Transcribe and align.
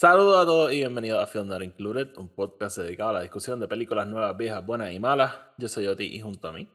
Saludos 0.00 0.40
a 0.40 0.46
todos 0.46 0.72
y 0.72 0.76
bienvenidos 0.76 1.20
a 1.20 1.26
Film 1.26 1.48
Not 1.48 1.60
Included, 1.60 2.16
un 2.18 2.28
podcast 2.28 2.78
dedicado 2.78 3.10
a 3.10 3.14
la 3.14 3.22
discusión 3.22 3.58
de 3.58 3.66
películas 3.66 4.06
nuevas, 4.06 4.36
viejas, 4.36 4.64
buenas 4.64 4.92
y 4.92 5.00
malas. 5.00 5.34
Yo 5.56 5.66
soy 5.66 5.88
Oti 5.88 6.04
y 6.04 6.20
junto 6.20 6.46
a 6.46 6.52
mí. 6.52 6.68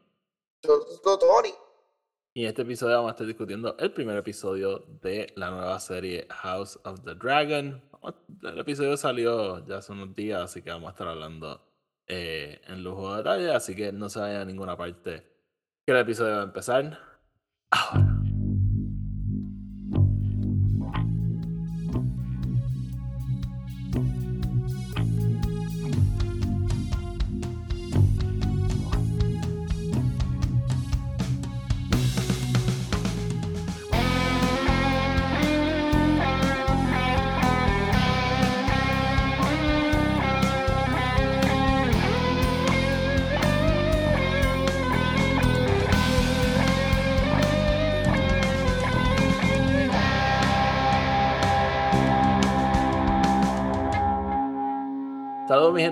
Yo 0.62 0.78
soy 1.02 1.18
Tony. 1.18 1.54
Y 2.34 2.42
en 2.42 2.48
este 2.48 2.60
episodio 2.60 2.96
vamos 2.96 3.08
a 3.08 3.12
estar 3.12 3.26
discutiendo 3.26 3.78
el 3.78 3.94
primer 3.94 4.18
episodio 4.18 4.84
de 5.00 5.32
la 5.36 5.50
nueva 5.50 5.80
serie 5.80 6.26
House 6.28 6.78
of 6.84 7.00
the 7.02 7.14
Dragon. 7.14 7.82
El 8.42 8.58
episodio 8.58 8.94
salió 8.98 9.66
ya 9.66 9.78
hace 9.78 9.92
unos 9.92 10.14
días, 10.14 10.42
así 10.42 10.60
que 10.60 10.68
vamos 10.68 10.88
a 10.88 10.90
estar 10.90 11.08
hablando 11.08 11.62
eh, 12.06 12.60
en 12.66 12.84
lujo 12.84 13.12
de 13.12 13.16
detalle, 13.16 13.54
así 13.54 13.74
que 13.74 13.90
no 13.90 14.10
se 14.10 14.20
vaya 14.20 14.42
a 14.42 14.44
ninguna 14.44 14.76
parte 14.76 15.26
que 15.86 15.92
el 15.94 15.98
episodio 15.98 16.34
va 16.34 16.40
a 16.42 16.44
empezar 16.44 16.98
ahora. 17.70 18.13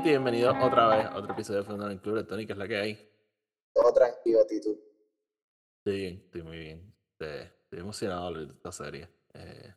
Gente 0.03 0.08
y 0.08 0.12
bienvenidos 0.12 0.56
otra 0.61 0.89
vez 0.89 1.06
a 1.06 1.17
otro 1.17 1.33
episodio 1.33 1.61
de 1.61 1.67
Fernando 1.67 2.03
Club. 2.03 2.27
Tony, 2.27 2.45
que 2.45 2.53
es 2.53 2.58
la 2.58 2.67
que 2.67 2.77
hay. 2.77 3.11
Todo 3.72 3.92
tranquilo, 3.92 4.45
Tito. 4.47 4.70
Estoy 5.78 6.00
bien, 6.00 6.22
estoy 6.25 6.42
muy 6.42 6.58
bien. 6.58 6.95
Estoy, 7.12 7.78
emocionado 7.78 8.33
de 8.33 8.53
esta 8.53 8.73
serie. 8.73 9.08
Eh, 9.34 9.75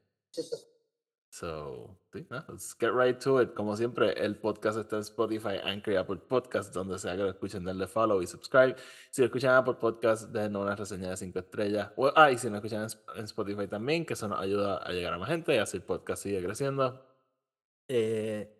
so, 1.29 1.99
sí, 2.11 2.25
no, 2.29 2.43
let's 2.49 2.75
get 2.79 2.91
right 2.91 3.19
to 3.19 3.39
it. 3.39 3.53
Como 3.53 3.75
siempre, 3.77 4.13
el 4.13 4.35
podcast 4.37 4.79
está 4.79 4.95
en 4.95 5.03
Spotify, 5.03 5.59
Anchor 5.63 5.93
y 5.93 5.97
Apple 5.97 6.17
Podcast, 6.27 6.73
donde 6.73 6.97
sea 6.97 7.15
que 7.15 7.21
lo 7.21 7.29
escuchen, 7.29 7.63
denle 7.63 7.85
follow 7.85 8.21
y 8.21 8.27
subscribe. 8.27 8.75
Si 9.11 9.21
lo 9.21 9.27
escuchan 9.27 9.51
en 9.51 9.57
Apple 9.57 9.75
Podcast, 9.75 10.31
den 10.31 10.55
una 10.55 10.75
reseña 10.75 11.11
de 11.11 11.17
5 11.17 11.37
estrellas. 11.37 11.91
ah, 12.15 12.31
y 12.31 12.37
si 12.37 12.49
lo 12.49 12.55
escuchan 12.55 12.87
en 13.15 13.25
Spotify 13.25 13.67
también, 13.67 14.05
que 14.05 14.13
eso 14.13 14.27
nos 14.27 14.39
ayuda 14.39 14.77
a 14.77 14.91
llegar 14.91 15.13
a 15.13 15.19
más 15.19 15.29
gente 15.29 15.53
y 15.53 15.57
así 15.59 15.77
el 15.77 15.83
podcast 15.83 16.23
sigue 16.23 16.43
creciendo. 16.43 17.05
Eh, 17.87 18.55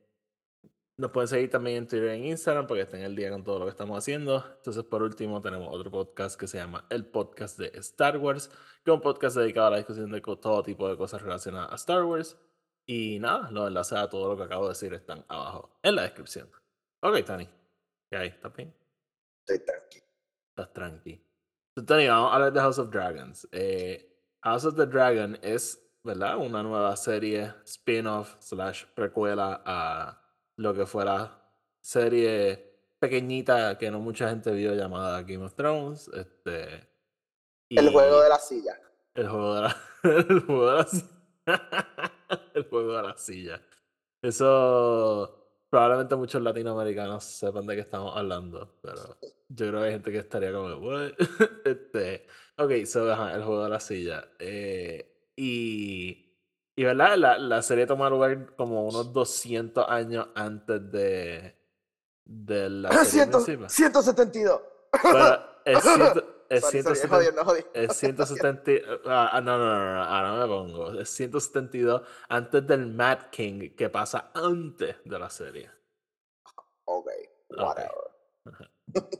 nos 0.98 1.12
pueden 1.12 1.28
seguir 1.28 1.50
también 1.50 1.78
en 1.78 1.88
Twitter 1.88 2.10
e 2.10 2.16
en 2.16 2.26
Instagram 2.26 2.68
porque 2.68 2.84
estén 2.84 3.02
el 3.02 3.16
día 3.16 3.30
con 3.30 3.44
todo 3.44 3.60
lo 3.60 3.66
que 3.66 3.72
estamos 3.72 3.98
haciendo. 3.98 4.46
Entonces, 4.58 4.84
por 4.84 5.04
último, 5.04 5.42
tenemos 5.42 5.68
otro 5.72 5.92
podcast 5.92 6.40
que 6.40 6.48
se 6.48 6.58
llama 6.58 6.86
El 6.90 7.06
Podcast 7.06 7.60
de 7.60 7.72
Star 7.80 8.18
Wars, 8.18 8.50
que 8.84 8.92
es 8.92 8.96
un 8.96 9.02
podcast 9.02 9.36
dedicado 9.36 9.68
a 9.68 9.72
la 9.72 9.78
discusión 9.78 10.10
de 10.10 10.22
todo 10.22 10.64
tipo 10.64 10.88
de 10.88 10.96
cosas 10.96 11.22
relacionadas 11.22 11.72
a 11.72 11.76
Star 11.76 12.04
Wars. 12.06 12.38
Y 12.86 13.20
nada, 13.20 13.52
los 13.52 13.68
enlaces 13.68 13.98
a 13.98 14.10
todo 14.10 14.30
lo 14.30 14.38
que 14.38 14.44
acabo 14.44 14.64
de 14.64 14.70
decir 14.70 14.94
están 14.94 15.26
abajo 15.28 15.80
en 15.84 15.96
la 15.96 16.04
descripción. 16.04 16.50
Ok, 17.02 17.26
Tani. 17.26 17.50
¿Qué 18.10 18.18
hay? 18.18 18.28
¿Estás 18.30 18.56
bien? 18.56 18.74
Estoy 19.46 19.66
tranquilo. 19.66 20.06
Estás 20.50 20.74
tranqui. 20.74 21.12
Entonces, 21.12 21.88
Tani, 21.88 22.08
vamos 22.08 22.32
a 22.32 22.36
hablar 22.36 22.54
de 22.54 22.60
House 22.62 22.80
of 22.80 22.90
Dragons. 22.90 23.48
Eh, 23.52 24.16
House 24.44 24.64
of 24.64 24.76
the 24.76 24.86
Dragon 24.86 25.38
es, 25.42 25.82
¿verdad? 26.04 26.38
Una 26.38 26.64
nueva 26.64 26.96
serie 26.96 27.54
spin-off 27.66 28.38
slash 28.40 28.86
precuela 28.94 29.62
a 29.66 30.25
lo 30.58 30.74
que 30.74 30.86
fuera 30.86 31.42
serie 31.82 32.76
pequeñita 33.00 33.78
que 33.78 33.92
no 33.92 34.00
mucha 34.00 34.30
gente 34.30 34.52
vio 34.52 34.74
llamada 34.74 35.22
Game 35.24 35.44
of 35.44 35.56
Thrones. 35.56 36.10
Este, 36.10 36.90
El 37.70 37.90
juego 37.90 38.22
de 38.22 38.30
la 38.30 38.40
silla. 38.40 38.80
El 39.14 39.30
juego 39.30 39.56
de 39.56 39.62
la, 39.62 39.78
el 40.04 40.40
juego 40.42 40.72
de 40.72 40.78
la 40.78 40.86
silla. 40.86 41.10
el 42.54 42.64
juego 42.70 42.98
de 42.98 43.04
la 43.04 43.18
silla. 43.18 43.62
Eso 44.22 45.46
probablemente 45.70 46.16
muchos 46.16 46.42
latinoamericanos 46.42 47.24
sepan 47.24 47.68
de 47.68 47.76
qué 47.76 47.82
estamos 47.82 48.16
hablando, 48.16 48.76
pero 48.82 49.18
yo 49.50 49.68
creo 49.68 49.82
que 49.82 49.86
hay 49.86 49.92
gente 49.92 50.12
que 50.12 50.18
estaría 50.20 50.54
como, 50.54 50.76
What? 50.78 51.12
este, 51.66 52.26
ok, 52.58 52.86
so, 52.86 53.12
ajá, 53.12 53.36
el 53.36 53.44
juego 53.44 53.66
de 53.66 53.70
la 53.70 53.80
silla. 53.80 54.28
Eh, 54.40 55.32
y 55.36 56.25
y 56.76 56.84
verdad, 56.84 57.16
la, 57.16 57.38
la, 57.38 57.62
serie 57.62 57.88
toma 57.88 58.10
lugar 58.10 58.54
como 58.58 58.86
unos 58.86 59.14
200 59.14 59.88
años 59.88 60.28
antes 60.36 60.92
de, 60.92 61.56
de 62.26 62.70
la 62.70 63.06
serie 63.06 63.32
100, 63.32 63.70
172. 63.70 64.62
Bueno, 65.04 65.40
es, 65.66 65.82
ciento, 65.82 66.46
es, 66.50 66.62
sorry, 66.62 66.82
170, 66.82 66.96
sorry, 66.96 67.10
jodiendo, 67.10 67.46
jodiendo. 67.46 67.72
es 67.74 67.96
170. 67.96 68.72
Ah, 69.06 69.42
no, 69.42 69.58
no, 69.58 69.66
no, 69.66 69.94
no, 69.94 70.04
ahora 70.04 70.34
me 70.34 70.48
pongo. 70.48 71.00
Es 71.00 71.10
172 71.12 72.02
antes 72.28 72.68
del 72.68 72.88
Mad 72.88 73.30
King 73.32 73.74
que 73.76 73.90
pasa 73.90 74.32
antes 74.34 74.98
de 75.06 75.20
la 75.20 75.30
serie. 75.30 75.72
Ok, 76.84 77.08
whatever. 77.58 77.90
Okay. 78.46 79.20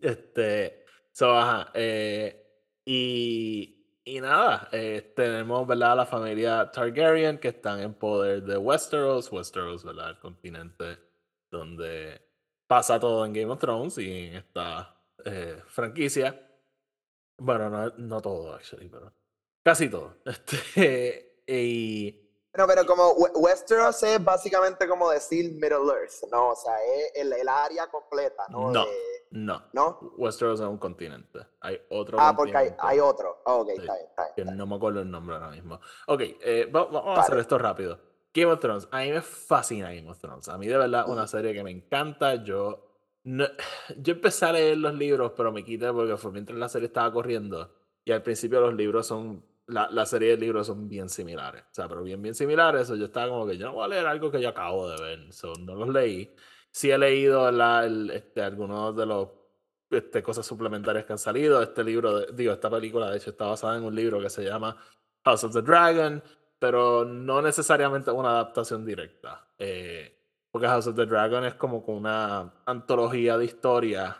este, 0.00 0.84
so, 1.12 1.36
ajá, 1.36 1.70
eh, 1.74 2.46
y 2.86 3.77
y 4.08 4.20
nada, 4.20 4.68
eh, 4.72 5.12
tenemos, 5.14 5.66
¿verdad? 5.66 5.96
La 5.96 6.06
familia 6.06 6.70
Targaryen 6.70 7.38
que 7.38 7.48
están 7.48 7.80
en 7.80 7.92
poder 7.92 8.42
de 8.42 8.56
Westeros. 8.56 9.30
Westeros, 9.30 9.84
¿verdad? 9.84 10.10
El 10.10 10.18
continente 10.18 10.98
donde 11.50 12.20
pasa 12.66 12.98
todo 12.98 13.26
en 13.26 13.34
Game 13.34 13.52
of 13.52 13.58
Thrones 13.58 13.98
y 13.98 14.28
en 14.28 14.36
esta 14.36 14.96
eh, 15.24 15.62
franquicia. 15.66 16.40
Bueno, 17.36 17.68
no, 17.68 17.90
no 17.98 18.20
todo, 18.22 18.54
actually, 18.54 18.88
pero 18.88 19.12
casi 19.62 19.90
todo. 19.90 20.16
Este, 20.24 21.42
y... 21.46 22.24
No, 22.56 22.66
pero 22.66 22.86
como 22.86 23.12
Westeros 23.12 24.02
es 24.02 24.24
básicamente 24.24 24.88
como 24.88 25.10
decir 25.10 25.52
Middle 25.52 25.92
Earth, 25.92 26.24
¿no? 26.32 26.50
O 26.50 26.56
sea, 26.56 26.82
es 26.82 27.12
el, 27.14 27.32
el 27.32 27.48
área 27.48 27.86
completa, 27.88 28.46
¿no? 28.48 28.70
No. 28.70 28.84
De... 28.86 29.17
No. 29.30 29.62
¿No? 29.72 29.98
Westeros 30.16 30.60
es 30.60 30.66
un 30.66 30.78
continente. 30.78 31.40
Hay 31.60 31.78
otro. 31.90 32.18
Ah, 32.20 32.34
porque 32.34 32.56
hay, 32.56 32.70
hay, 32.78 32.98
otro. 32.98 33.42
Oh, 33.44 33.60
ok, 33.60 33.68
sí, 33.68 33.80
está 33.80 33.94
bien, 33.94 34.06
está 34.08 34.22
bien. 34.36 34.48
Que 34.48 34.54
no 34.54 34.66
me 34.66 34.76
acuerdo 34.76 35.00
el 35.00 35.10
nombre 35.10 35.36
ahora 35.36 35.50
mismo. 35.50 35.80
Ok, 36.06 36.22
eh, 36.40 36.68
vamos, 36.70 36.92
vamos 36.92 37.06
vale. 37.08 37.20
a 37.20 37.22
hacer 37.22 37.38
esto 37.38 37.58
rápido. 37.58 37.98
Game 38.32 38.52
of 38.52 38.60
Thrones. 38.60 38.88
A 38.90 39.00
mí 39.00 39.10
me 39.10 39.20
fascina 39.20 39.92
Game 39.92 40.08
of 40.08 40.18
Thrones. 40.18 40.48
A 40.48 40.58
mí, 40.58 40.66
de 40.66 40.76
verdad, 40.76 41.08
una 41.08 41.26
serie 41.26 41.52
que 41.52 41.62
me 41.62 41.70
encanta. 41.70 42.42
Yo. 42.42 42.84
No, 43.24 43.44
yo 43.96 44.14
empecé 44.14 44.46
a 44.46 44.52
leer 44.52 44.78
los 44.78 44.94
libros, 44.94 45.32
pero 45.36 45.52
me 45.52 45.64
quité 45.64 45.92
porque 45.92 46.16
fue 46.16 46.32
mientras 46.32 46.58
la 46.58 46.68
serie 46.68 46.86
estaba 46.86 47.12
corriendo. 47.12 47.74
Y 48.04 48.12
al 48.12 48.22
principio 48.22 48.60
los 48.60 48.74
libros 48.74 49.06
son. 49.06 49.44
La, 49.66 49.86
la 49.90 50.06
serie 50.06 50.30
de 50.30 50.38
libros 50.38 50.66
son 50.66 50.88
bien 50.88 51.10
similares. 51.10 51.62
O 51.64 51.74
sea, 51.74 51.86
pero 51.88 52.02
bien, 52.02 52.22
bien 52.22 52.34
similares. 52.34 52.88
yo 52.88 53.04
estaba 53.04 53.28
como 53.28 53.46
que 53.46 53.58
yo 53.58 53.66
no 53.66 53.74
voy 53.74 53.84
a 53.84 53.88
leer 53.88 54.06
algo 54.06 54.30
que 54.30 54.40
yo 54.40 54.48
acabo 54.48 54.88
de 54.88 55.02
ver. 55.02 55.32
So, 55.32 55.52
no 55.56 55.74
los 55.74 55.90
leí 55.90 56.34
sí 56.72 56.90
he 56.90 56.98
leído 56.98 57.50
la, 57.50 57.86
este, 58.12 58.42
algunos 58.42 58.96
de 58.96 59.06
los 59.06 59.28
este, 59.90 60.22
cosas 60.22 60.46
suplementarias 60.46 61.04
que 61.04 61.12
han 61.12 61.18
salido. 61.18 61.62
Este 61.62 61.82
libro, 61.84 62.26
digo, 62.26 62.52
esta 62.52 62.70
película 62.70 63.10
de 63.10 63.18
hecho 63.18 63.30
está 63.30 63.46
basada 63.46 63.76
en 63.76 63.84
un 63.84 63.94
libro 63.94 64.20
que 64.20 64.30
se 64.30 64.44
llama 64.44 64.76
House 65.24 65.44
of 65.44 65.52
the 65.52 65.62
Dragon, 65.62 66.22
pero 66.58 67.04
no 67.04 67.42
necesariamente 67.42 68.10
una 68.10 68.30
adaptación 68.30 68.84
directa. 68.84 69.48
Eh, 69.58 70.14
porque 70.50 70.66
House 70.66 70.86
of 70.86 70.96
the 70.96 71.06
Dragon 71.06 71.44
es 71.44 71.54
como 71.54 71.78
una 71.86 72.52
antología 72.66 73.36
de 73.38 73.44
historia 73.44 74.16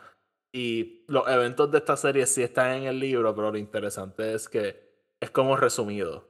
y 0.53 1.05
los 1.09 1.29
eventos 1.29 1.71
de 1.71 1.79
esta 1.79 1.97
serie 1.97 2.27
sí 2.27 2.43
están 2.43 2.73
en 2.73 2.85
el 2.85 2.99
libro, 2.99 3.35
pero 3.35 3.51
lo 3.51 3.59
interesante 3.59 4.35
es 4.35 4.49
que 4.49 4.89
es 5.21 5.31
como 5.31 5.57
resumido. 5.57 6.29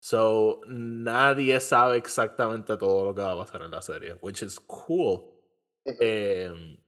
So, 0.00 0.62
nadie 0.66 1.60
sabe 1.60 1.96
exactamente 1.96 2.76
todo 2.76 3.04
lo 3.06 3.14
que 3.14 3.22
va 3.22 3.32
a 3.32 3.36
pasar 3.36 3.62
en 3.62 3.70
la 3.70 3.82
serie, 3.82 4.16
which 4.20 4.42
is 4.42 4.58
cool. 4.60 5.31
Eh, 5.84 6.78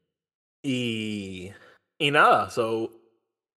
y, 0.63 1.51
y 1.99 2.11
nada, 2.11 2.51
so, 2.51 2.91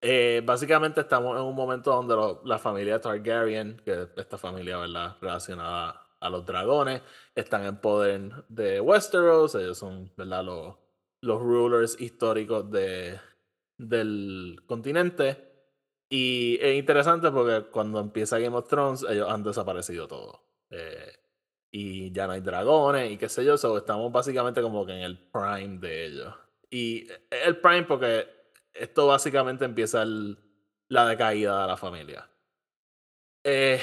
eh, 0.00 0.42
básicamente 0.44 1.00
estamos 1.00 1.36
en 1.36 1.42
un 1.44 1.54
momento 1.54 1.90
donde 1.90 2.38
la 2.44 2.58
familia 2.58 3.00
Targaryen, 3.00 3.80
que 3.84 4.02
es 4.02 4.08
esta 4.16 4.38
familia 4.38 4.78
¿verdad? 4.78 5.16
relacionada 5.20 6.08
a 6.20 6.30
los 6.30 6.44
dragones, 6.46 7.02
están 7.34 7.64
en 7.64 7.80
poder 7.80 8.44
de 8.48 8.80
Westeros, 8.80 9.54
ellos 9.54 9.78
son 9.78 10.12
¿verdad? 10.16 10.44
Los, 10.44 10.76
los 11.22 11.40
rulers 11.42 12.00
históricos 12.00 12.70
de, 12.70 13.18
del 13.78 14.60
continente. 14.66 15.44
Y 16.10 16.58
es 16.62 16.76
interesante 16.76 17.30
porque 17.30 17.70
cuando 17.70 18.00
empieza 18.00 18.38
Game 18.38 18.56
of 18.56 18.68
Thrones, 18.68 19.04
ellos 19.08 19.28
han 19.30 19.42
desaparecido 19.42 20.08
todo. 20.08 20.47
Eh, 21.72 21.78
y 21.78 22.12
ya 22.12 22.26
no 22.26 22.32
hay 22.32 22.40
dragones 22.40 23.10
y 23.10 23.18
qué 23.18 23.28
sé 23.28 23.44
yo, 23.44 23.58
so 23.58 23.76
estamos 23.76 24.10
básicamente 24.10 24.62
como 24.62 24.86
que 24.86 24.92
en 24.92 25.02
el 25.02 25.30
prime 25.30 25.78
de 25.78 26.06
ellos. 26.06 26.34
Y 26.70 27.08
el 27.30 27.60
prime 27.60 27.84
porque 27.84 28.26
esto 28.72 29.06
básicamente 29.06 29.64
empieza 29.64 30.02
el, 30.02 30.38
la 30.88 31.06
decaída 31.06 31.62
de 31.62 31.66
la 31.66 31.76
familia. 31.76 32.28
Eh, 33.44 33.80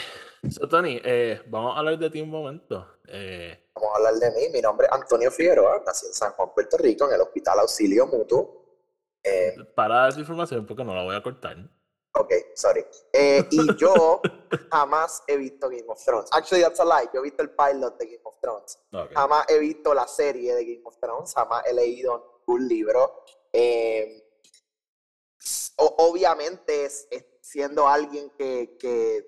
So, 0.49 0.67
Tony, 0.67 0.99
eh, 1.03 1.41
vamos 1.47 1.75
a 1.75 1.79
hablar 1.79 1.97
de 1.97 2.09
ti 2.09 2.21
un 2.21 2.29
momento. 2.29 2.99
Eh, 3.07 3.69
Vamos 3.73 3.89
a 3.93 3.97
hablar 3.97 4.13
de 4.15 4.31
mí. 4.31 4.49
Mi 4.53 4.61
nombre 4.61 4.87
es 4.87 4.93
Antonio 4.93 5.31
Figueroa, 5.31 5.81
nací 5.85 6.05
en 6.05 6.13
San 6.13 6.31
Juan, 6.33 6.49
Puerto 6.53 6.77
Rico, 6.77 7.07
en 7.07 7.15
el 7.15 7.21
Hospital 7.21 7.59
Auxilio 7.59 8.07
Mutuo. 8.07 8.63
Eh, 9.23 9.55
para 9.75 9.95
dar 9.95 10.09
esa 10.09 10.19
información 10.19 10.65
porque 10.65 10.83
no 10.83 10.93
la 10.93 11.03
voy 11.03 11.15
a 11.15 11.23
cortar. 11.23 11.57
Ok, 12.15 12.31
sorry. 12.55 12.85
Eh, 13.13 13.45
y 13.51 13.75
yo 13.77 14.21
jamás 14.71 15.23
he 15.27 15.37
visto 15.37 15.69
Game 15.69 15.85
of 15.87 16.01
Thrones. 16.03 16.29
Actually, 16.31 16.63
that's 16.63 16.79
a 16.79 16.85
lie. 16.85 17.09
Yo 17.13 17.19
he 17.21 17.23
visto 17.23 17.43
el 17.43 17.51
pilot 17.51 17.97
de 17.97 18.05
Game 18.05 18.21
of 18.23 18.35
Thrones. 18.41 18.79
Ok. 18.93 19.11
Jamás 19.13 19.45
he 19.49 19.59
visto 19.59 19.93
la 19.93 20.07
serie 20.07 20.55
de 20.55 20.63
Game 20.65 20.81
of 20.85 20.97
Thrones. 20.99 21.33
Jamás 21.33 21.63
he 21.65 21.73
leído 21.73 22.41
un 22.47 22.67
libro. 22.67 23.23
Eh, 23.53 24.21
o- 25.77 25.95
obviamente, 26.09 26.85
es- 26.85 27.07
es 27.11 27.25
siendo 27.41 27.87
alguien 27.87 28.29
que, 28.37 28.75
que 28.79 29.25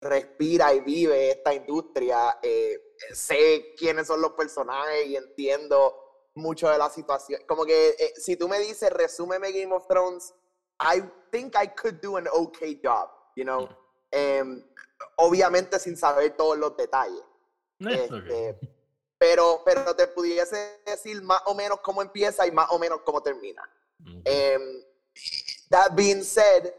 respira 0.00 0.72
y 0.72 0.80
vive 0.80 1.30
esta 1.32 1.52
industria, 1.52 2.38
eh, 2.42 2.94
sé 3.12 3.74
quiénes 3.76 4.06
son 4.06 4.20
los 4.20 4.32
personajes 4.32 5.06
y 5.06 5.16
entiendo 5.16 6.04
mucho 6.34 6.68
de 6.68 6.78
la 6.78 6.88
situación. 6.88 7.42
Como 7.48 7.64
que 7.64 7.90
eh, 7.98 8.12
si 8.16 8.36
tú 8.36 8.48
me 8.48 8.60
dices, 8.60 8.90
resúmeme 8.90 9.50
Game 9.50 9.74
of 9.74 9.86
Thrones, 9.88 10.32
I 10.80 11.02
think 11.30 11.56
I 11.56 11.66
could 11.66 12.00
do 12.00 12.16
an 12.16 12.26
okay 12.28 12.74
job, 12.82 13.10
you 13.36 13.44
know. 13.44 13.68
Em, 14.10 14.64
obviamente 15.16 15.78
sin 15.78 15.96
saber 15.96 16.36
todos 16.36 16.58
los 16.58 16.76
detalles. 16.76 17.22
Eh. 17.80 18.08
Este, 18.10 18.58
pero, 19.18 19.62
pero 19.64 19.94
te 19.94 20.06
pudiese 20.08 20.80
decir 20.86 21.22
más 21.22 21.42
o 21.46 21.54
menos 21.54 21.80
cómo 21.80 22.02
empieza 22.02 22.46
y 22.46 22.52
más 22.52 22.70
o 22.70 22.78
menos 22.78 23.00
cómo 23.02 23.22
termina. 23.22 23.62
Em, 24.24 24.82
that 25.70 25.94
being 25.94 26.22
said, 26.22 26.72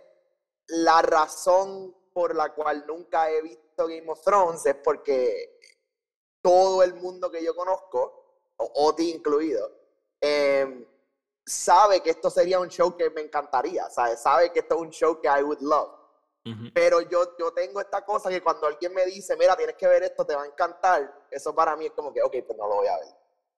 la 0.68 1.02
razón 1.02 1.96
por 2.14 2.36
la 2.36 2.54
cual 2.54 2.86
nunca 2.88 3.30
he 3.30 3.42
visto 3.42 3.88
Game 3.88 4.10
of 4.10 4.22
Thrones 4.24 4.66
es 4.66 4.76
porque 4.76 5.60
todo 6.42 6.82
el 6.84 6.94
mundo 6.96 7.30
que 7.30 7.44
yo 7.44 7.56
conozco, 7.56 8.54
o 8.58 8.72
Oti 8.88 9.12
incluido, 9.12 9.72
em, 10.22 10.86
sabe 11.50 12.02
que 12.02 12.12
esto 12.12 12.30
sería 12.30 12.60
un 12.60 12.70
show 12.70 12.96
que 12.96 13.10
me 13.10 13.22
encantaría, 13.22 13.90
¿sabes? 13.90 14.22
Sabe 14.22 14.52
que 14.52 14.60
esto 14.60 14.76
es 14.76 14.82
un 14.82 14.90
show 14.92 15.20
que 15.20 15.28
I 15.28 15.44
would 15.44 15.60
love. 15.62 15.90
Ujú. 16.46 16.72
Pero 16.74 17.02
yo, 17.02 17.36
yo 17.38 17.52
tengo 17.52 17.82
esta 17.82 18.06
cosa 18.06 18.30
que 18.30 18.42
cuando 18.42 18.68
alguien 18.68 18.94
me 18.94 19.06
dice, 19.06 19.36
mira, 19.36 19.56
tienes 19.58 19.76
que 19.76 19.88
ver 19.88 20.04
esto, 20.04 20.26
te 20.26 20.36
va 20.36 20.44
a 20.44 20.48
encantar, 20.48 21.26
eso 21.30 21.54
para 21.54 21.76
mí 21.76 21.88
es 21.88 21.92
como 21.92 22.14
que, 22.14 22.22
ok, 22.22 22.36
pues 22.46 22.58
no 22.58 22.68
lo 22.68 22.76
voy 22.76 22.88
a 22.88 22.98
ver. 22.98 23.08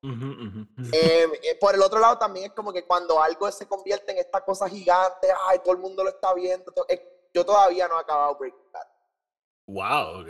Ujú, 0.03 0.25
ujú. 0.25 0.89
Eh, 0.93 1.29
eh, 1.43 1.57
por 1.59 1.75
el 1.75 1.81
otro 1.81 1.99
lado 1.99 2.17
también 2.17 2.47
es 2.47 2.53
como 2.53 2.73
que 2.73 2.85
cuando 2.87 3.21
algo 3.21 3.51
se 3.51 3.67
convierte 3.67 4.11
en 4.13 4.17
esta 4.17 4.41
cosa 4.43 4.67
gigante, 4.67 5.27
ay, 5.47 5.59
todo 5.59 5.73
el 5.73 5.79
mundo 5.79 6.03
lo 6.03 6.09
está 6.09 6.33
viendo, 6.33 6.71
to- 6.71 6.85
eh, 6.89 7.29
yo 7.33 7.45
todavía 7.45 7.87
no 7.87 7.97
he 7.97 8.01
acabado 8.01 8.35
Breaking 8.35 8.71
Bad. 8.71 8.87
Wow, 9.67 10.21
ok. 10.21 10.27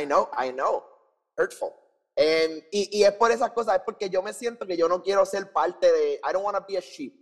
I 0.00 0.04
know, 0.04 0.28
I 0.36 0.50
know, 0.50 0.82
hurtful. 1.38 1.72
Em, 2.16 2.62
y, 2.70 2.98
y 3.00 3.04
es 3.04 3.12
por 3.12 3.30
esas 3.32 3.50
cosas, 3.52 3.76
es 3.76 3.82
porque 3.84 4.08
yo 4.08 4.22
me 4.22 4.32
siento 4.32 4.66
que 4.66 4.76
yo 4.76 4.88
no 4.88 5.02
quiero 5.02 5.24
ser 5.26 5.52
parte 5.52 5.90
de, 5.92 6.12
I 6.14 6.32
don't 6.32 6.44
want 6.44 6.56
to 6.56 6.64
be 6.66 6.76
a 6.78 6.80
sheep. 6.80 7.12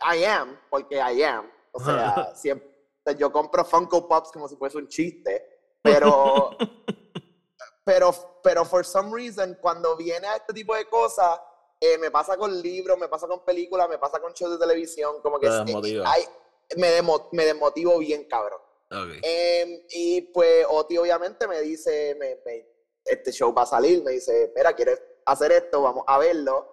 I 0.00 0.24
am, 0.24 0.58
porque 0.70 0.96
I 0.96 1.22
am. 1.22 1.50
O 1.72 1.78
sea, 1.80 2.32
siempre, 2.34 2.68
yo 3.18 3.30
compro 3.32 3.64
Funko 3.64 4.08
Pops 4.08 4.30
como 4.32 4.48
si 4.48 4.56
fuese 4.56 4.78
un 4.78 4.88
chiste, 4.88 5.46
pero, 5.80 6.50
pero, 7.84 8.12
pero 8.42 8.64
for 8.64 8.84
some 8.84 9.10
reason, 9.14 9.56
cuando 9.60 9.96
viene 9.96 10.26
a 10.26 10.36
este 10.36 10.52
tipo 10.52 10.74
de 10.74 10.86
cosas, 10.86 11.40
eh, 11.80 11.98
me 11.98 12.10
pasa 12.10 12.36
con 12.36 12.60
libros, 12.60 12.98
me 12.98 13.08
pasa 13.08 13.26
con 13.26 13.44
películas, 13.44 13.88
me 13.88 13.98
pasa 13.98 14.20
con 14.20 14.32
shows 14.32 14.52
de 14.52 14.58
televisión, 14.58 15.20
como 15.22 15.38
que 15.40 15.48
desmotiva. 15.48 16.10
hay- 16.12 16.24
me, 16.76 16.90
demo- 16.90 17.28
me 17.32 17.44
desmotivo 17.44 17.98
bien, 17.98 18.24
cabrón. 18.28 18.60
Ok. 18.90 19.18
Em, 19.22 19.80
y 19.90 20.20
pues 20.32 20.66
Oti 20.68 20.96
obviamente 20.98 21.46
me 21.48 21.60
dice, 21.60 22.14
me, 22.18 22.38
me- 22.44 22.71
este 23.04 23.32
show 23.32 23.52
va 23.52 23.62
a 23.62 23.66
salir, 23.66 24.02
me 24.02 24.12
dice, 24.12 24.52
mira, 24.56 24.72
¿quieres 24.74 25.02
hacer 25.26 25.52
esto? 25.52 25.82
Vamos 25.82 26.04
a 26.06 26.18
verlo, 26.18 26.68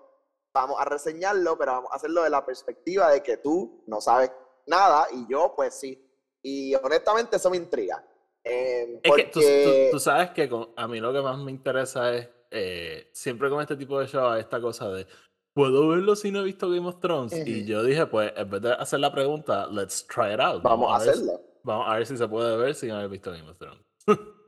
vamos 0.54 0.80
a 0.80 0.86
reseñarlo, 0.86 1.58
pero 1.58 1.74
vamos 1.74 1.92
a 1.92 1.96
hacerlo 1.96 2.24
de 2.24 2.30
la 2.30 2.46
perspectiva 2.46 3.10
de 3.12 3.22
que 3.24 3.38
tú 3.38 3.84
no 3.88 4.02
sabes 4.02 4.32
nada 4.68 5.08
y 5.12 5.26
yo 5.32 5.54
pues 5.56 5.74
sí. 5.76 6.06
Y 6.44 6.74
honestamente 6.76 7.36
eso 7.38 7.50
me 7.50 7.58
intriga. 7.58 8.06
Em, 8.44 9.00
Es 9.04 9.12
que 9.16 9.24
tú, 9.26 9.40
porque- 9.42 9.88
tú- 9.92 9.98
tú 9.98 10.00
sabes 10.00 10.30
que 10.32 10.48
con- 10.50 10.70
a 10.76 10.88
mí 10.88 11.00
lo 11.00 11.12
que 11.12 11.22
más 11.22 11.38
me 11.38 11.52
interesa 11.52 12.14
es, 12.16 12.30
eh, 12.52 13.10
siempre 13.14 13.50
con 13.50 13.62
este 13.62 13.76
tipo 13.76 14.00
de 14.00 14.08
show, 14.08 14.34
esta 14.36 14.62
cosa 14.62 14.90
de, 14.90 15.06
¿puedo 15.54 15.90
verlo 15.90 16.16
si 16.16 16.32
no 16.32 16.40
he 16.40 16.44
visto 16.44 16.70
Game 16.70 16.88
of 16.88 17.00
Thrones? 17.00 17.34
Y 17.46 17.60
Ujú. 17.62 17.68
yo 17.68 17.84
dije, 17.84 18.06
pues, 18.08 18.32
en 18.36 18.50
vez 18.50 18.62
de 18.62 18.72
hacer 18.72 19.00
la 19.02 19.12
pregunta, 19.12 19.68
let's 19.68 20.08
try 20.08 20.34
it 20.34 20.40
out. 20.40 20.64
vamos 20.64 20.90
a 20.90 21.04
ver 21.04 21.14
si- 21.16 21.22
hacerlo. 21.22 21.42
vamos 21.64 21.88
a 21.90 21.94
ver 21.96 22.06
si 22.06 22.18
se 22.18 22.28
puede 22.28 22.56
ver 22.58 22.74
sin 22.76 22.92
haber 22.92 23.10
visto 23.10 23.32
Game 23.32 23.50
of 23.50 23.58
Thrones. 23.58 23.84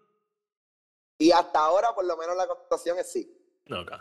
Y 1.21 1.31
hasta 1.31 1.59
ahora 1.59 1.93
por 1.93 2.03
lo 2.05 2.17
menos 2.17 2.35
la 2.35 2.47
contestación 2.47 2.97
es 2.99 3.11
sí. 3.11 3.31
Ok. 3.71 3.91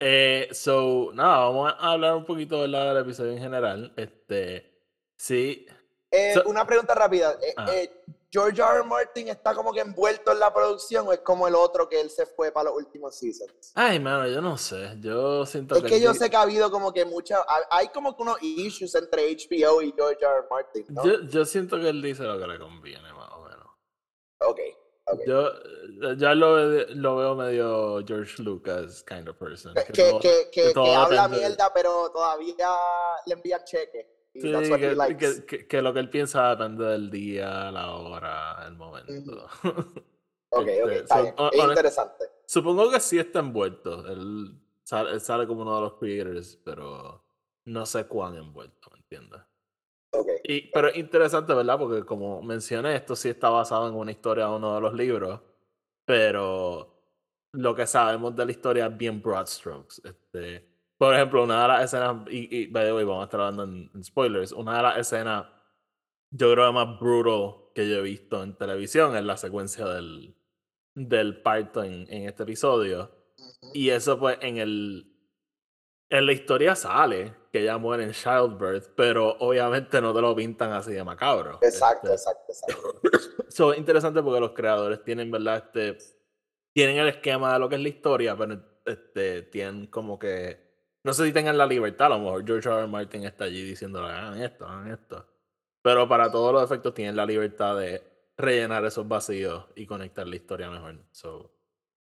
Eh, 0.00 0.48
so, 0.52 1.10
nada, 1.14 1.38
vamos 1.46 1.72
a 1.78 1.92
hablar 1.92 2.14
un 2.16 2.24
poquito 2.24 2.60
¿verdad? 2.60 2.92
del 2.94 3.04
episodio 3.04 3.32
en 3.32 3.38
general. 3.38 3.92
Este, 3.96 4.82
sí, 5.16 5.66
Eh, 6.10 6.34
So- 6.34 6.42
una 6.46 6.64
pregunta 6.66 6.94
rápida. 6.94 7.38
eh, 7.42 7.54
eh, 7.72 8.04
¿George 8.30 8.60
R. 8.60 8.76
R. 8.78 8.82
Martin 8.84 9.28
está 9.28 9.54
como 9.54 9.72
que 9.72 9.80
envuelto 9.80 10.32
en 10.32 10.40
la 10.40 10.52
producción 10.52 11.06
o 11.08 11.12
es 11.12 11.20
como 11.20 11.46
el 11.48 11.54
otro 11.54 11.88
que 11.88 12.00
él 12.00 12.10
se 12.10 12.26
fue 12.26 12.50
para 12.52 12.70
los 12.70 12.78
últimos 12.78 13.16
seasons? 13.16 13.72
Ay, 13.76 13.98
mano, 14.00 14.26
yo 14.28 14.40
no 14.40 14.56
sé. 14.58 14.94
Yo 15.00 15.46
siento 15.46 15.76
Es 15.76 15.82
que. 15.82 15.88
que 15.88 15.96
el 15.96 16.02
yo 16.02 16.14
sé 16.14 16.28
que 16.30 16.36
ha 16.36 16.42
habido 16.42 16.70
como 16.70 16.92
que 16.92 17.04
mucha, 17.04 17.38
ha- 17.40 17.66
hay 17.70 17.88
como 17.88 18.16
que 18.16 18.22
unos 18.22 18.42
issues 18.42 18.92
entre 18.96 19.22
HBO 19.30 19.82
y 19.82 19.92
George 19.92 20.24
R. 20.24 20.34
R. 20.38 20.46
Martin, 20.50 20.84
¿no? 20.88 21.04
yo, 21.04 21.20
yo 21.28 21.44
siento 21.44 21.78
que 21.80 21.88
él 21.88 22.02
dice 22.02 22.24
lo 22.24 22.38
que 22.38 22.46
le 22.48 22.58
conviene, 22.58 23.12
más 23.12 23.30
o 23.32 23.42
menos. 23.44 23.66
Ok, 24.40 24.60
ok. 25.06 25.20
Yo 25.26 25.48
eh, 25.48 26.14
ya 26.16 26.34
lo, 26.34 26.54
ve- 26.54 26.86
lo 26.94 27.16
veo 27.16 27.34
medio 27.34 28.04
George 28.06 28.42
Lucas 28.42 29.04
kind 29.04 29.28
of 29.28 29.36
person. 29.36 29.74
Que, 29.74 29.92
que 29.92 29.92
todo- 30.10 30.20
que, 30.20 30.50
que- 30.52 30.72
todo 30.72 30.96
habla 30.96 31.28
mierda, 31.28 31.72
pero 31.72 32.10
todavía 32.10 32.68
le 33.26 33.34
envían 33.34 33.62
cheques. 33.64 34.06
Y 34.36 34.40
Sí, 34.40 34.48
que, 35.68 35.80
lo 35.80 35.94
que 35.94 36.00
él 36.00 36.10
piensa 36.10 36.50
depende 36.50 36.84
del 36.86 37.08
día, 37.08 37.70
la 37.70 37.94
hora, 37.94 38.64
el 38.66 38.74
momento. 38.76 39.46
ok, 39.62 40.04
ok, 40.50 40.66
este, 40.68 40.94
está 40.96 41.16
so, 41.16 41.22
bien. 41.22 41.34
Es 41.52 41.64
interesante. 41.64 42.24
Supongo 42.46 42.90
que 42.90 42.98
sí 42.98 43.18
está 43.18 43.38
envuelto. 43.38 44.04
Él 44.08 44.60
sale, 44.82 45.12
él 45.12 45.20
sale 45.20 45.46
como 45.46 45.62
uno 45.62 45.76
de 45.76 45.80
los 45.82 45.94
creators, 45.94 46.56
pero 46.64 47.24
no 47.66 47.86
sé 47.86 48.06
cuán 48.08 48.34
envuelto, 48.34 48.90
¿me 48.90 48.98
entiendes? 48.98 49.40
Y, 50.44 50.70
pero 50.72 50.88
es 50.88 50.96
interesante, 50.96 51.54
¿verdad? 51.54 51.78
Porque 51.78 52.04
como 52.04 52.42
mencioné, 52.42 52.96
esto 52.96 53.16
sí 53.16 53.28
está 53.28 53.48
basado 53.48 53.88
en 53.88 53.94
una 53.94 54.10
historia 54.10 54.46
de 54.46 54.54
uno 54.54 54.74
de 54.74 54.80
los 54.80 54.94
libros, 54.94 55.40
pero 56.04 57.02
lo 57.52 57.74
que 57.74 57.86
sabemos 57.86 58.34
de 58.36 58.44
la 58.44 58.50
historia 58.50 58.86
es 58.86 58.96
bien 58.96 59.22
broad 59.22 59.46
strokes. 59.46 59.96
Este, 60.04 60.68
por 60.98 61.14
ejemplo, 61.14 61.44
una 61.44 61.62
de 61.62 61.68
las 61.68 61.84
escenas, 61.84 62.16
y, 62.28 62.56
y 62.56 62.66
by 62.66 62.84
the 62.86 62.92
way, 62.92 63.04
vamos 63.04 63.22
a 63.22 63.24
estar 63.24 63.40
hablando 63.40 63.64
en, 63.64 63.90
en 63.94 64.04
spoilers, 64.04 64.52
una 64.52 64.76
de 64.76 64.82
las 64.82 64.98
escenas, 64.98 65.46
yo 66.30 66.52
creo 66.52 66.72
más 66.72 66.98
brutal 66.98 67.70
que 67.74 67.88
yo 67.88 67.96
he 67.96 68.02
visto 68.02 68.42
en 68.42 68.56
televisión 68.56 69.16
es 69.16 69.24
la 69.24 69.36
secuencia 69.36 69.86
del, 69.86 70.34
del 70.94 71.42
parto 71.42 71.82
en, 71.82 72.06
en 72.08 72.28
este 72.28 72.42
episodio. 72.42 73.10
Y 73.72 73.90
eso 73.90 74.18
pues 74.18 74.38
en 74.40 74.58
el... 74.58 75.10
En 76.10 76.26
la 76.26 76.32
historia 76.32 76.76
sale 76.76 77.34
que 77.54 77.60
ella 77.60 77.78
muere 77.78 78.02
en 78.02 78.10
childbirth, 78.10 78.88
pero 78.96 79.36
obviamente 79.38 80.00
no 80.00 80.12
te 80.12 80.20
lo 80.20 80.34
pintan 80.34 80.72
así 80.72 80.92
de 80.92 81.04
macabro. 81.04 81.60
Exacto, 81.62 82.12
Este, 82.12 82.30
exacto, 82.30 82.52
exacto. 82.52 83.00
So, 83.48 83.72
es 83.72 83.78
interesante 83.78 84.20
porque 84.24 84.40
los 84.40 84.50
creadores 84.50 85.04
tienen, 85.04 85.30
¿verdad? 85.30 85.58
Este, 85.72 85.96
tienen 86.72 86.96
el 86.96 87.06
esquema 87.06 87.52
de 87.52 87.60
lo 87.60 87.68
que 87.68 87.76
es 87.76 87.80
la 87.80 87.88
historia, 87.90 88.36
pero 88.36 88.60
este, 88.84 89.42
tienen 89.42 89.86
como 89.86 90.18
que. 90.18 90.58
No 91.04 91.14
sé 91.14 91.26
si 91.26 91.32
tengan 91.32 91.56
la 91.56 91.64
libertad, 91.64 92.06
a 92.08 92.16
lo 92.16 92.24
mejor 92.24 92.44
George 92.44 92.68
R. 92.68 92.78
R. 92.80 92.88
Martin 92.88 93.22
está 93.22 93.44
allí 93.44 93.62
diciendo, 93.62 94.04
hagan 94.04 94.42
esto, 94.42 94.66
hagan 94.66 94.90
esto. 94.90 95.24
Pero 95.80 96.08
para 96.08 96.32
todos 96.32 96.52
los 96.52 96.64
efectos 96.64 96.92
tienen 96.92 97.14
la 97.14 97.24
libertad 97.24 97.78
de 97.78 98.02
rellenar 98.36 98.84
esos 98.84 99.06
vacíos 99.06 99.64
y 99.76 99.86
conectar 99.86 100.26
la 100.26 100.34
historia 100.34 100.68
mejor. 100.70 100.96
So, 101.12 101.52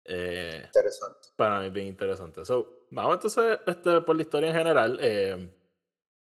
eh, 0.07 0.63
Interesante. 0.67 1.29
para 1.37 1.61
mí 1.61 1.67
es 1.67 1.73
bien 1.73 1.87
interesante. 1.87 2.45
So, 2.45 2.76
vamos 2.91 3.15
entonces 3.15 3.59
este, 3.67 4.01
por 4.03 4.17
la 4.17 4.23
historia 4.23 4.51
en 4.51 4.57
general. 4.57 4.99
Eh, 5.01 5.53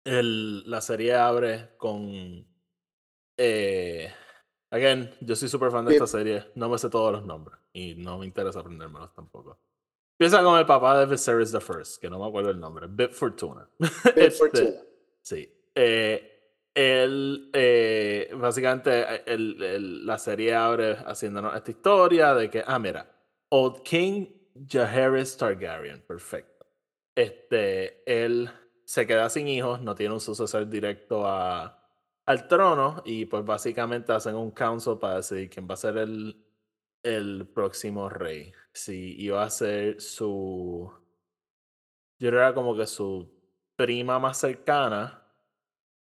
el- 0.06 0.70
la 0.70 0.82
serie 0.82 1.16
abre 1.16 1.76
con. 1.78 2.46
Eh, 3.38 4.12
again, 4.72 5.10
yo 5.22 5.36
soy 5.36 5.48
súper 5.50 5.72
fan 5.72 5.86
de 5.86 5.92
Bien. 5.92 6.04
esta 6.04 6.18
serie. 6.18 6.46
No 6.56 6.70
me 6.70 6.78
sé 6.78 6.90
todos 6.90 7.12
los 7.12 7.26
nombres. 7.26 7.60
Y 7.74 7.96
no 7.96 8.18
me 8.18 8.26
interesa 8.26 8.60
aprendérmelos 8.60 9.14
tampoco. 9.14 9.60
Empieza 10.20 10.44
con 10.44 10.58
el 10.58 10.66
papá 10.66 11.00
de 11.00 11.06
Viserys 11.06 11.52
the 11.52 11.60
First, 11.60 12.02
que 12.02 12.10
no 12.10 12.18
me 12.20 12.28
acuerdo 12.28 12.50
el 12.50 12.60
nombre. 12.60 12.88
Bit 12.90 13.12
Fortuna. 13.12 13.70
Big 13.80 13.90
Este, 14.16 14.32
Fortuna. 14.32 14.82
Sí. 15.22 15.54
Eh, 15.76 16.34
él, 16.74 17.52
eh, 17.54 18.32
básicamente, 18.36 19.02
eh, 19.02 19.24
el- 19.28 19.62
el- 19.62 20.06
la 20.06 20.18
serie 20.18 20.56
abre 20.56 20.94
haciéndonos 21.06 21.56
esta 21.56 21.70
historia 21.72 22.34
de 22.34 22.50
que, 22.50 22.64
ah, 22.66 22.80
mira, 22.80 23.12
Old 23.50 23.82
King 23.84 24.26
Jaehaerys 24.66 25.38
Targaryen, 25.38 26.02
perfecto. 26.02 26.66
Este, 27.16 28.04
él 28.06 28.50
se 28.86 29.06
queda 29.06 29.30
sin 29.30 29.48
hijos, 29.48 29.82
no 29.82 29.96
tiene 29.96 30.14
un 30.14 30.22
sucesor 30.22 30.68
directo 30.70 31.26
a, 31.28 31.84
al 32.26 32.48
trono 32.48 33.02
y 33.06 33.26
pues 33.26 33.44
básicamente 33.44 34.14
hacen 34.14 34.36
un 34.36 34.52
council 34.52 34.98
para 34.98 35.18
decidir 35.18 35.50
quién 35.50 35.68
va 35.70 35.74
a 35.74 35.78
ser 35.78 35.98
el, 35.98 36.46
el 37.04 37.48
próximo 37.54 38.10
rey. 38.10 38.54
Si 38.74 39.16
iba 39.22 39.44
a 39.44 39.50
ser 39.50 40.00
su... 40.00 40.92
Yo 42.20 42.30
era 42.30 42.54
como 42.54 42.76
que 42.76 42.88
su 42.88 43.30
prima 43.76 44.20
más 44.20 44.40
cercana 44.40 45.24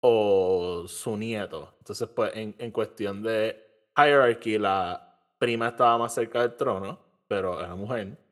o 0.01 0.85
su 0.87 1.17
nieto. 1.17 1.75
Entonces, 1.79 2.07
pues, 2.09 2.31
en, 2.35 2.55
en 2.59 2.71
cuestión 2.71 3.23
de 3.23 3.87
hierarchy, 3.97 4.57
la 4.59 5.19
prima 5.37 5.69
estaba 5.69 5.97
más 5.97 6.13
cerca 6.13 6.41
del 6.41 6.55
trono, 6.55 6.99
pero 7.27 7.59
era 7.59 7.75
mujer. 7.75 8.24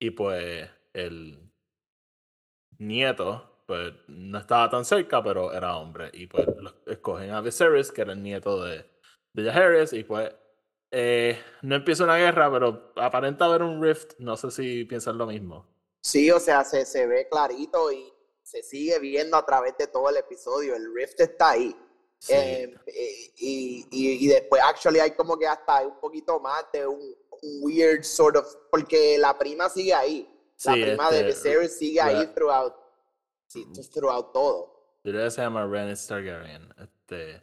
Y 0.00 0.10
pues 0.10 0.68
el 0.94 1.38
nieto, 2.78 3.62
pues 3.66 3.92
no 4.08 4.38
estaba 4.38 4.70
tan 4.70 4.84
cerca, 4.84 5.22
pero 5.22 5.52
era 5.52 5.76
hombre. 5.76 6.10
Y 6.14 6.26
pues 6.26 6.46
escogen 6.86 7.30
a 7.30 7.42
Viserys, 7.42 7.92
que 7.92 8.00
era 8.00 8.14
el 8.14 8.22
nieto 8.22 8.64
de, 8.64 8.86
de 9.34 9.44
Jaehaerys, 9.44 9.92
y 9.92 10.04
pues 10.04 10.34
eh, 10.90 11.38
no 11.60 11.76
empieza 11.76 12.04
una 12.04 12.16
guerra, 12.16 12.50
pero 12.50 12.92
aparenta 12.96 13.44
haber 13.44 13.62
un 13.62 13.82
rift. 13.82 14.14
No 14.18 14.38
sé 14.38 14.50
si 14.50 14.84
piensan 14.86 15.18
lo 15.18 15.26
mismo. 15.26 15.66
Sí, 16.02 16.30
o 16.30 16.40
sea, 16.40 16.64
se, 16.64 16.86
se 16.86 17.06
ve 17.06 17.28
clarito 17.28 17.92
y 17.92 18.10
se 18.42 18.62
sigue 18.62 18.98
viendo 19.00 19.36
a 19.36 19.44
través 19.44 19.76
de 19.76 19.86
todo 19.86 20.08
el 20.08 20.16
episodio. 20.16 20.74
El 20.74 20.94
rift 20.94 21.20
está 21.20 21.50
ahí. 21.50 21.76
Eh, 22.28 22.74
y, 23.36 23.86
y, 23.90 24.24
y, 24.24 24.28
después, 24.28 24.62
actually, 24.62 24.98
hay 24.98 25.10
como 25.10 25.38
que 25.38 25.46
hasta 25.46 25.86
un 25.86 26.00
poquito 26.00 26.40
más 26.40 26.64
de 26.72 26.86
un, 26.86 27.14
weird 27.62 28.04
sort 28.04 28.36
of. 28.36 28.46
Porque 28.70 29.18
la 29.18 29.36
prima 29.38 29.68
sigue 29.68 29.94
ahí. 29.94 30.28
La 30.64 30.72
prima 30.72 31.10
de 31.10 31.28
este, 31.28 31.48
Viserys 31.48 31.78
sigue 31.78 32.00
ahí 32.00 32.26
throughout, 32.34 32.74
sí, 33.46 33.66
throughout 33.94 34.32
todo. 34.32 34.98
Ella 35.04 35.30
se 35.30 35.40
llama 35.40 35.66
Rhaenys 35.66 36.06
Targaryen. 36.06 36.74
Este, 36.78 37.42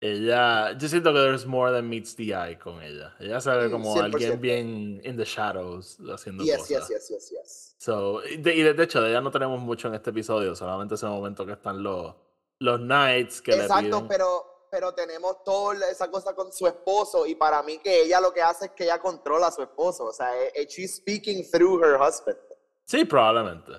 ella, 0.00 0.78
yo 0.78 0.88
siento 0.88 1.12
que 1.12 1.18
there's 1.18 1.44
more 1.44 1.72
than 1.72 1.88
meets 1.88 2.14
the 2.14 2.32
eye 2.32 2.56
con 2.56 2.80
ella. 2.80 3.16
Ella 3.18 3.40
se 3.40 3.50
ve 3.50 3.68
como 3.70 4.00
alguien 4.00 4.40
bien 4.40 5.00
in 5.04 5.16
the 5.16 5.24
shadows 5.24 5.98
haciendo 6.12 6.44
cosas. 6.44 6.68
Yes, 6.68 6.88
yes, 6.88 7.08
yes, 7.08 7.30
yes. 7.30 7.74
So, 7.78 8.24
y 8.24 8.36
de, 8.36 8.74
de, 8.74 8.82
hecho, 8.84 9.02
de 9.02 9.10
ella 9.10 9.20
no 9.20 9.32
tenemos 9.32 9.60
mucho 9.60 9.88
en 9.88 9.94
este 9.94 10.10
episodio, 10.10 10.54
solamente 10.54 10.94
ese 10.94 11.06
momento 11.06 11.44
que 11.44 11.52
están 11.52 11.82
los, 11.82 12.14
los 12.60 12.78
knights 12.78 13.42
que 13.42 13.52
Exacto, 13.52 13.82
le 13.82 13.88
piden. 13.88 14.08
pero, 14.08 14.57
pero 14.70 14.92
tenemos 14.94 15.42
toda 15.44 15.88
esa 15.90 16.10
cosa 16.10 16.34
con 16.34 16.52
su 16.52 16.66
esposo 16.66 17.26
y 17.26 17.34
para 17.34 17.62
mí 17.62 17.78
que 17.78 18.02
ella 18.02 18.20
lo 18.20 18.32
que 18.32 18.42
hace 18.42 18.66
es 18.66 18.70
que 18.72 18.84
ella 18.84 18.98
controla 18.98 19.48
a 19.48 19.52
su 19.52 19.62
esposo, 19.62 20.06
o 20.06 20.12
sea, 20.12 20.36
e, 20.36 20.52
e, 20.54 20.66
she's 20.66 20.96
speaking 20.96 21.44
through 21.50 21.82
her 21.82 21.94
husband. 22.00 22.38
Sí, 22.84 23.04
probablemente. 23.04 23.72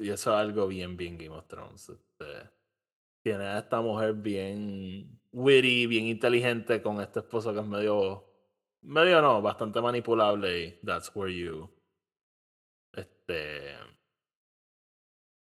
Y 0.00 0.10
eso 0.10 0.32
es 0.32 0.36
algo 0.36 0.66
bien, 0.66 0.96
bien 0.96 1.16
Game 1.16 1.36
of 1.36 1.46
Thrones. 1.46 1.90
Este, 1.90 2.50
tiene 3.22 3.46
a 3.46 3.58
esta 3.58 3.80
mujer 3.80 4.14
bien 4.14 5.20
witty, 5.32 5.86
bien 5.86 6.06
inteligente 6.06 6.82
con 6.82 7.00
este 7.00 7.20
esposo 7.20 7.52
que 7.52 7.60
es 7.60 7.66
medio, 7.66 8.24
medio 8.82 9.22
no, 9.22 9.40
bastante 9.42 9.80
manipulable 9.80 10.60
y 10.60 10.80
that's 10.84 11.14
where 11.14 11.32
you, 11.32 11.70
este, 12.92 13.76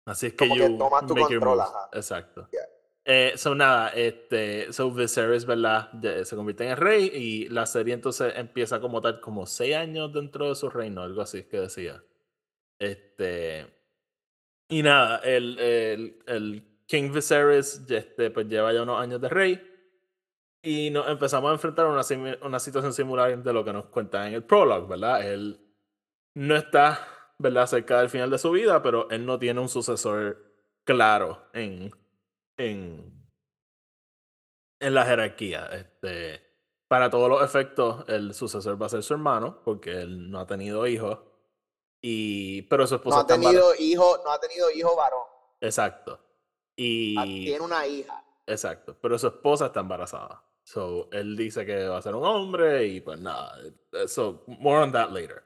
así 0.05 0.27
es 0.27 0.33
que 0.33 0.47
Como 0.47 0.55
you 0.55 0.63
que 0.63 0.77
tomas 0.77 1.07
tu 1.07 1.15
control, 1.15 1.61
Exacto. 1.93 2.47
Eh, 3.09 3.37
so 3.37 3.55
nada, 3.55 3.87
este, 3.91 4.73
so 4.73 4.91
Viserys, 4.91 5.45
¿verdad? 5.45 5.89
se 6.25 6.35
convierte 6.35 6.65
en 6.65 6.71
el 6.71 6.77
rey 6.77 7.09
y 7.13 7.47
la 7.47 7.65
serie 7.65 7.93
entonces 7.93 8.33
empieza 8.35 8.81
como 8.81 8.99
tal, 8.99 9.21
como 9.21 9.45
seis 9.45 9.77
años 9.77 10.11
dentro 10.11 10.49
de 10.49 10.55
su 10.55 10.69
reino, 10.69 11.03
algo 11.03 11.21
así 11.21 11.43
que 11.43 11.61
decía. 11.61 12.03
Este, 12.77 13.65
y 14.67 14.83
nada, 14.83 15.19
el, 15.19 15.57
el, 15.57 16.19
el 16.27 16.81
King 16.85 17.13
Viserys 17.13 17.81
este, 17.89 18.29
pues 18.29 18.45
lleva 18.49 18.73
ya 18.73 18.83
unos 18.83 18.99
años 18.99 19.21
de 19.21 19.29
rey 19.29 19.61
y 20.61 20.89
nos 20.89 21.07
empezamos 21.07 21.49
a 21.49 21.53
enfrentar 21.53 21.85
a 21.85 21.89
una, 21.89 22.01
una 22.41 22.59
situación 22.59 22.93
similar 22.93 23.41
de 23.41 23.53
lo 23.53 23.63
que 23.63 23.71
nos 23.71 23.85
cuenta 23.85 24.27
en 24.27 24.33
el 24.33 24.43
prologue, 24.43 24.85
¿verdad? 24.85 25.25
Él 25.25 25.61
no 26.35 26.57
está, 26.57 27.07
¿verdad?, 27.37 27.67
cerca 27.67 27.99
del 28.01 28.09
final 28.09 28.29
de 28.29 28.37
su 28.37 28.51
vida, 28.51 28.83
pero 28.83 29.09
él 29.09 29.25
no 29.25 29.39
tiene 29.39 29.61
un 29.61 29.69
sucesor 29.69 30.43
claro 30.83 31.47
en, 31.53 31.93
en, 32.57 33.29
en 34.79 34.93
la 34.93 35.05
jerarquía. 35.05 35.67
Este, 35.67 36.41
para 36.87 37.09
todos 37.09 37.29
los 37.29 37.43
efectos, 37.43 38.05
el 38.07 38.33
sucesor 38.33 38.81
va 38.81 38.87
a 38.87 38.89
ser 38.89 39.03
su 39.03 39.13
hermano, 39.13 39.61
porque 39.63 39.91
él 40.01 40.29
no 40.29 40.39
ha 40.39 40.47
tenido 40.47 40.87
hijos. 40.87 41.19
Y, 42.01 42.63
pero 42.63 42.85
su 42.85 42.95
esposa 42.95 43.17
no 43.17 43.21
ha 43.21 43.27
tenido 43.27 43.73
hijo, 43.79 44.21
no 44.23 44.31
ha 44.31 44.39
tenido 44.39 44.69
hijo 44.71 44.95
varón. 44.95 45.23
Exacto. 45.61 46.19
Y 46.75 47.17
ah, 47.17 47.23
tiene 47.23 47.59
una 47.59 47.87
hija. 47.87 48.23
Exacto, 48.45 48.95
pero 49.01 49.17
su 49.17 49.27
esposa 49.27 49.67
está 49.67 49.81
embarazada. 49.81 50.43
So, 50.63 51.09
él 51.11 51.35
dice 51.35 51.65
que 51.65 51.87
va 51.87 51.97
a 51.97 52.01
ser 52.01 52.13
un 52.13 52.25
hombre 52.25 52.85
y 52.85 53.01
pues 53.01 53.19
nada. 53.19 53.57
Eh, 53.93 54.07
so, 54.07 54.43
more 54.47 54.83
on 54.83 54.91
that 54.91 55.11
later. 55.11 55.43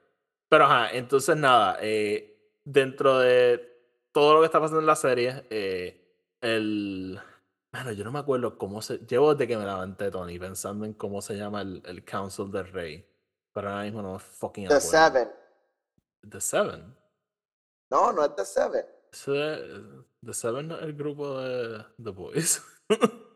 Pero 0.49 0.65
ajá, 0.65 0.91
entonces 0.91 1.37
nada, 1.37 1.77
eh, 1.81 2.55
dentro 2.63 3.19
de 3.19 3.71
todo 4.11 4.33
lo 4.33 4.39
que 4.41 4.47
está 4.47 4.59
pasando 4.59 4.81
en 4.81 4.85
la 4.85 4.95
serie, 4.95 5.45
eh, 5.49 6.00
el... 6.41 7.19
Bueno, 7.71 7.91
yo 7.93 8.03
no 8.03 8.11
me 8.11 8.19
acuerdo 8.19 8.57
cómo 8.57 8.81
se... 8.81 8.97
Llevo 8.99 9.33
desde 9.33 9.47
que 9.47 9.57
me 9.57 9.65
levanté, 9.65 10.11
Tony, 10.11 10.37
pensando 10.37 10.85
en 10.85 10.93
cómo 10.93 11.21
se 11.21 11.35
llama 11.35 11.61
el, 11.61 11.81
el 11.85 12.03
Council 12.03 12.51
del 12.51 12.71
Rey. 12.71 13.07
Pero 13.53 13.69
ahora 13.69 13.83
mismo 13.83 14.01
no 14.01 14.13
me 14.13 14.19
fucking 14.19 14.67
The 14.67 14.81
Seven. 14.81 15.29
The 16.29 16.41
Seven. 16.41 16.95
No, 17.89 18.11
no 18.11 18.25
es 18.25 18.35
The 18.35 18.45
Seven. 18.45 18.85
The 20.21 20.33
Seven 20.33 20.67
no 20.67 20.77
es 20.77 20.83
el 20.83 20.93
grupo 20.93 21.39
de 21.39 21.85
The 22.01 22.11
Boys. 22.11 22.61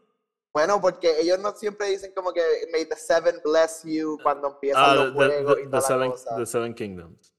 Bueno, 0.55 0.79
porque 0.79 1.19
ellos 1.19 1.37
no 1.39 1.51
siempre 1.51 1.89
dicen 1.89 2.13
como 2.15 2.31
que 2.31 2.41
May 2.71 2.85
the 2.85 2.95
Seven 2.95 3.41
bless 3.43 3.83
you 3.83 4.17
cuando 4.23 4.47
empiezan 4.47 4.83
ah, 4.85 4.95
los 4.95 5.13
juegos 5.13 5.57
y 5.59 5.69
the, 5.69 5.81
seven, 5.81 6.13
the 6.37 6.45
Seven 6.45 6.73
Kingdoms. 6.73 7.34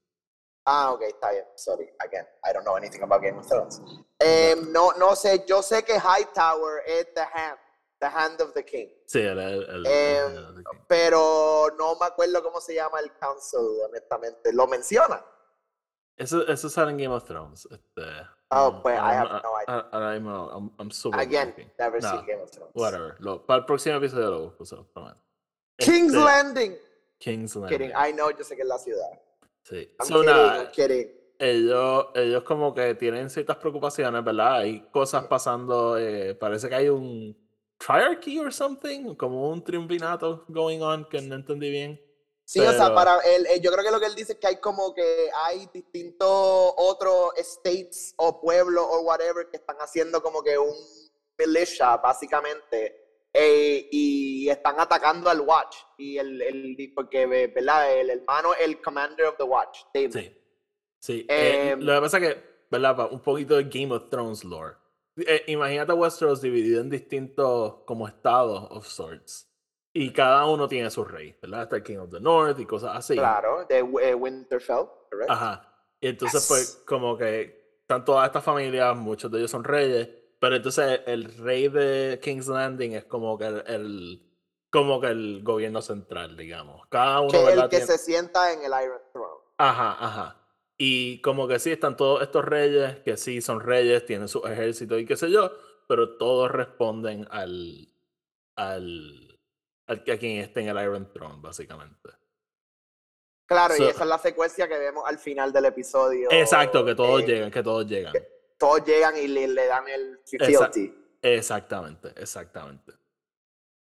Ah, 0.69 0.91
ok, 0.91 1.01
está 1.03 1.31
bien. 1.31 1.45
Sorry, 1.55 1.89
again, 1.99 2.25
I 2.43 2.51
don't 2.51 2.65
know 2.65 2.75
anything 2.75 3.01
about 3.01 3.21
Game 3.21 3.37
of 3.37 3.47
Thrones. 3.47 3.79
Um, 3.79 4.73
no, 4.73 4.91
no 4.99 5.15
sé, 5.15 5.45
yo 5.47 5.61
sé 5.61 5.85
que 5.85 5.97
Hightower 5.97 6.81
es 6.85 7.07
the 7.15 7.23
hand, 7.23 7.57
the 8.01 8.07
hand 8.09 8.41
of 8.41 8.53
the 8.53 8.65
king. 8.65 8.89
Sí, 9.05 9.21
el, 9.21 9.39
el, 9.39 9.87
um, 9.87 10.83
pero 10.89 11.69
no 11.77 11.95
me 11.95 12.07
acuerdo 12.07 12.43
cómo 12.43 12.59
se 12.59 12.75
llama 12.75 12.99
el 12.99 13.13
council, 13.17 13.79
honestamente. 13.87 14.51
¿Lo 14.51 14.67
menciona? 14.67 15.23
Eso, 16.17 16.45
eso 16.45 16.69
sale 16.69 16.91
en 16.91 16.97
Game 16.97 17.15
of 17.15 17.23
Thrones. 17.23 17.65
Este, 17.71 18.01
oh, 18.51 18.81
pues 18.83 18.97
I 18.97 19.13
have 19.13 19.41
no 19.41 19.53
idea. 19.61 19.87
Ahora 19.89 20.11
mismo, 20.19 20.51
I'm, 20.51 20.71
I'm 20.79 20.91
super 20.91 21.17
Again, 21.17 21.55
never 21.79 22.01
seen 22.01 22.25
Game 22.25 22.41
of 22.41 22.51
Thrones. 22.51 22.73
Whatever. 22.73 23.15
Lo, 23.19 23.45
para 23.45 23.59
el 23.59 23.65
próximo 23.65 23.95
episodio 23.95 24.31
lo 24.31 24.39
busco, 24.49 24.65
so, 24.65 24.85
King's 25.77 26.13
este, 26.13 26.25
Landing. 26.25 26.77
King's 27.19 27.55
Landing. 27.55 27.77
Kidding. 27.77 27.91
I 27.95 28.11
know, 28.11 28.31
yo 28.31 28.43
sé 28.43 28.57
que 28.57 28.63
es 28.63 28.67
la 28.67 28.77
ciudad. 28.77 29.21
Sí. 29.67 29.89
So, 30.07 30.23
nada. 30.23 30.71
Ellos, 31.39 32.05
ellos 32.15 32.43
como 32.43 32.73
que 32.73 32.95
tienen 32.95 33.29
ciertas 33.29 33.57
preocupaciones, 33.57 34.23
¿verdad? 34.23 34.59
Hay 34.59 34.89
cosas 34.91 35.25
pasando, 35.25 35.97
eh, 35.97 36.33
parece 36.35 36.69
que 36.69 36.75
hay 36.75 36.89
un 36.89 37.37
triarchy 37.77 38.39
or 38.39 38.51
something, 38.51 39.13
como 39.15 39.49
un 39.49 39.63
triunvinato 39.63 40.45
going 40.47 40.79
on 40.81 41.05
que 41.05 41.21
no 41.21 41.35
entendí 41.35 41.69
bien. 41.69 42.01
Sí, 42.45 42.61
o 42.61 42.71
sea, 42.71 42.95
para 42.95 43.19
él, 43.19 43.45
eh, 43.47 43.59
yo 43.59 43.71
creo 43.71 43.83
que 43.83 43.91
lo 43.91 43.99
que 43.99 44.05
él 44.05 44.15
dice 44.15 44.33
es 44.33 44.39
que 44.39 44.47
hay 44.47 44.55
como 44.55 44.95
que 44.95 45.29
hay 45.35 45.67
distintos 45.73 46.73
otros 46.77 47.33
states 47.35 48.13
o 48.15 48.39
pueblos 48.39 48.85
o 48.89 49.01
whatever 49.01 49.49
que 49.49 49.57
están 49.57 49.75
haciendo 49.79 50.23
como 50.23 50.41
que 50.41 50.57
un 50.57 50.73
militia, 51.37 51.97
básicamente, 51.97 53.06
eh, 53.39 53.87
y 53.91 54.49
están 54.49 54.79
atacando 54.79 55.29
al 55.29 55.41
Watch. 55.41 55.75
Y 55.97 56.17
el, 56.17 56.41
el 56.41 56.91
porque, 56.95 57.25
¿verdad? 57.25 57.95
El 57.95 58.09
hermano, 58.09 58.49
el 58.59 58.81
commander 58.81 59.27
of 59.27 59.37
the 59.37 59.43
Watch, 59.43 59.81
David. 59.93 60.11
Sí. 60.11 60.37
Sí. 60.99 61.25
Eh, 61.29 61.75
lo 61.77 61.93
que 61.93 62.01
pasa 62.01 62.17
es 62.17 62.23
que, 62.23 62.43
¿verdad? 62.71 63.11
Un 63.11 63.21
poquito 63.21 63.55
de 63.55 63.65
Game 63.65 63.93
of 63.93 64.09
Thrones 64.09 64.43
lore. 64.43 64.75
imagínate 65.47 65.93
Westeros 65.93 66.41
dividido 66.41 66.81
en 66.81 66.89
distintos 66.89 67.75
como 67.85 68.07
estados 68.07 68.67
of 68.71 68.87
sorts. 68.87 69.47
Y 69.93 70.11
cada 70.11 70.45
uno 70.45 70.67
tiene 70.67 70.89
su 70.89 71.03
rey, 71.03 71.35
¿verdad? 71.41 71.63
Está 71.63 71.75
el 71.77 71.83
King 71.83 71.97
of 71.97 72.11
the 72.11 72.19
North 72.19 72.59
y 72.59 72.65
cosas 72.65 72.95
así. 72.95 73.15
Claro, 73.15 73.65
de 73.65 73.79
eh, 73.79 74.15
Winterfell, 74.15 74.85
correcto. 75.09 75.33
Ajá. 75.33 75.73
Y 75.99 76.07
entonces, 76.07 76.45
pues, 76.47 76.83
como 76.85 77.17
que 77.17 77.77
están 77.81 78.05
todas 78.05 78.27
estas 78.27 78.43
familias, 78.43 78.95
muchos 78.95 79.31
de 79.31 79.39
ellos 79.39 79.49
son 79.49 79.63
reyes, 79.63 80.09
pero 80.39 80.55
entonces 80.55 81.01
el 81.05 81.35
rey 81.37 81.67
de 81.67 82.19
King's 82.21 82.47
Landing 82.47 82.93
es 82.93 83.05
como 83.05 83.37
que 83.37 83.45
el, 83.45 84.21
como 84.69 85.01
que 85.01 85.07
el 85.07 85.41
gobierno 85.43 85.81
central, 85.81 86.37
digamos. 86.37 86.85
Cada 86.87 87.21
uno, 87.21 87.31
que 87.31 87.53
el 87.53 87.69
que 87.69 87.81
se 87.81 87.97
sienta 87.97 88.53
en 88.53 88.59
el 88.59 88.71
Iron 88.83 89.01
Throne. 89.11 89.41
Ajá, 89.57 89.97
ajá. 89.99 90.43
Y 90.77 91.21
como 91.21 91.47
que 91.47 91.57
sí, 91.57 91.71
están 91.71 91.97
todos 91.97 92.21
estos 92.21 92.45
reyes, 92.45 92.97
que 92.99 93.17
sí 93.17 93.41
son 93.41 93.61
reyes, 93.61 94.05
tienen 94.05 94.27
su 94.27 94.45
ejército 94.45 94.99
y 94.99 95.05
qué 95.05 95.17
sé 95.17 95.31
yo, 95.31 95.51
pero 95.87 96.17
todos 96.17 96.51
responden 96.51 97.27
al, 97.31 97.87
al 98.55 99.39
a 99.87 99.95
quien 99.95 100.41
esté 100.41 100.61
en 100.61 100.67
el 100.67 100.83
Iron 100.83 101.11
Throne, 101.11 101.37
básicamente. 101.39 102.09
Claro, 103.47 103.75
y 103.77 103.83
esa 103.83 104.03
es 104.03 104.09
la 104.09 104.17
secuencia 104.17 104.67
que 104.67 104.77
vemos 104.77 105.03
al 105.07 105.17
final 105.17 105.53
del 105.53 105.65
episodio. 105.65 106.29
Exacto, 106.31 106.83
que 106.83 106.93
todos 106.93 107.21
eh, 107.23 107.25
llegan, 107.25 107.49
que 107.49 107.63
todos 107.63 107.87
llegan. 107.87 108.13
Todos 108.57 108.83
llegan 108.85 109.15
y 109.17 109.27
le, 109.27 109.67
dan 109.67 109.87
el 109.87 110.19
exactamente, 111.21 112.13
exactamente. 112.15 112.93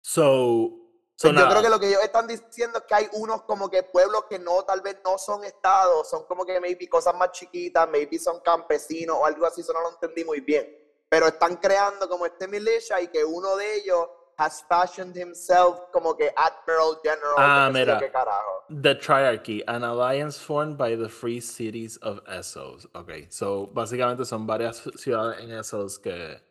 So, 0.02 0.86
So, 1.18 1.32
yo 1.32 1.48
creo 1.48 1.62
que 1.62 1.70
lo 1.70 1.80
que 1.80 1.88
ellos 1.88 2.04
están 2.04 2.28
diciendo 2.28 2.80
es 2.80 2.84
que 2.84 2.94
hay 2.94 3.08
unos 3.14 3.44
como 3.44 3.70
que 3.70 3.84
pueblos 3.84 4.26
que 4.30 4.38
no, 4.38 4.64
tal 4.64 4.82
vez 4.82 4.98
no 5.06 5.18
son 5.18 5.46
estados, 5.46 6.10
son 6.10 6.26
como 6.26 6.46
que 6.46 6.60
maybe 6.60 6.90
cosas 6.90 7.16
más 7.16 7.32
chiquitas, 7.32 7.88
maybe 7.88 8.20
son 8.20 8.42
campesinos 8.42 9.16
o 9.22 9.26
algo 9.26 9.46
así, 9.46 9.62
eso 9.62 9.72
no 9.72 9.80
lo 9.80 9.92
entendí 9.92 10.26
muy 10.26 10.42
bien. 10.42 10.68
Pero 11.08 11.28
están 11.28 11.56
creando 11.56 12.10
como 12.10 12.26
este 12.26 12.50
militia 12.50 13.00
y 13.00 13.08
que 13.08 13.24
uno 13.24 13.56
de 13.56 13.76
ellos 13.76 14.10
has 14.38 14.62
fashioned 14.62 15.16
himself 15.16 15.92
como 15.92 16.14
que 16.16 16.30
Admiral 16.36 17.00
General. 17.04 17.36
Ah, 17.38 17.70
mira. 17.74 18.00
¿Qué 18.00 18.12
carajo? 18.12 18.64
The 18.70 18.96
Triarchy, 18.96 19.64
an 19.68 19.84
alliance 19.84 20.38
formed 20.38 20.78
by 20.78 20.96
the 20.96 21.10
free 21.10 21.40
cities 21.40 21.98
of 21.98 22.24
Essos. 22.26 22.88
Ok, 22.94 23.30
so 23.30 23.68
básicamente 23.68 24.26
son 24.26 24.46
varias 24.46 24.82
ciudades 24.98 25.42
en 25.42 25.52
Essos 25.52 26.00
que 26.00 26.42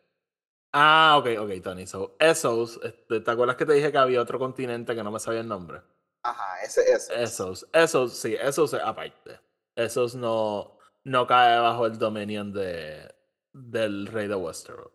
Ah, 0.77 1.15
ok, 1.17 1.27
ok, 1.39 1.63
Tony. 1.63 1.87
So, 1.87 2.17
Essos, 2.19 2.77
este, 2.83 3.21
¿te 3.21 3.31
acuerdas 3.31 3.55
que 3.55 3.65
te 3.65 3.71
dije 3.71 3.93
que 3.93 3.97
había 3.97 4.21
otro 4.21 4.37
continente 4.37 4.93
que 4.93 5.03
no 5.03 5.11
me 5.11 5.21
sabía 5.21 5.39
el 5.39 5.47
nombre? 5.47 5.81
Ajá, 6.21 6.61
ese 6.63 6.91
es. 6.91 7.09
Esos, 7.11 7.65
esos, 7.71 8.13
sí, 8.13 8.35
esos 8.35 8.73
es 8.73 8.81
aparte. 8.81 9.39
Esos 9.73 10.15
no, 10.15 10.77
no 11.05 11.25
cae 11.27 11.57
bajo 11.61 11.85
el 11.85 11.97
dominio 11.97 12.43
de, 12.43 13.09
del 13.53 14.07
rey 14.07 14.27
de 14.27 14.35
Westeros. 14.35 14.91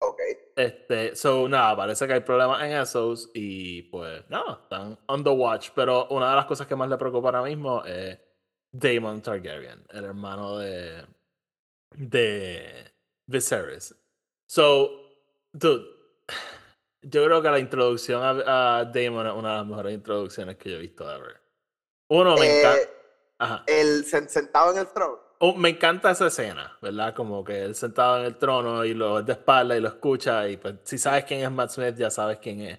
Ok. 0.00 0.18
Este, 0.56 1.14
so, 1.14 1.46
nada, 1.48 1.76
parece 1.76 2.06
que 2.06 2.14
hay 2.14 2.20
problemas 2.20 2.62
en 2.62 2.72
esos 2.72 3.30
y 3.34 3.82
pues, 3.82 4.24
no, 4.30 4.60
están 4.62 4.98
on 5.06 5.22
the 5.22 5.30
watch. 5.30 5.68
Pero 5.74 6.08
una 6.08 6.30
de 6.30 6.36
las 6.36 6.46
cosas 6.46 6.66
que 6.66 6.74
más 6.74 6.88
le 6.88 6.96
preocupa 6.96 7.28
ahora 7.28 7.42
mismo 7.42 7.84
es 7.84 8.18
Daemon 8.72 9.20
Targaryen, 9.20 9.84
el 9.90 10.04
hermano 10.04 10.56
de, 10.56 11.04
de 11.94 12.90
Viserys. 13.26 13.94
So, 14.48 15.10
dude, 15.52 15.84
yo 17.02 17.24
creo 17.24 17.42
que 17.42 17.50
la 17.50 17.58
introducción 17.58 18.22
a, 18.22 18.78
a, 18.78 18.84
Damon 18.86 19.26
es 19.26 19.34
una 19.34 19.50
de 19.50 19.56
las 19.58 19.66
mejores 19.66 19.94
introducciones 19.94 20.56
que 20.56 20.70
yo 20.70 20.76
he 20.76 20.80
visto 20.80 21.04
ever. 21.10 21.40
Uno, 22.08 22.34
me 22.36 22.60
encanta. 22.60 22.82
Eh, 22.82 22.90
Ajá. 23.38 23.64
El 23.66 24.04
sentado 24.04 24.72
en 24.72 24.78
el 24.78 24.88
trono. 24.88 25.25
Oh, 25.38 25.54
me 25.54 25.70
encanta 25.70 26.10
esa 26.10 26.28
escena, 26.28 26.78
¿verdad? 26.80 27.14
Como 27.14 27.44
que 27.44 27.62
él 27.62 27.74
sentado 27.74 28.18
en 28.18 28.24
el 28.24 28.36
trono 28.36 28.84
y 28.84 28.94
lo 28.94 29.22
de 29.22 29.32
espalda 29.32 29.76
y 29.76 29.80
lo 29.80 29.88
escucha 29.88 30.48
y 30.48 30.56
pues 30.56 30.76
si 30.84 30.96
sabes 30.96 31.24
quién 31.24 31.40
es 31.40 31.50
Matt 31.50 31.70
Smith 31.70 31.96
ya 31.96 32.10
sabes 32.10 32.38
quién 32.38 32.60
es. 32.62 32.78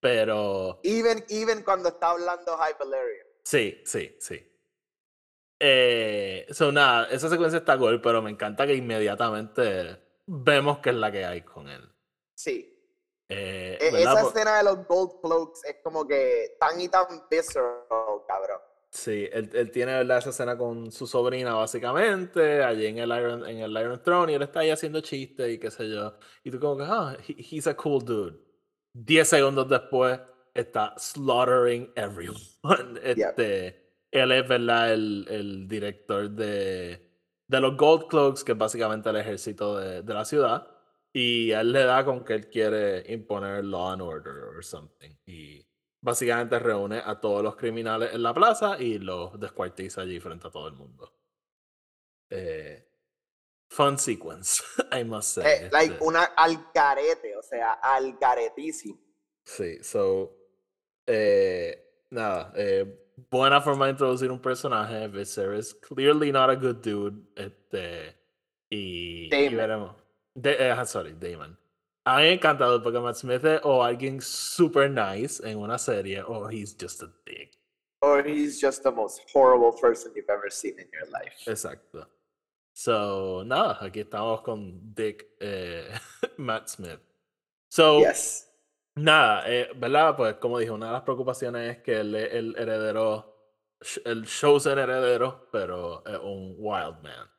Pero... 0.00 0.80
Even, 0.82 1.24
even 1.30 1.62
cuando 1.62 1.88
está 1.88 2.10
hablando 2.10 2.56
High 2.58 2.74
Valerian. 2.78 3.26
Sí, 3.42 3.80
sí, 3.84 4.16
sí. 4.20 4.50
Eh, 5.58 6.46
so, 6.50 6.70
nada, 6.70 7.08
esa 7.10 7.30
secuencia 7.30 7.58
está 7.58 7.78
cool, 7.78 8.00
pero 8.02 8.20
me 8.20 8.30
encanta 8.30 8.66
que 8.66 8.74
inmediatamente 8.74 9.98
vemos 10.26 10.80
que 10.80 10.90
es 10.90 10.96
la 10.96 11.10
que 11.10 11.24
hay 11.24 11.40
con 11.40 11.68
él. 11.68 11.88
Sí. 12.34 12.70
Eh, 13.28 13.78
e, 13.80 14.02
esa 14.02 14.28
escena 14.28 14.58
de 14.58 14.64
los 14.64 14.86
Gold 14.86 15.22
Cloaks 15.22 15.64
es 15.64 15.76
como 15.82 16.06
que 16.06 16.56
tan 16.60 16.78
y 16.78 16.88
tan 16.88 17.06
visceral, 17.30 17.80
cabrón. 18.28 18.60
Sí, 18.94 19.28
él, 19.32 19.50
él, 19.52 19.70
tiene 19.72 19.92
¿verdad? 19.92 20.18
esa 20.18 20.30
escena 20.30 20.56
con 20.56 20.92
su 20.92 21.06
sobrina, 21.06 21.54
básicamente, 21.54 22.62
allí 22.62 22.86
en 22.86 22.98
el, 22.98 23.10
Iron, 23.10 23.44
en 23.44 23.58
el 23.58 23.72
Iron 23.72 24.00
Throne, 24.00 24.32
y 24.32 24.36
él 24.36 24.42
está 24.42 24.60
ahí 24.60 24.70
haciendo 24.70 25.00
chistes 25.00 25.52
y 25.52 25.58
qué 25.58 25.70
sé 25.70 25.90
yo. 25.90 26.16
Y 26.44 26.50
tú, 26.52 26.60
como 26.60 26.76
que, 26.76 26.84
ah, 26.86 27.16
he's 27.26 27.66
a 27.66 27.76
cool 27.76 28.04
dude. 28.04 28.38
Diez 28.92 29.28
segundos 29.28 29.68
después, 29.68 30.20
está 30.54 30.94
slaughtering 30.96 31.92
everyone. 31.96 32.40
Este, 33.02 33.90
Él 34.12 34.30
es, 34.30 34.48
¿verdad?, 34.48 34.92
el, 34.94 35.26
el 35.28 35.66
director 35.68 36.30
de 36.30 37.04
de 37.46 37.60
los 37.60 37.76
Gold 37.76 38.08
Cloaks, 38.08 38.44
que 38.44 38.52
es 38.52 38.58
básicamente 38.58 39.10
el 39.10 39.16
ejército 39.16 39.78
de, 39.78 40.02
de, 40.02 40.14
la 40.14 40.24
ciudad. 40.24 40.66
Y 41.12 41.50
él 41.52 41.72
le 41.72 41.84
da 41.84 42.04
con 42.04 42.24
que 42.24 42.34
él 42.34 42.48
quiere 42.48 43.04
imponer 43.12 43.64
law 43.64 43.92
and 43.92 44.02
order 44.02 44.56
or 44.56 44.64
something. 44.64 45.14
Y 45.26 45.64
básicamente 46.04 46.58
reúne 46.58 47.00
a 47.02 47.18
todos 47.18 47.42
los 47.42 47.56
criminales 47.56 48.12
en 48.12 48.22
la 48.22 48.34
plaza 48.34 48.76
y 48.78 48.98
los 48.98 49.40
descuartiza 49.40 50.02
allí 50.02 50.20
frente 50.20 50.46
a 50.46 50.50
todo 50.50 50.68
el 50.68 50.74
mundo. 50.74 51.10
Eh, 52.28 52.86
fun 53.70 53.98
sequence, 53.98 54.62
I 54.92 55.02
must 55.02 55.36
say. 55.36 55.44
Eh, 55.46 55.70
like 55.72 55.94
este. 55.94 56.04
una 56.04 56.24
algarete, 56.24 57.34
o 57.36 57.42
sea, 57.42 57.72
algaretísimo. 57.72 59.00
Sí, 59.44 59.82
so. 59.82 60.36
Eh, 61.06 62.06
nada, 62.10 62.52
eh, 62.54 63.10
buena 63.30 63.62
forma 63.62 63.86
de 63.86 63.92
introducir 63.92 64.30
un 64.30 64.40
personaje. 64.40 65.08
Viserys, 65.08 65.74
clearly 65.74 66.30
not 66.30 66.50
a 66.50 66.54
good 66.54 66.82
dude. 66.82 67.32
Este, 67.34 68.14
y, 68.68 69.34
y 69.34 69.54
veremos. 69.54 69.96
De, 70.34 70.70
uh, 70.70 70.84
sorry, 70.84 71.14
Damon. 71.14 71.58
A 72.06 72.16
mí 72.18 72.22
me 72.22 72.28
ha 72.28 72.32
encantado 72.32 72.82
porque 72.82 73.00
Matt 73.00 73.16
Smith 73.16 73.44
es 73.44 73.60
o 73.64 73.82
alguien 73.82 74.20
super 74.20 74.90
nice 74.90 75.40
en 75.42 75.58
una 75.58 75.78
serie 75.78 76.22
o 76.22 76.50
he's 76.50 76.76
just 76.78 77.02
a 77.02 77.08
dick. 77.24 77.58
Or 78.02 78.22
he's 78.22 78.60
just 78.60 78.82
the 78.82 78.90
most 78.90 79.22
horrible 79.32 79.72
person 79.72 80.12
you've 80.14 80.28
ever 80.28 80.50
seen 80.50 80.78
in 80.78 80.88
your 80.92 81.08
life. 81.10 81.50
Exacto. 81.50 82.06
So, 82.74 83.42
nada, 83.44 83.78
aquí 83.80 84.00
estamos 84.00 84.42
con 84.42 84.94
Dick 84.94 85.26
eh, 85.40 85.88
Matt 86.36 86.68
Smith. 86.68 87.00
So, 87.70 88.00
yes. 88.00 88.50
Nada, 88.96 89.44
eh, 89.46 89.70
¿verdad? 89.74 90.16
Pues 90.16 90.34
como 90.34 90.58
dije, 90.58 90.70
una 90.70 90.86
de 90.86 90.92
las 90.92 91.02
preocupaciones 91.02 91.76
es 91.76 91.82
que 91.82 92.00
él 92.00 92.14
es 92.14 92.32
el 92.32 92.54
heredero, 92.56 93.34
el 94.04 94.26
chosen 94.26 94.78
heredero, 94.78 95.48
pero 95.50 96.04
es 96.06 96.18
un 96.18 96.54
wild 96.58 97.02
man. 97.02 97.30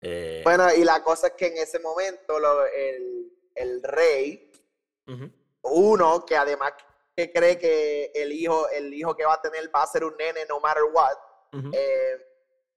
Eh, 0.00 0.42
bueno, 0.44 0.72
y 0.72 0.84
la 0.84 1.02
cosa 1.02 1.26
es 1.28 1.32
que 1.34 1.48
en 1.48 1.58
ese 1.58 1.80
momento 1.80 2.38
lo, 2.38 2.64
el, 2.66 3.17
el, 3.58 3.82
rey, 3.82 4.52
uno 5.62 6.24
que 6.24 6.36
además 6.36 6.72
que 7.16 7.32
cree 7.32 7.58
que 7.58 8.12
el 8.14 8.32
hijo, 8.32 8.68
el 8.68 8.92
hijo 8.94 9.16
que 9.16 9.24
va 9.24 9.34
a 9.34 9.42
tener 9.42 9.74
va 9.74 9.82
a 9.82 9.86
ser 9.86 10.04
un 10.04 10.16
nene 10.16 10.46
no 10.48 10.60
matter 10.60 10.84
what, 10.92 11.16
eh, 11.72 12.28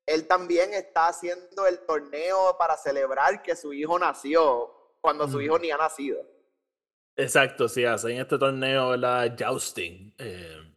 él 0.05 0.27
también 0.27 0.73
está 0.73 1.07
haciendo 1.07 1.67
el 1.67 1.79
torneo 1.85 2.55
para 2.57 2.75
celebrar 2.77 3.41
que 3.43 3.55
su 3.55 3.73
hijo 3.73 3.99
nació 3.99 4.95
cuando 4.99 5.27
su 5.27 5.41
hijo 5.41 5.59
ni 5.59 5.71
ha 5.71 5.77
nacido. 5.77 6.25
Exacto, 7.15 7.67
sí, 7.67 7.85
hacen 7.85 8.17
este 8.17 8.37
torneo, 8.37 8.89
¿verdad? 8.89 9.35
Jousting. 9.37 10.13
Eh, 10.17 10.70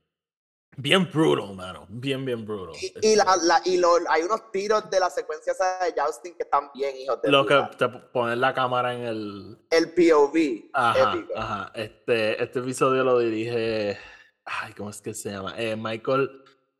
bien 0.77 1.11
brutal, 1.11 1.55
mano. 1.55 1.87
Bien, 1.89 2.25
bien 2.25 2.45
brutal. 2.45 2.75
Y, 2.81 3.13
y, 3.13 3.17
la, 3.17 3.25
la, 3.43 3.61
y 3.65 3.77
lo, 3.77 3.91
hay 4.09 4.23
unos 4.23 4.51
tiros 4.51 4.89
de 4.91 5.01
la 5.01 5.11
secuencia 5.11 5.53
de 5.53 6.01
Jousting 6.01 6.35
que 6.35 6.43
están 6.43 6.71
bien, 6.75 6.97
hijos 6.97 7.21
de 7.23 7.31
Lo 7.31 7.47
que 7.47 7.61
te 7.77 7.89
ponen 7.89 8.41
la 8.41 8.55
cámara 8.55 8.95
en 8.95 9.03
el... 9.03 9.59
El 9.71 9.93
POV. 9.93 10.71
Ajá, 10.73 11.25
ajá. 11.37 11.73
Este, 11.75 12.43
este 12.43 12.59
episodio 12.59 13.05
lo 13.05 13.19
dirige... 13.19 13.99
Ay, 14.45 14.73
¿cómo 14.75 14.91
es 14.91 15.01
que 15.01 15.15
se 15.15 15.31
llama? 15.31 15.55
Eh, 15.57 15.75
Michael 15.77 16.31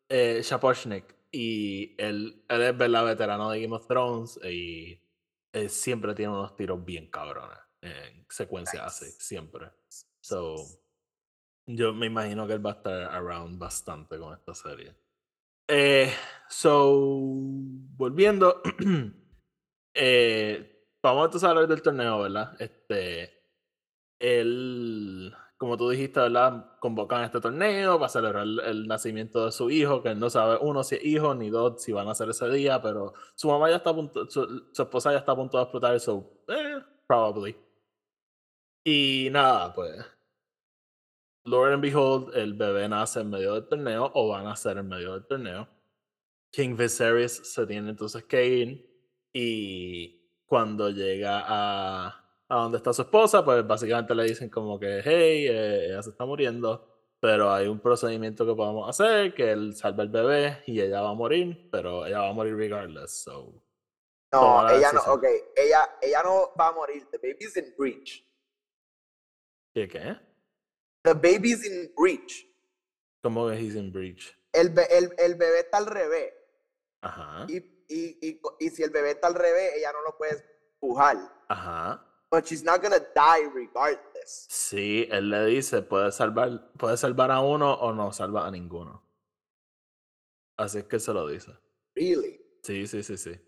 eh, 0.09 0.41
Shaposhnik. 0.43 1.15
Y 1.33 1.95
él, 1.99 2.45
él 2.49 2.63
es, 2.63 2.77
¿verdad? 2.77 3.05
Veterano 3.07 3.51
de 3.51 3.63
Game 3.63 3.75
of 3.75 3.87
Thrones 3.89 4.39
y 4.45 5.01
él 5.53 5.71
siempre 5.71 6.15
tiene 6.15 6.33
unos 6.33 6.55
tiros 6.55 6.85
bien 6.85 7.11
cabrones 7.11 7.59
en 7.81 8.27
secuencia 8.29 8.85
nice. 8.85 9.05
así, 9.05 9.17
siempre. 9.19 9.71
So, 10.21 10.57
yo 11.67 11.93
me 11.95 12.07
imagino 12.07 12.47
que 12.47 12.55
él 12.55 12.65
va 12.65 12.71
a 12.71 12.75
estar 12.75 13.03
around 13.15 13.59
bastante 13.59 14.19
con 14.19 14.35
esta 14.35 14.55
serie. 14.55 14.95
Eh, 15.69 16.13
so, 16.49 17.01
volviendo, 17.97 18.61
eh, 19.95 20.89
vamos 21.03 21.25
entonces 21.27 21.47
a 21.47 21.51
hablar 21.51 21.67
del 21.69 21.83
torneo, 21.83 22.23
¿verdad? 22.23 22.55
Este, 22.61 23.33
él, 24.19 25.35
como 25.57 25.77
tú 25.77 25.89
dijiste, 25.89 26.21
¿verdad? 26.21 26.79
Convocan 26.81 27.25
este 27.25 27.41
torneo 27.41 27.99
para 27.99 28.11
celebrar 28.11 28.45
el, 28.45 28.87
nacimiento 28.87 29.47
de 29.47 29.53
su 29.53 29.71
hijo, 29.71 30.03
que 30.03 30.11
él 30.11 30.19
no 30.19 30.29
sabe, 30.29 30.59
uno, 30.61 30.85
si 30.85 30.97
es 30.97 31.05
hijo, 31.05 31.35
ni 31.35 31.49
dos, 31.51 31.83
si 31.83 31.93
van 31.93 32.09
a 32.09 32.13
hacer 32.13 32.29
ese 32.29 32.49
día, 32.51 32.83
pero 32.83 33.15
su 33.35 33.49
mamá 33.49 33.71
ya 33.71 33.77
está 33.77 33.91
a 33.91 33.95
punto, 33.95 34.29
su, 34.31 34.69
su 34.73 34.83
esposa 34.83 35.13
ya 35.13 35.19
está 35.19 35.33
a 35.33 35.37
punto 35.37 35.57
de 35.57 35.63
explotar, 35.65 35.99
so, 36.01 36.43
eh, 36.49 36.83
probably. 37.07 37.57
Y 38.85 39.29
nada, 39.31 39.73
pues. 39.73 40.14
Lord 41.47 41.75
and 41.75 41.83
Behold, 41.83 42.35
el 42.35 42.55
bebé 42.55 42.89
nace 42.89 43.21
en 43.21 43.31
medio 43.31 43.55
del 43.55 43.69
torneo 43.69 44.11
o 44.15 44.29
va 44.29 44.41
a 44.41 44.43
nacer 44.43 44.79
en 44.79 44.89
medio 44.89 45.13
del 45.13 45.27
torneo. 45.27 45.69
King 46.51 46.77
Viserys 46.77 47.53
se 47.53 47.67
tiene 47.67 47.91
entonces 47.91 48.25
que 48.25 48.47
ir 48.47 48.95
y 49.33 50.25
cuando 50.47 50.89
llega 50.89 51.43
a, 51.47 52.07
a 52.49 52.57
donde 52.57 52.79
está 52.79 52.93
su 52.93 53.03
esposa, 53.03 53.45
pues 53.45 53.67
básicamente 53.67 54.15
le 54.15 54.25
dicen 54.25 54.49
como 54.49 54.79
que, 54.79 55.03
hey, 55.05 55.47
eh, 55.49 55.87
ella 55.87 56.03
se 56.03 56.11
está 56.11 56.25
muriendo, 56.25 56.89
pero 57.21 57.53
hay 57.53 57.67
un 57.67 57.81
procedimiento 57.81 58.47
que 58.47 58.55
podemos 58.55 58.89
hacer, 58.89 59.35
que 59.35 59.51
él 59.51 59.75
salva 59.75 60.03
al 60.03 60.09
bebé 60.09 60.63
y 60.67 60.81
ella 60.81 61.03
va 61.03 61.11
a 61.11 61.15
morir, 61.15 61.69
pero 61.71 62.07
ella 62.07 62.21
va 62.21 62.31
a 62.31 62.33
morir 62.33 62.57
regardless, 62.57 63.23
so... 63.23 63.61
No, 64.33 64.69
ella 64.69 64.93
no, 64.93 65.01
ok, 65.13 65.25
ella, 65.55 65.97
ella 66.03 66.23
no 66.25 66.53
va 66.59 66.69
a 66.69 66.73
morir, 66.73 67.07
the 67.11 67.19
baby's 67.19 67.57
in 67.57 67.73
breach. 67.77 68.25
¿Qué 69.73 69.87
qué? 69.87 70.17
The 71.05 71.15
baby's 71.15 71.65
in 71.65 71.93
breach. 71.97 72.47
¿Cómo 73.23 73.49
que 73.51 73.57
he's 73.57 73.77
in 73.77 73.93
breach? 73.93 74.37
El, 74.53 74.69
el, 74.91 75.15
el 75.19 75.35
bebé 75.37 75.61
está 75.61 75.79
al 75.79 75.87
revés. 75.87 76.33
Ajá. 77.03 77.47
Y, 77.49 77.57
y, 77.89 78.19
y, 78.29 78.41
y, 78.59 78.71
si 78.71 78.83
el 78.83 78.91
bebé 78.91 79.13
está 79.13 79.29
al 79.29 79.35
revés, 79.35 79.75
ella 79.77 79.93
no 79.93 80.03
lo 80.03 80.17
puede 80.17 80.43
pujar. 80.81 81.17
Ajá. 81.49 82.11
but 82.35 82.45
she's 82.49 82.65
not 82.65 82.83
gonna 82.83 82.99
die 83.15 83.47
regardless. 83.55 84.49
Sí, 84.51 85.07
él 85.09 85.31
le 85.31 85.47
dice, 85.47 85.83
puedes 85.83 86.17
salvar, 86.17 86.73
puedes 86.77 86.99
salvar 86.99 87.31
a 87.31 87.41
uno 87.41 87.73
o 87.75 87.93
no 87.93 88.13
salva 88.13 88.45
a 88.45 88.51
ninguno. 88.51 89.03
Así 90.57 90.79
es 90.79 90.85
que 90.85 90.99
se 90.99 91.13
lo 91.13 91.29
dice. 91.29 91.53
Really? 91.95 92.41
Sí, 92.63 92.89
sí, 92.89 93.05
sí, 93.05 93.17
sí. 93.17 93.39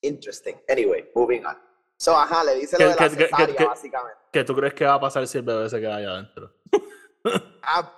Interesting. 0.00 0.56
Anyway, 0.70 1.10
moving 1.14 1.44
on. 1.44 1.56
So, 1.98 2.16
ajá, 2.16 2.44
le 2.44 2.56
dice 2.56 2.76
lo 2.78 2.84
¿Qué- 2.84 2.90
de 2.90 2.96
la 2.96 3.08
cesárea, 3.10 3.56
qué- 3.56 3.64
básicamente. 3.64 4.18
¿Qué 4.32 4.44
tú 4.44 4.54
crees 4.54 4.74
que 4.74 4.84
va 4.84 4.94
a 4.94 5.00
pasar 5.00 5.26
si 5.26 5.38
el 5.38 5.44
bebé 5.44 5.68
se 5.70 5.80
queda 5.80 5.96
allá 5.96 6.10
adentro? 6.12 6.52
Ah, 7.68 7.92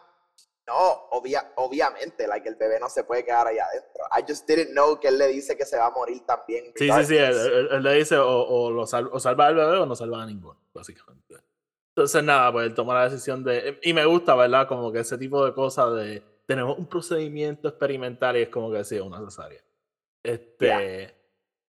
no, 0.66 0.74
obvia, 1.10 1.52
obviamente, 1.56 2.26
like, 2.26 2.48
el 2.48 2.54
bebé 2.56 2.78
no 2.80 2.88
se 2.88 3.04
puede 3.04 3.22
quedar 3.24 3.46
allá 3.46 3.66
adentro. 3.66 4.04
I 4.16 4.24
just 4.26 4.46
didn't 4.48 4.70
know 4.72 4.98
que 4.98 5.08
él 5.08 5.18
le 5.18 5.26
dice 5.28 5.56
que 5.56 5.66
se 5.66 5.76
va 5.76 5.86
a 5.86 5.90
morir 5.90 6.24
también. 6.24 6.72
Sí, 6.76 6.90
sí, 6.90 7.04
sí, 7.04 7.16
él, 7.16 7.26
regardless. 7.28 7.46
él- 7.46 7.68
él 7.72 7.82
le 7.82 7.94
dice 7.94 8.16
o, 8.16 8.28
o 8.46 8.70
lo 8.70 8.86
sal- 8.86 9.10
o 9.12 9.20
salva 9.20 9.46
al 9.48 9.54
bebé 9.56 9.76
o 9.78 9.84
no 9.86 9.94
salva 9.94 10.22
a 10.22 10.26
ninguno, 10.26 10.58
básicamente. 10.72 11.34
Entonces, 11.94 12.22
nada, 12.22 12.50
pues 12.52 12.66
él 12.66 12.74
toma 12.74 12.94
la 12.94 13.08
decisión 13.10 13.42
de... 13.44 13.78
Y 13.82 13.92
me 13.92 14.04
gusta, 14.06 14.34
¿verdad? 14.36 14.66
Como 14.68 14.90
que 14.92 15.00
ese 15.00 15.18
tipo 15.18 15.44
de 15.44 15.52
cosas 15.52 15.94
de... 15.96 16.22
Tenemos 16.46 16.78
un 16.78 16.86
procedimiento 16.86 17.68
experimental 17.68 18.36
y 18.38 18.42
es 18.42 18.48
como 18.48 18.70
que 18.70 18.84
sí, 18.84 18.98
una 19.00 19.18
cesárea. 19.24 19.60
Este... 20.22 21.14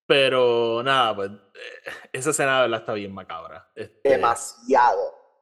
Pero 0.10 0.82
nada, 0.82 1.16
pues 1.16 1.30
eh, 1.30 1.92
esa 2.14 2.32
escena 2.32 2.56
de 2.56 2.62
verdad 2.64 2.80
está 2.80 2.94
bien 2.94 3.14
macabra. 3.14 3.70
Este, 3.76 4.10
Demasiado. 4.10 5.00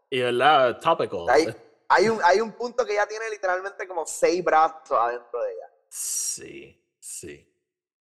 y 0.10 0.20
verdad, 0.20 0.78
topical. 0.82 1.24
Hay, 1.30 1.48
hay, 1.88 2.10
un, 2.10 2.20
hay 2.22 2.42
un 2.42 2.52
punto 2.52 2.86
que 2.86 2.96
ya 2.96 3.08
tiene 3.08 3.30
literalmente 3.30 3.88
como 3.88 4.06
seis 4.06 4.44
brazos 4.44 4.92
adentro 4.92 5.42
de 5.42 5.54
ella. 5.54 5.70
Sí, 5.88 6.86
sí. 7.00 7.50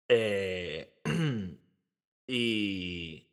Eh, 0.08 1.02
y, 2.28 3.28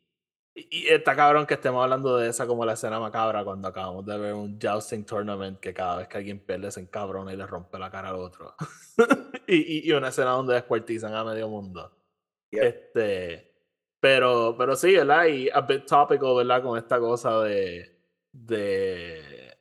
y 0.55 0.87
está 0.87 1.15
cabrón 1.15 1.45
que 1.45 1.53
estemos 1.53 1.83
hablando 1.83 2.17
de 2.17 2.29
esa 2.29 2.47
como 2.47 2.65
la 2.65 2.73
escena 2.73 2.99
macabra 2.99 3.43
cuando 3.43 3.67
acabamos 3.67 4.07
de 4.07 4.17
ver 4.17 4.33
un 4.33 4.57
jousting 4.59 5.05
tournament 5.05 5.59
que 5.59 5.71
cada 5.71 5.97
vez 5.97 6.07
que 6.07 6.17
alguien 6.17 6.39
pierde 6.43 6.71
se 6.71 6.79
encabrona 6.79 7.31
y 7.31 7.37
le 7.37 7.45
rompe 7.45 7.77
la 7.77 7.91
cara 7.91 8.09
al 8.09 8.15
otro. 8.15 8.55
y, 9.45 9.55
y- 9.55 9.87
y 9.87 9.91
una 9.91 10.07
escena 10.07 10.31
donde 10.31 10.55
descuartizan 10.55 11.13
a 11.13 11.23
medio 11.23 11.47
mundo. 11.47 11.95
Yep. 12.51 12.63
Este, 12.63 13.53
pero, 13.99 14.55
pero 14.57 14.75
sí, 14.75 14.95
¿verdad? 14.95 15.25
Y 15.27 15.49
a 15.49 15.61
bit 15.61 15.85
topical, 15.85 16.35
¿verdad? 16.37 16.63
Con 16.63 16.77
esta 16.77 16.99
cosa 16.99 17.41
de, 17.43 17.99
de, 18.31 19.57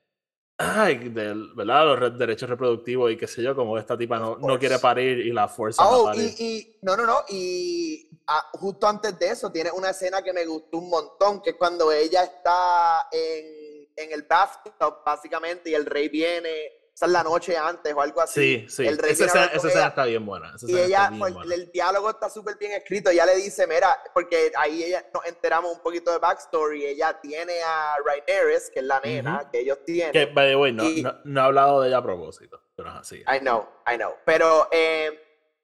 ay, 0.58 1.08
del, 1.10 1.54
¿verdad? 1.54 1.84
Los 1.86 1.98
re- 1.98 2.10
derechos 2.12 2.48
reproductivos 2.48 3.12
y 3.12 3.16
qué 3.16 3.26
sé 3.26 3.42
yo, 3.42 3.54
como 3.54 3.78
esta 3.78 3.96
tipa 3.98 4.18
no, 4.18 4.36
no 4.38 4.58
quiere 4.58 4.78
parir 4.78 5.18
y 5.18 5.32
la 5.32 5.48
fuerza 5.48 5.84
a 5.84 5.88
Oh, 5.90 6.04
parir. 6.04 6.34
y, 6.38 6.44
y 6.44 6.78
no, 6.82 6.96
no, 6.96 7.06
no. 7.06 7.20
Y 7.28 8.08
ah, 8.26 8.46
justo 8.54 8.86
antes 8.86 9.18
de 9.18 9.28
eso, 9.30 9.50
tiene 9.52 9.70
una 9.72 9.90
escena 9.90 10.22
que 10.22 10.32
me 10.32 10.46
gustó 10.46 10.78
un 10.78 10.88
montón, 10.90 11.42
que 11.42 11.50
es 11.50 11.56
cuando 11.56 11.92
ella 11.92 12.24
está 12.24 13.08
en, 13.12 13.88
en 13.96 14.12
el 14.12 14.22
bathtub, 14.22 14.72
básicamente, 15.04 15.70
y 15.70 15.74
el 15.74 15.86
rey 15.86 16.08
viene, 16.08 16.50
esa 16.98 17.06
es 17.06 17.12
la 17.12 17.22
noche 17.22 17.56
antes 17.56 17.94
o 17.94 18.00
algo 18.00 18.20
así. 18.20 18.66
Sí, 18.66 18.68
sí. 18.68 18.86
El 18.88 18.98
rey 18.98 19.12
Esa 19.12 19.26
escena, 19.54 19.86
está 19.86 20.04
bien 20.04 20.26
buena. 20.26 20.52
esa 20.56 20.68
Y 20.68 20.76
ella, 20.76 21.10
bien 21.10 21.20
pues, 21.20 21.32
buena. 21.32 21.54
el 21.54 21.70
diálogo 21.70 22.10
está 22.10 22.28
súper 22.28 22.58
bien 22.58 22.72
escrito. 22.72 23.10
Ella 23.10 23.24
le 23.24 23.36
dice, 23.36 23.68
mira, 23.68 23.96
porque 24.12 24.50
ahí 24.56 24.82
ella 24.82 25.08
nos 25.14 25.24
enteramos 25.26 25.72
un 25.72 25.80
poquito 25.80 26.10
de 26.10 26.18
backstory. 26.18 26.86
Ella 26.86 27.16
tiene 27.20 27.62
a 27.62 27.94
Rhaenyra, 28.04 28.58
que 28.74 28.80
es 28.80 28.84
la 28.84 28.98
nena 28.98 29.48
que 29.48 29.60
ellos 29.60 29.78
tienen. 29.86 30.10
Que, 30.10 30.26
by 30.26 30.48
the 30.48 30.56
way, 30.56 30.72
no, 30.72 30.82
y- 30.90 31.02
no, 31.04 31.14
no 31.22 31.40
he 31.40 31.44
hablado 31.44 31.82
de 31.82 31.86
ella 31.88 31.98
a 31.98 32.02
propósito, 32.02 32.60
pero 32.74 32.88
es 32.88 32.96
así. 32.96 33.18
I 33.32 33.38
know, 33.38 33.68
I 33.86 33.96
know. 33.96 34.16
Pero 34.24 34.66
eh, 34.72 35.06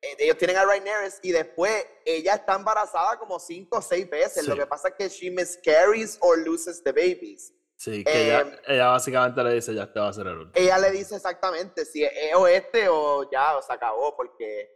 eh, 0.03 0.17
ellos 0.21 0.39
tienen 0.39 0.57
a 0.57 0.65
Rhaenyra 0.65 1.09
y 1.21 1.33
después 1.33 1.85
ella 2.05 2.35
está 2.35 2.55
embarazada 2.55 3.19
como 3.19 3.41
cinco 3.41 3.79
o 3.79 3.83
seis 3.83 4.09
veces. 4.09 4.47
Lo 4.47 4.55
que 4.55 4.67
pasa 4.67 4.87
es 4.87 4.95
que 4.95 5.09
she 5.09 5.33
miscarries 5.33 6.17
or 6.21 6.39
loses 6.39 6.81
the 6.85 6.93
babies. 6.93 7.53
Sí, 7.77 8.05
que 8.05 8.27
ella, 8.27 8.41
Em, 8.41 8.53
ella 8.69 8.89
básicamente 8.89 9.43
le 9.43 9.55
dice, 9.55 9.75
ya 9.75 9.83
este 9.85 10.01
va 10.01 10.09
a 10.09 10.13
ser 10.13 10.27
el 10.29 10.39
último. 10.39 10.53
Ella 10.55 10.79
le 10.79 10.91
dice 10.93 11.17
exactamente 11.17 11.85
si 11.85 12.05
es 12.05 12.35
o 12.35 12.47
este 12.47 12.89
o 12.89 13.29
ya, 13.31 13.57
o 13.57 13.63
se 13.63 13.73
acabó, 13.73 14.17
porque... 14.17 14.71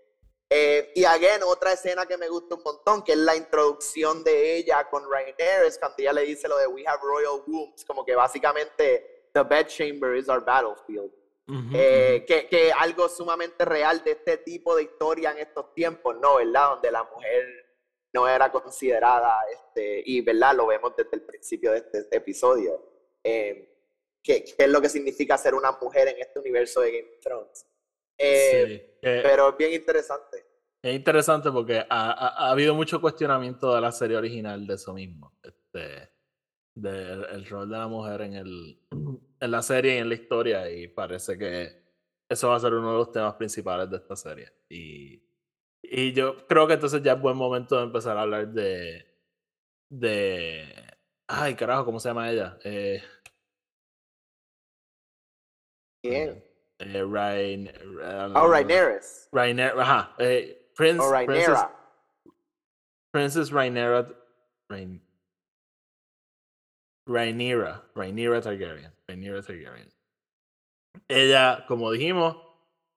eh, 0.50 0.92
y 0.94 1.04
again, 1.04 1.42
otra 1.44 1.72
escena 1.72 2.06
que 2.06 2.16
me 2.18 2.28
gusta 2.28 2.54
un 2.56 2.62
montón, 2.62 3.02
que 3.02 3.12
es 3.12 3.18
la 3.18 3.37
introducción 3.37 4.24
de 4.24 4.56
ella 4.56 4.88
con 4.90 5.04
Rhaenyra, 5.11 5.62
cuando 5.78 5.96
ella 5.98 6.12
le 6.14 6.22
dice 6.22 6.48
lo 6.48 6.56
de 6.58 6.66
We 6.66 6.84
have 6.87 7.00
royal 7.02 7.42
wombs, 7.46 7.84
como 7.84 8.04
que 8.04 8.14
básicamente 8.14 9.28
the 9.32 9.42
bedchamber 9.42 10.16
is 10.16 10.28
our 10.28 10.44
battlefield. 10.44 11.12
Ujú, 11.46 11.70
Eh, 11.74 12.16
ujú. 12.18 12.26
que, 12.26 12.46
que 12.48 12.72
algo 12.72 13.08
sumamente 13.08 13.64
real 13.64 14.02
de 14.04 14.11
este 14.12 14.38
tipo 14.38 14.74
de 14.76 14.82
historia 14.82 15.30
en 15.30 15.38
estos 15.38 15.72
tiempos, 15.72 16.16
¿no? 16.20 16.37
¿Verdad? 16.37 16.70
Donde 16.70 16.90
la 16.90 17.04
mujer 17.04 17.44
no 18.14 18.26
era 18.28 18.50
considerada, 18.50 19.38
este, 19.52 20.02
y 20.06 20.20
¿verdad? 20.22 20.54
Lo 20.56 20.66
vemos 20.66 20.94
desde 20.96 21.10
el 21.14 21.22
principio 21.22 21.72
de 21.72 21.78
este 21.78 22.16
episodio. 22.16 22.82
Eh, 23.22 23.74
¿qué, 24.22 24.44
qué 24.44 24.54
es 24.64 24.68
lo 24.70 24.80
que 24.80 24.88
significa 24.88 25.36
ser 25.38 25.54
una 25.54 25.72
mujer 25.72 26.08
en 26.08 26.18
este 26.20 26.38
universo 26.40 26.80
de 26.80 26.90
Game 26.92 27.12
of 27.14 27.20
Thrones? 27.20 27.66
Eh, 28.18 28.96
Sí, 29.00 29.00
Pero 29.02 29.50
es 29.50 29.56
bien 29.56 29.72
interesante. 29.74 30.44
Es 30.82 30.94
interesante 30.94 31.50
porque 31.50 31.78
ha, 31.78 31.86
ha- 31.88 32.46
ha 32.46 32.50
habido 32.50 32.74
mucho 32.74 33.00
cuestionamiento 33.00 33.74
de 33.74 33.80
la 33.80 33.92
serie 33.92 34.16
original 34.16 34.66
de 34.66 34.74
eso 34.74 34.92
mismo. 34.94 35.38
Este, 35.42 36.10
del 36.74 37.24
el 37.26 37.46
rol 37.46 37.68
de 37.68 37.76
la 37.76 37.88
mujer 37.88 38.22
en, 38.22 38.34
el, 38.34 38.80
en 39.40 39.50
la 39.50 39.60
serie 39.62 39.94
y 39.96 39.98
en 39.98 40.08
la 40.08 40.14
historia. 40.14 40.70
Y 40.70 40.88
parece 40.88 41.36
que 41.36 41.82
eso 42.28 42.48
va 42.48 42.56
a 42.56 42.60
ser 42.60 42.74
uno 42.74 42.92
de 42.92 42.98
los 42.98 43.12
temas 43.12 43.34
principales 43.34 43.90
de 43.90 43.96
esta 43.98 44.16
serie. 44.16 44.50
Y, 44.68 45.20
y 45.82 46.12
yo 46.12 46.46
creo 46.46 46.66
que 46.66 46.74
entonces 46.74 47.02
ya 47.02 47.12
es 47.14 47.20
buen 47.20 47.36
momento 47.36 47.76
de 47.76 47.84
empezar 47.84 48.16
a 48.16 48.22
hablar 48.22 48.48
de. 48.48 49.06
de 49.90 50.64
ay, 51.28 51.54
carajo, 51.54 51.84
¿cómo 51.84 52.00
se 52.00 52.08
llama 52.08 52.30
ella? 52.30 52.58
Eh, 52.64 53.02
Bien. 56.02 56.42
eh, 56.78 57.04
Rain, 57.04 57.70
Oh, 58.34 58.48
Rhaenyra. 58.48 59.00
Rhaenyra, 59.32 59.82
ajá. 59.82 60.14
eh, 60.18 60.70
Prince, 60.76 61.00
O 61.04 61.26
Princess. 61.26 61.66
Princess 63.12 63.50
Rhaenyra. 63.50 64.06
Rain, 64.70 65.02
Rhaenyra. 67.06 67.82
Rhaenyra 67.94 68.40
Targaryen. 68.40 68.92
Rhaenyra 69.08 69.42
Targaryen. 69.42 69.90
Ella, 71.08 71.64
como 71.66 71.90
dijimos, 71.90 72.36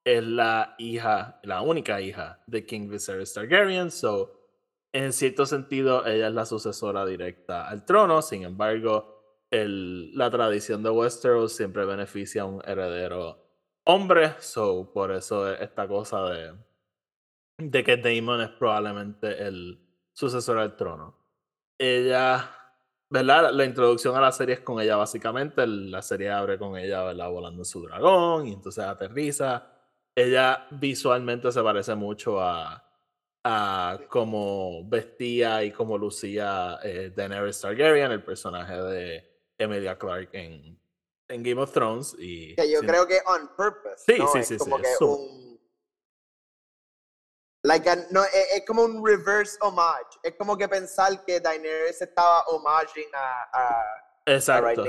es 0.04 0.24
la 0.24 0.76
hija, 0.80 1.40
la 1.44 1.62
única 1.62 2.02
hija 2.02 2.42
de 2.48 2.66
King 2.66 2.90
Viserys 2.90 3.34
Targaryen. 3.34 3.92
So, 3.92 4.40
en 4.94 5.14
cierto 5.14 5.46
sentido, 5.46 6.06
ella 6.06 6.28
es 6.28 6.34
la 6.34 6.46
sucesora 6.46 7.06
directa 7.06 7.68
al 7.68 7.86
trono. 7.86 8.22
Sin 8.22 8.44
embargo, 8.44 9.46
el- 9.52 10.16
la 10.18 10.30
tradición 10.32 10.84
de 10.84 10.90
Westeros 10.90 11.54
siempre 11.54 11.86
beneficia 11.86 12.44
a 12.44 12.46
un 12.46 12.62
heredero 12.66 13.46
hombre. 13.86 14.34
So, 14.40 14.92
por 14.94 15.12
eso 15.12 15.52
es 15.52 15.62
esta 15.62 15.88
cosa 15.88 16.24
de, 16.30 16.54
de 17.58 17.84
que 17.84 17.98
Daemon 17.98 18.42
es 18.42 18.50
probablemente 18.50 19.44
el 19.48 19.80
sucesor 20.14 20.58
al 20.58 20.76
trono. 20.76 21.18
Ella, 21.78 22.50
¿verdad? 23.10 23.52
La 23.54 23.66
introducción 23.66 24.16
a 24.16 24.22
la 24.22 24.32
serie 24.32 24.56
es 24.56 24.62
con 24.62 24.80
ella 24.82 24.96
básicamente. 24.98 25.66
La 25.68 26.02
serie 26.02 26.32
abre 26.32 26.58
con 26.58 26.78
ella, 26.78 27.04
¿verdad? 27.04 27.30
Volando 27.30 27.64
su 27.66 27.82
dragón 27.84 28.48
y 28.48 28.54
entonces 28.54 28.84
aterriza. 28.84 29.71
Ella 30.16 30.68
visualmente 30.72 31.52
se 31.52 31.62
parece 31.62 31.96
mucho 31.96 32.40
a, 32.42 32.84
a 33.44 34.00
cómo 34.10 34.88
vestía 34.88 35.64
y 35.64 35.72
cómo 35.72 35.98
lucía 35.98 36.80
eh, 36.84 37.12
Daenerys 37.16 37.62
Targaryen, 37.62 38.12
el 38.12 38.24
personaje 38.24 38.76
de 38.76 39.52
Emilia 39.58 39.98
Clarke 39.98 40.34
en, 40.36 40.80
en 41.30 41.44
Game 41.44 41.62
of 41.62 41.72
Thrones. 41.72 42.16
Y 42.20 42.56
Que 42.56 42.70
yo 42.72 42.82
creo 42.82 43.08
que 43.08 43.20
on 43.26 43.48
purpose. 43.56 44.04
Sí, 44.06 44.20
¿no? 44.20 44.28
sí, 44.28 44.40
es 44.40 44.48
sí, 44.48 44.58
como 44.58 44.78
sí, 44.78 44.84
que 44.84 45.04
un. 45.06 45.42
Like 47.64 47.90
a- 47.90 48.08
no, 48.10 48.24
es, 48.24 48.54
es 48.56 48.66
como 48.66 48.84
un 48.84 49.06
reverse 49.06 49.58
homage. 49.62 50.18
Es 50.24 50.36
como 50.36 50.58
que 50.58 50.68
pensar 50.68 51.24
que 51.24 51.40
Daenerys 51.40 52.02
estaba 52.02 52.42
homaging 52.48 53.10
a, 53.14 53.44
a, 53.54 53.84
Exacto. 54.26 54.84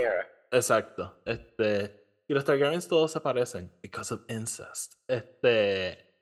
Exacto. 0.51 1.23
Este. 1.25 2.02
Y 2.33 2.35
los 2.35 2.47
Targaryens 2.47 2.89
todos 2.89 3.13
se 3.13 3.21
parecen. 3.21 3.71
Because 3.83 4.15
of 4.15 4.23
incest. 4.27 4.95
Este. 5.07 6.15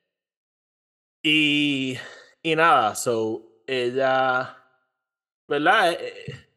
Y. 1.23 1.97
Y 2.43 2.57
nada, 2.57 2.97
so. 2.97 3.63
Ella. 3.65 4.59
¿Verdad? 5.47 5.93
Eh, 5.93 6.25
eh, 6.27 6.49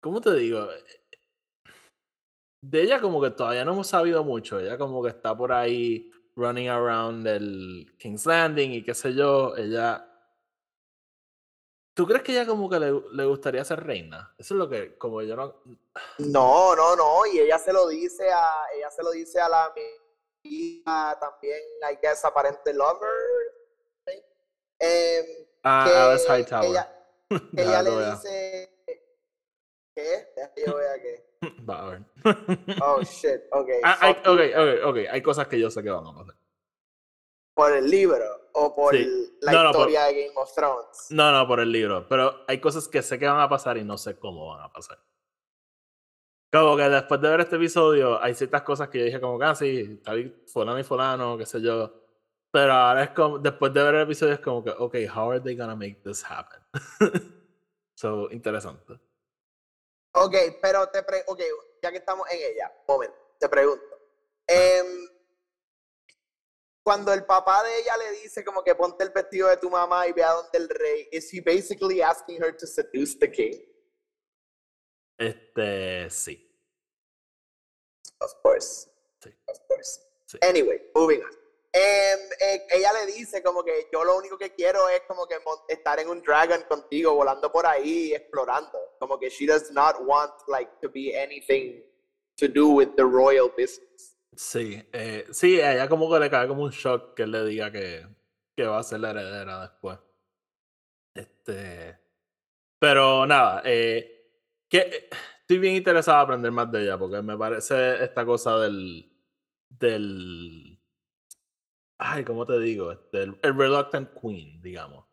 ¿Cómo 0.00 0.18
te 0.22 0.32
digo? 0.36 0.66
De 2.62 2.80
ella, 2.80 3.02
como 3.02 3.20
que 3.20 3.32
todavía 3.32 3.66
no 3.66 3.72
hemos 3.72 3.88
sabido 3.88 4.24
mucho. 4.24 4.58
Ella, 4.58 4.78
como 4.78 5.02
que 5.02 5.10
está 5.10 5.36
por 5.36 5.52
ahí 5.52 6.10
running 6.34 6.70
around 6.70 7.26
el 7.26 7.94
King's 7.98 8.24
Landing 8.24 8.72
y 8.72 8.82
qué 8.82 8.94
sé 8.94 9.12
yo. 9.12 9.54
Ella. 9.58 10.13
¿Tú 11.94 12.06
crees 12.06 12.22
que 12.24 12.32
ella, 12.32 12.44
como 12.46 12.68
que 12.68 12.80
le, 12.80 12.92
le 13.12 13.24
gustaría 13.24 13.64
ser 13.64 13.84
reina? 13.84 14.34
Eso 14.36 14.54
es 14.54 14.58
lo 14.58 14.68
que, 14.68 14.98
como 14.98 15.22
yo 15.22 15.36
no. 15.36 15.62
No, 16.18 16.74
no, 16.74 16.96
no. 16.96 17.26
Y 17.26 17.38
ella 17.38 17.58
se 17.58 17.72
lo 17.72 17.86
dice 17.88 18.30
a. 18.32 18.64
Ella 18.76 18.90
se 18.90 19.02
lo 19.04 19.12
dice 19.12 19.40
a 19.40 19.48
la 19.48 19.66
amiga 19.66 21.18
también, 21.20 21.60
I 21.90 21.96
guess, 22.02 22.24
aparente 22.24 22.74
lover. 22.74 23.08
¿sí? 24.06 24.12
Em, 24.80 25.46
Ah, 25.62 25.84
que 25.86 25.96
Alice 25.96 26.26
Hightower. 26.28 26.68
ella, 26.68 27.06
que 27.30 27.38
que 27.56 27.64
le 27.64 27.96
vea. 27.96 28.10
dice 28.10 28.70
¿Qué? 29.94 30.28
Yo 30.66 30.74
vea 30.76 31.00
qué. 31.00 31.24
Va 31.68 31.80
a 31.80 31.90
ver. 31.90 32.02
Oh 32.82 33.00
shit, 33.04 33.40
ok. 33.52 33.68
Ah, 33.84 33.98
hay, 34.00 34.12
ok, 34.12 34.26
ok, 34.26 34.86
ok. 34.88 34.96
Hay 35.10 35.22
cosas 35.22 35.46
que 35.46 35.58
yo 35.60 35.70
sé 35.70 35.82
que 35.82 35.90
van 35.90 36.06
a 36.06 36.12
pasar. 36.14 36.34
¿Por 37.54 37.72
el 37.72 37.88
libro 37.88 38.43
o 38.64 38.74
por 38.74 38.94
Sí. 38.94 39.36
la 39.42 39.52
No, 39.52 39.62
no, 39.64 39.70
historia 39.70 40.04
de 40.04 40.24
Game 40.26 40.36
of 40.36 40.52
Thrones? 40.54 41.06
No, 41.10 41.32
no, 41.32 41.46
por 41.46 41.60
el 41.60 41.70
libro. 41.70 42.06
Pero 42.08 42.44
hay 42.48 42.60
cosas 42.60 42.88
que 42.88 43.02
sé 43.02 43.18
que 43.18 43.26
van 43.26 43.40
a 43.40 43.48
pasar 43.48 43.76
y 43.76 43.84
no 43.84 43.98
sé 43.98 44.18
cómo 44.18 44.48
van 44.48 44.62
a 44.62 44.72
pasar. 44.72 44.98
Como 46.52 46.76
que 46.76 46.84
después 46.88 47.20
de 47.20 47.28
ver 47.28 47.40
este 47.40 47.56
episodio, 47.56 48.22
hay 48.22 48.34
ciertas 48.34 48.62
cosas 48.62 48.88
que 48.88 49.00
yo 49.00 49.04
dije 49.06 49.20
como 49.20 49.38
que, 49.38 49.44
ah, 49.44 49.54
tal 50.04 50.44
fulano 50.46 50.78
y 50.78 50.84
fulano, 50.84 51.36
qué 51.36 51.46
sé 51.46 51.60
yo. 51.60 51.92
Pero 52.52 52.72
ahora 52.72 53.02
es 53.02 53.10
como, 53.10 53.38
después 53.40 53.72
de 53.74 53.82
ver 53.82 53.96
el 53.96 54.02
episodio 54.02 54.34
es 54.34 54.38
como 54.40 54.62
que, 54.62 54.70
ok, 54.70 54.94
how 55.12 55.32
are 55.32 55.40
they 55.40 55.56
gonna 55.56 55.74
make 55.74 56.00
this 56.04 56.24
happen? 56.24 56.60
so, 57.96 58.30
interesante. 58.30 58.92
Ok, 60.12 60.36
pero 60.62 60.88
te 60.90 61.02
pre 61.02 61.24
ok, 61.26 61.40
ya 61.82 61.90
que 61.90 61.98
estamos 61.98 62.30
en 62.30 62.38
ella, 62.38 62.72
momento, 62.86 63.16
te 63.40 63.48
pregunto. 63.48 63.84
Em, 64.46 65.08
cuando 66.84 67.14
el 67.14 67.24
papá 67.24 67.64
de 67.64 67.78
ella 67.80 67.96
le 67.96 68.12
dice 68.20 68.44
como 68.44 68.62
que 68.62 68.74
ponte 68.74 69.02
el 69.04 69.10
vestido 69.10 69.48
de 69.48 69.56
tu 69.56 69.70
mamá 69.70 70.06
y 70.06 70.12
ve 70.12 70.22
a 70.22 70.32
donde 70.32 70.58
el 70.58 70.68
rey, 70.68 71.08
is 71.10 71.32
he 71.32 71.40
basically 71.40 72.02
asking 72.02 72.40
her 72.42 72.54
to 72.54 72.66
seduce 72.66 73.18
the 73.18 73.30
king? 73.30 73.58
Este, 75.18 76.10
sí. 76.10 76.46
Of 78.20 78.34
course. 78.42 78.90
Sí. 79.22 79.30
Of 79.48 79.58
course. 79.66 80.00
Sí. 80.26 80.38
Anyway, 80.42 80.78
moving 80.94 81.22
on. 81.22 81.30
Em, 81.72 82.20
eh, 82.38 82.66
ella 82.70 82.92
le 82.92 83.12
dice 83.12 83.42
como 83.42 83.64
que 83.64 83.88
yo 83.92 84.04
lo 84.04 84.16
único 84.16 84.36
que 84.36 84.54
quiero 84.54 84.88
es 84.90 85.00
como 85.08 85.26
que 85.26 85.36
estar 85.68 85.98
en 85.98 86.08
un 86.08 86.22
dragon 86.22 86.62
contigo, 86.68 87.14
volando 87.14 87.50
por 87.50 87.66
ahí, 87.66 88.14
explorando. 88.14 88.78
Como 89.00 89.18
que 89.18 89.30
she 89.30 89.46
does 89.46 89.70
not 89.72 89.96
want 90.02 90.32
like 90.48 90.70
to 90.82 90.88
be 90.88 91.16
anything 91.16 91.82
to 92.36 92.46
do 92.46 92.68
with 92.68 92.94
the 92.96 93.04
royal 93.04 93.48
business. 93.56 94.13
Sí, 94.36 94.82
eh, 94.92 95.26
sí, 95.30 95.60
a 95.60 95.74
ella 95.74 95.88
como 95.88 96.10
que 96.12 96.18
le 96.18 96.30
cae 96.30 96.48
como 96.48 96.62
un 96.64 96.70
shock 96.70 97.14
que 97.14 97.22
él 97.24 97.30
le 97.30 97.44
diga 97.44 97.70
que, 97.70 98.06
que 98.56 98.66
va 98.66 98.78
a 98.78 98.82
ser 98.82 99.00
la 99.00 99.10
heredera 99.10 99.60
después. 99.62 99.98
Este. 101.14 101.98
Pero 102.78 103.26
nada, 103.26 103.62
eh, 103.64 104.30
que 104.68 105.08
estoy 105.40 105.58
bien 105.58 105.76
interesado 105.76 106.18
en 106.18 106.24
aprender 106.24 106.52
más 106.52 106.70
de 106.72 106.82
ella, 106.82 106.98
porque 106.98 107.22
me 107.22 107.36
parece 107.38 108.02
esta 108.04 108.24
cosa 108.26 108.58
del. 108.58 109.10
del. 109.68 110.80
Ay, 111.98 112.24
¿cómo 112.24 112.44
te 112.46 112.58
digo? 112.58 112.92
Este, 112.92 113.22
el, 113.22 113.38
el 113.42 113.56
Reluctant 113.56 114.10
Queen, 114.20 114.60
digamos. 114.60 115.06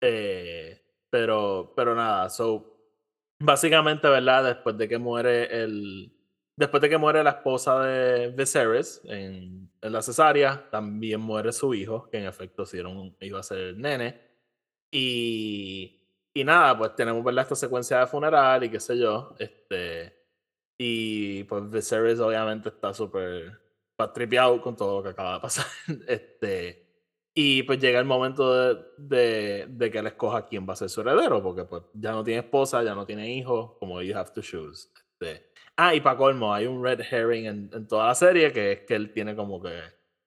Eh, 0.00 0.82
pero, 1.10 1.72
pero 1.76 1.94
nada, 1.94 2.28
so. 2.30 2.74
Básicamente, 3.40 4.08
¿verdad? 4.08 4.44
Después 4.44 4.76
de 4.78 4.88
que 4.88 4.98
muere 4.98 5.44
el. 5.62 6.17
Después 6.58 6.80
de 6.82 6.88
que 6.88 6.98
muere 6.98 7.22
la 7.22 7.30
esposa 7.30 7.80
de 7.84 8.28
Viserys 8.30 9.00
en, 9.04 9.70
en 9.80 9.92
la 9.92 10.02
cesárea, 10.02 10.68
también 10.70 11.20
muere 11.20 11.52
su 11.52 11.72
hijo, 11.72 12.08
que 12.10 12.18
en 12.18 12.26
efecto 12.26 12.66
sí 12.66 12.78
era 12.78 12.88
un- 12.88 13.16
iba 13.20 13.38
a 13.38 13.42
ser 13.44 13.76
nene. 13.76 14.20
Y, 14.90 16.00
y 16.34 16.44
nada, 16.44 16.76
pues 16.76 16.96
tenemos 16.96 17.22
¿verdad? 17.22 17.42
esta 17.42 17.54
secuencia 17.54 18.00
de 18.00 18.06
funeral 18.08 18.64
y 18.64 18.70
qué 18.70 18.80
sé 18.80 18.98
yo. 18.98 19.34
Este, 19.38 20.14
y 20.78 21.44
pues 21.44 21.70
Viserys 21.70 22.18
obviamente 22.20 22.70
está 22.70 22.92
súper 22.92 23.52
patripiado 23.96 24.60
con 24.60 24.74
todo 24.76 24.98
lo 24.98 25.02
que 25.04 25.10
acaba 25.10 25.34
de 25.34 25.40
pasar. 25.40 25.66
Este, 26.08 26.86
y 27.34 27.62
pues 27.62 27.78
llega 27.78 28.00
el 28.00 28.04
momento 28.04 28.52
de, 28.74 28.84
de, 28.98 29.66
de 29.68 29.90
que 29.92 29.98
él 29.98 30.06
escoja 30.08 30.44
quién 30.46 30.68
va 30.68 30.72
a 30.72 30.76
ser 30.76 30.88
su 30.90 31.02
heredero, 31.02 31.40
porque 31.40 31.64
pues 31.64 31.84
ya 31.94 32.10
no 32.12 32.24
tiene 32.24 32.40
esposa, 32.40 32.82
ya 32.82 32.96
no 32.96 33.06
tiene 33.06 33.30
hijos, 33.32 33.74
como 33.78 34.02
you 34.02 34.16
have 34.16 34.32
to 34.32 34.40
choose. 34.42 34.88
Este, 35.20 35.47
ah, 35.78 35.94
y 35.94 36.00
para 36.00 36.18
colmo, 36.18 36.52
hay 36.52 36.66
un 36.66 36.84
red 36.84 37.00
herring 37.00 37.46
en, 37.46 37.70
en 37.72 37.88
toda 37.88 38.08
la 38.08 38.14
serie 38.14 38.52
que 38.52 38.72
es 38.72 38.80
que 38.80 38.94
él 38.94 39.12
tiene 39.12 39.34
como 39.34 39.62
que 39.62 39.80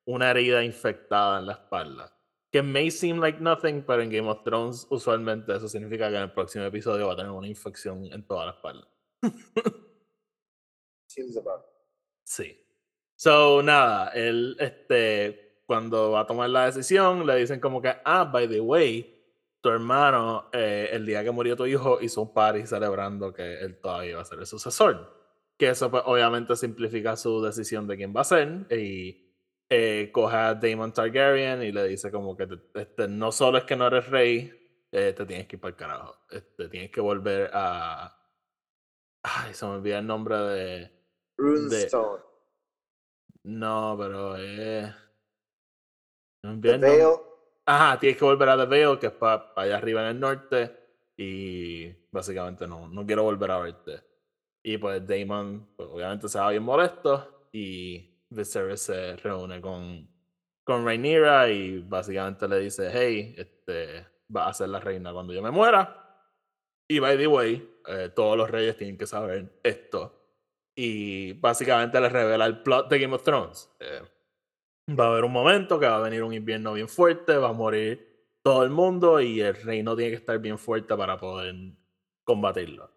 una 0.06 0.32
herida 0.32 0.64
infectada 0.64 1.40
en 1.40 1.46
la 1.46 1.54
espalda. 1.54 2.18
Que 2.52 2.62
may 2.62 2.90
seem 2.90 3.20
like 3.20 3.40
nothing, 3.40 3.84
pero 3.84 4.02
en 4.02 4.10
Game 4.10 4.30
of 4.30 4.44
Thrones 4.44 4.88
usualmente 4.90 5.56
eso 5.56 5.70
significa 5.70 6.10
que 6.10 6.16
en 6.16 6.24
el 6.24 6.32
próximo 6.32 6.66
episodio 6.66 7.08
va 7.08 7.14
a 7.14 7.16
tener 7.16 7.32
una 7.32 7.48
infección 7.48 8.06
en 8.06 8.26
toda 8.26 8.46
la 8.46 8.52
espalda. 8.52 8.88
Seems 11.08 11.38
about. 11.38 11.66
Sí. 12.24 12.58
So, 13.16 13.62
nada, 13.62 14.10
él, 14.10 14.58
este, 14.60 15.62
cuando 15.66 16.12
va 16.12 16.22
a 16.22 16.26
tomar 16.26 16.50
la 16.50 16.66
decisión, 16.66 17.26
le 17.26 17.36
dicen 17.36 17.60
como 17.60 17.82
que, 17.82 17.94
ah, 18.04 18.24
by 18.26 18.50
the 18.50 18.60
way, 18.60 19.22
tu 19.62 19.70
hermano, 19.70 20.50
eh, 20.52 20.90
el 20.92 21.06
día 21.06 21.24
que 21.24 21.32
murió 21.32 21.56
tu 21.56 21.66
hijo, 21.66 22.02
hizo 22.02 22.22
un 22.22 22.34
party 22.34 22.66
celebrando 22.66 23.32
que 23.32 23.60
él 23.60 23.80
todavía 23.80 24.12
iba 24.12 24.22
a 24.22 24.26
ser 24.26 24.40
el 24.40 24.48
sucesor. 24.48 25.21
Que 25.62 25.70
eso, 25.70 25.92
pues, 25.92 26.02
obviamente 26.08 26.56
simplifica 26.56 27.16
su 27.16 27.40
decisión 27.40 27.86
de 27.86 27.96
quién 27.96 28.12
va 28.18 28.22
a 28.22 28.24
ser. 28.24 28.66
Y 28.76 29.32
eh, 29.70 30.10
coge 30.12 30.36
a 30.36 30.56
Daemon 30.56 30.92
Targaryen 30.92 31.62
y 31.62 31.72
le 31.72 31.88
dice 31.88 32.10
como 32.10 32.36
que 32.36 32.48
te- 32.48 32.82
este, 32.82 33.08
no 33.08 33.32
solo 33.32 33.60
es 33.60 33.66
que 33.66 33.76
no 33.76 33.86
eres 33.86 34.10
rey, 34.10 34.88
eh, 34.92 35.14
te 35.16 35.24
tienes 35.24 35.46
que 35.46 35.58
ir 35.58 35.62
para 35.62 35.70
el 35.70 35.76
carajo. 35.76 36.18
Este, 36.32 36.68
tienes 36.68 36.90
que 36.90 37.00
volver 37.00 37.52
a... 37.54 38.12
Ay, 39.22 39.54
se 39.54 39.68
me 39.68 39.74
olvida 39.74 40.00
el 40.00 40.08
nombre 40.08 40.36
de... 40.36 40.92
Runestone. 41.38 42.24
No, 43.44 43.96
pero 44.00 44.38
es. 44.38 44.92
No 46.44 46.60
The. 46.60 46.80
Ajá, 47.68 48.00
tienes 48.00 48.18
que 48.18 48.26
volver 48.26 48.50
a 48.50 48.58
The 48.58 48.66
Veil, 48.66 48.98
que 48.98 49.06
es 49.06 49.14
para 49.14 49.54
allá 49.56 49.78
arriba 49.78 50.02
en 50.02 50.08
el 50.08 50.20
norte. 50.20 50.76
Y 51.18 51.88
básicamente 52.12 52.66
no, 52.68 52.88
no 52.88 53.06
quiero 53.06 53.22
volver 53.22 53.52
a 53.52 53.60
verte. 53.60 54.11
Y 54.64 54.78
pues 54.78 55.06
Damon, 55.06 55.68
pues, 55.76 55.90
obviamente 55.90 56.30
se 56.30 56.40
va 56.40 56.52
bien 56.52 56.64
molesto. 56.64 57.48
Y 57.52 58.26
Viserys 58.30 58.82
se 58.82 59.16
reúne 59.18 59.60
con, 59.62 60.08
con 60.64 60.86
Rhaenyra 60.86 61.50
y 61.50 61.80
básicamente 61.80 62.48
le 62.48 62.60
dice: 62.60 62.90
Hey, 62.92 63.36
este, 63.38 64.06
va 64.36 64.48
a 64.48 64.54
ser 64.54 64.70
la 64.70 64.80
reina 64.80 65.12
cuando 65.14 65.34
yo 65.34 65.42
me 65.42 65.52
muera. 65.52 65.98
Y 66.88 67.00
by 67.00 67.18
the 67.18 67.28
way, 67.28 67.82
eh, 67.88 68.10
todos 68.16 68.38
los 68.38 68.50
reyes 68.50 68.78
tienen 68.78 68.98
que 68.98 69.08
saber 69.08 69.60
esto. 69.64 70.18
Y 70.76 71.34
básicamente 71.34 72.00
le 72.00 72.10
revela 72.10 72.46
el 72.46 72.62
plot 72.64 72.90
de 72.90 73.00
Game 73.00 73.16
of 73.16 73.24
Thrones. 73.24 73.70
Eh, 73.80 74.02
va 74.90 75.06
a 75.06 75.08
haber 75.12 75.24
un 75.24 75.32
momento 75.32 75.80
que 75.80 75.88
va 75.88 75.98
a 75.98 76.02
venir 76.02 76.24
un 76.24 76.34
invierno 76.34 76.74
bien 76.74 76.88
fuerte, 76.88 77.38
va 77.38 77.50
a 77.50 77.54
morir 77.54 78.12
todo 78.44 78.64
el 78.64 78.72
mundo 78.72 79.22
y 79.22 79.42
el 79.42 79.56
reino 79.56 79.96
tiene 79.96 80.12
que 80.12 80.18
estar 80.18 80.40
bien 80.40 80.58
fuerte 80.58 80.96
para 80.96 81.18
poder 81.20 81.56
combatirlo. 82.24 82.92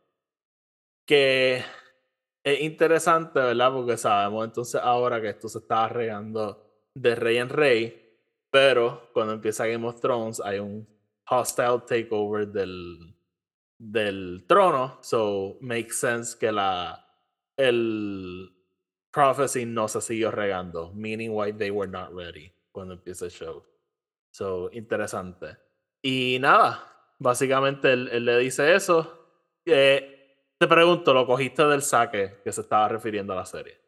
Que 1.07 1.63
es 2.43 2.61
interesante, 2.61 3.41
¿verdad? 3.41 3.73
Porque 3.73 3.97
sabemos 3.97 4.45
entonces 4.45 4.81
ahora 4.83 5.21
que 5.21 5.31
esto 5.31 5.49
se 5.49 5.59
está 5.59 5.89
regando 5.89 6.65
de 6.95 7.15
rey 7.15 7.39
en 7.39 7.49
rey, 7.49 8.19
pero 8.51 9.11
cuando 9.13 9.33
empieza 9.33 9.67
Game 9.67 9.87
of 9.87 10.01
Thrones 10.01 10.41
hay 10.41 10.59
un 10.59 10.87
hostile 11.29 11.83
takeover 11.87 12.47
del, 12.47 13.17
del 13.79 14.45
trono, 14.47 14.99
so 15.03 15.57
makes 15.61 15.95
sense 15.95 16.39
que 16.39 16.53
la 16.53 17.01
el 17.57 18.51
prophecy 19.11 19.65
no 19.65 19.89
se 19.89 20.01
siguió 20.01 20.31
regando, 20.31 20.93
meaning 20.93 21.31
why 21.31 21.53
they 21.53 21.71
were 21.71 21.91
not 21.91 22.13
ready 22.13 22.53
cuando 22.73 22.95
empieza 22.95 23.27
el 23.27 23.31
show. 23.31 23.65
So, 24.33 24.69
interesante. 24.73 25.57
Y 26.03 26.39
nada, 26.41 27.13
básicamente 27.19 27.93
él, 27.93 28.25
le 28.25 28.39
dice 28.39 28.75
eso. 28.75 29.29
Eh, 29.65 30.14
te 30.69 30.75
pregunto, 30.75 31.13
¿lo 31.13 31.27
cogiste 31.27 31.65
del 31.65 31.83
saque 31.83 32.41
que 32.43 32.53
se 32.53 32.63
estaba 32.63 32.89
refiriendo 32.89 33.33
a 33.33 33.37
la 33.37 33.47
serie? 33.47 33.81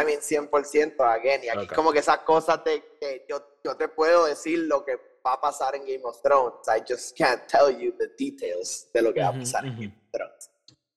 I 0.00 0.04
mean, 0.04 0.20
100% 0.20 0.94
again. 1.00 1.42
Y 1.44 1.48
aquí 1.48 1.64
Ok. 1.66 1.74
como 1.74 1.92
que 1.92 1.98
esas 2.00 2.18
cosas 2.18 2.62
de 2.64 2.96
que 3.00 3.26
yo, 3.28 3.42
yo 3.64 3.76
te 3.76 3.88
puedo 3.88 4.26
decir 4.26 4.60
lo 4.60 4.84
que 4.84 4.96
va 5.26 5.32
a 5.34 5.40
pasar 5.40 5.74
en 5.74 5.82
Game 5.84 6.02
of 6.04 6.20
Thrones. 6.22 6.66
I 6.68 6.80
just 6.88 7.16
can't 7.18 7.42
tell 7.46 7.76
you 7.76 7.92
the 7.98 8.08
details 8.18 8.90
de 8.92 9.02
lo 9.02 9.12
que 9.12 9.20
va 9.20 9.28
a 9.28 9.32
pasar 9.32 9.64
en. 9.66 9.74
Game 9.74 9.94
of 10.04 10.10
Thrones. 10.12 10.50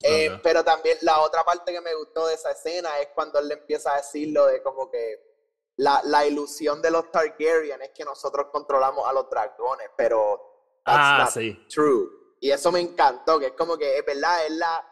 Eh. 0.03 0.39
Pero 0.43 0.63
también 0.63 0.97
la 1.01 1.19
otra 1.21 1.43
parte 1.43 1.71
que 1.71 1.81
me 1.81 1.93
gustó 1.95 2.27
de 2.27 2.33
esa 2.35 2.51
escena 2.51 2.99
es 2.99 3.09
cuando 3.15 3.39
él 3.39 3.47
le 3.47 3.53
empieza 3.55 3.93
a 3.93 3.97
decir 3.97 4.29
lo 4.33 4.45
de 4.47 4.61
como 4.61 4.89
que 4.89 5.31
la, 5.77 6.01
la 6.05 6.25
ilusión 6.25 6.81
de 6.81 6.91
los 6.91 7.11
Targaryen 7.11 7.81
es 7.81 7.91
que 7.91 8.03
nosotros 8.03 8.47
controlamos 8.51 9.07
a 9.07 9.13
los 9.13 9.29
dragones, 9.29 9.89
pero 9.95 10.79
that's 10.85 10.97
Ah, 10.99 11.17
not 11.23 11.29
sí. 11.31 11.65
true. 11.69 12.09
Y 12.39 12.49
eso 12.51 12.71
me 12.71 12.79
encantó, 12.79 13.39
que 13.39 13.47
es 13.47 13.53
como 13.53 13.77
que 13.77 13.97
es 13.97 14.05
verdad, 14.05 14.45
es 14.45 14.51
la. 14.53 14.87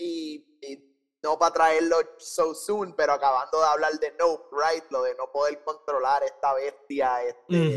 Y, 0.00 0.58
y 0.62 0.84
no 1.22 1.36
para 1.38 1.52
traerlo 1.52 1.96
so 2.18 2.54
soon, 2.54 2.94
pero 2.94 3.12
acabando 3.14 3.58
de 3.60 3.66
hablar 3.66 3.92
de 3.98 4.12
Nope, 4.12 4.44
right? 4.56 4.84
Lo 4.90 5.02
de 5.02 5.14
no 5.16 5.30
poder 5.32 5.62
controlar 5.64 6.22
esta 6.22 6.54
bestia, 6.54 7.24
este, 7.24 7.74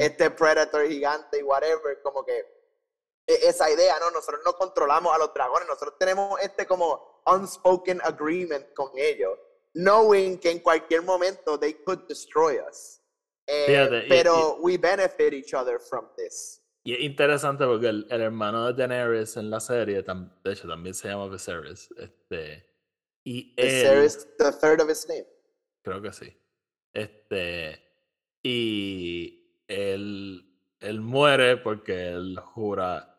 este 0.00 0.30
Predator 0.32 0.86
gigante 0.88 1.38
y 1.38 1.42
whatever, 1.44 2.02
como 2.02 2.24
que 2.24 2.38
e- 3.26 3.48
esa 3.48 3.70
idea, 3.70 3.96
¿no? 4.00 4.10
Nosotros 4.10 4.40
no 4.44 4.54
controlamos 4.54 5.14
a 5.14 5.18
los 5.18 5.32
dragones, 5.32 5.68
nosotros 5.68 5.94
tenemos 5.98 6.40
este 6.40 6.66
como 6.66 7.22
unspoken 7.26 8.00
agreement 8.02 8.74
con 8.74 8.90
ellos, 8.96 9.38
knowing 9.74 10.38
que 10.40 10.50
en 10.50 10.58
cualquier 10.58 11.02
momento 11.02 11.58
they 11.60 11.74
could 11.84 12.00
destroy 12.08 12.58
us. 12.68 13.00
Eh, 13.46 13.66
Fíjate, 13.68 14.06
y- 14.06 14.08
pero 14.08 14.56
we 14.60 14.76
benefit 14.76 15.32
each 15.32 15.54
other 15.54 15.78
from 15.78 16.08
this. 16.16 16.59
Y 16.82 16.94
es 16.94 17.00
interesante 17.00 17.64
porque 17.66 17.88
el, 17.88 18.06
el, 18.08 18.20
hermano 18.22 18.66
de 18.66 18.72
Daenerys 18.72 19.36
en 19.36 19.50
la 19.50 19.60
serie, 19.60 20.02
de 20.02 20.52
hecho, 20.52 20.66
también 20.66 20.94
se 20.94 21.08
llama 21.08 21.28
Viserys. 21.28 21.90
Este, 21.96 22.66
y 23.24 23.54
Viserys, 23.54 24.28
the 24.38 24.52
third 24.52 24.80
of 24.80 24.90
his 24.90 25.06
name. 25.08 25.26
Creo 25.82 26.00
que 26.00 26.12
sí. 26.12 26.34
Este, 26.92 27.82
y 28.42 29.62
él, 29.68 30.44
él 30.80 31.00
muere 31.00 31.58
porque 31.58 32.08
él 32.08 32.38
jura. 32.38 33.14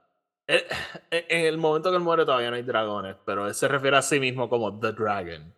en 0.48 1.46
el 1.46 1.58
momento 1.58 1.92
que 1.92 1.98
él 1.98 2.04
muere 2.04 2.26
todavía 2.26 2.50
no 2.50 2.56
hay 2.56 2.64
dragones, 2.64 3.16
pero 3.26 3.48
él 3.48 3.54
se 3.54 3.68
refiere 3.68 3.98
a 3.98 4.02
sí 4.02 4.20
mismo 4.20 4.50
como 4.50 4.80
The 4.80 4.94
Dragon. 4.94 5.54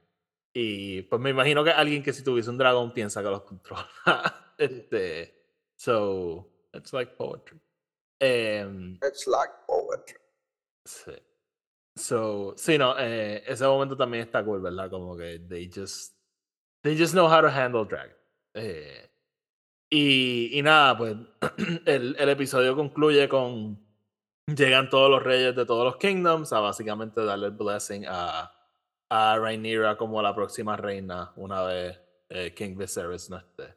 Y 0.54 1.02
pues 1.04 1.22
me 1.22 1.32
imagino 1.32 1.64
que 1.64 1.72
alguien 1.72 2.04
que 2.04 2.14
si 2.14 2.24
tuviese 2.24 2.50
un 2.50 2.58
dragón 2.58 2.94
piensa 2.94 3.24
que 3.24 3.30
los 3.30 3.42
controla. 3.42 3.90
este, 4.58 5.34
so, 5.76 6.48
it's 6.74 6.94
like 6.94 7.16
poetry. 7.16 7.60
Um, 8.24 9.00
It's 9.04 9.28
like 9.28 9.52
poetry. 9.68 10.18
Sí. 10.86 11.12
So, 11.96 12.54
sí, 12.58 12.78
no, 12.78 12.96
eh, 12.98 13.44
ese 13.46 13.66
momento 13.66 13.96
también 13.96 14.24
está 14.24 14.44
cool, 14.44 14.62
¿verdad? 14.62 14.90
Como 14.90 15.16
que 15.16 15.40
they 15.40 15.70
just, 15.70 16.16
they 16.82 16.98
just 16.98 17.14
know 17.14 17.28
how 17.28 17.42
to 17.42 17.50
handle 17.50 17.86
drag. 17.86 18.16
Eh, 18.56 19.10
y, 19.92 20.58
y, 20.58 20.62
nada, 20.64 20.98
pues 20.98 21.16
el, 21.86 22.16
el, 22.18 22.30
episodio 22.30 22.76
concluye 22.76 23.30
con, 23.30 23.78
llegan 24.48 24.90
todos 24.90 25.10
los 25.10 25.22
reyes 25.22 25.56
de 25.56 25.66
todos 25.66 25.86
los 25.86 25.98
kingdoms 25.98 26.52
a 26.52 26.60
básicamente 26.62 27.24
darle 27.24 27.48
el 27.48 27.52
blessing 27.52 28.06
a, 28.08 28.52
a 29.10 29.38
Rhaenyra 29.38 29.96
como 29.98 30.22
la 30.22 30.34
próxima 30.34 30.76
reina 30.76 31.32
una 31.36 31.62
vez 31.64 32.00
eh, 32.30 32.54
King 32.56 32.76
Viserys 32.76 33.30
no 33.30 33.38
esté. 33.38 33.76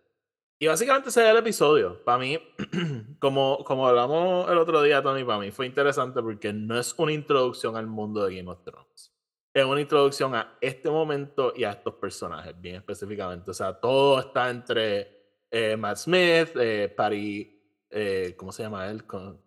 Y 0.58 0.66
básicamente 0.66 1.10
ese 1.10 1.22
es 1.22 1.30
el 1.30 1.36
episodio. 1.36 2.02
Para 2.02 2.18
mí, 2.18 2.38
como, 3.18 3.62
como 3.64 3.86
hablamos 3.86 4.50
el 4.50 4.56
otro 4.56 4.82
día, 4.82 5.02
Tony, 5.02 5.22
para 5.22 5.38
mí 5.38 5.50
fue 5.50 5.66
interesante 5.66 6.22
porque 6.22 6.52
no 6.52 6.78
es 6.78 6.94
una 6.98 7.12
introducción 7.12 7.76
al 7.76 7.86
mundo 7.86 8.24
de 8.24 8.36
Game 8.36 8.50
of 8.50 8.62
Thrones. 8.64 9.12
Es 9.54 9.64
una 9.64 9.80
introducción 9.80 10.34
a 10.34 10.56
este 10.60 10.90
momento 10.90 11.52
y 11.54 11.64
a 11.64 11.72
estos 11.72 11.94
personajes, 11.94 12.58
bien 12.58 12.76
específicamente. 12.76 13.50
O 13.50 13.54
sea, 13.54 13.78
todo 13.78 14.18
está 14.20 14.48
entre 14.48 15.44
eh, 15.50 15.76
Matt 15.76 15.98
Smith, 15.98 16.56
eh, 16.56 16.88
Patty, 16.94 17.56
eh, 17.90 18.34
¿cómo 18.36 18.50
se 18.50 18.62
llama 18.62 18.88
él? 18.88 19.06
Con, 19.06 19.42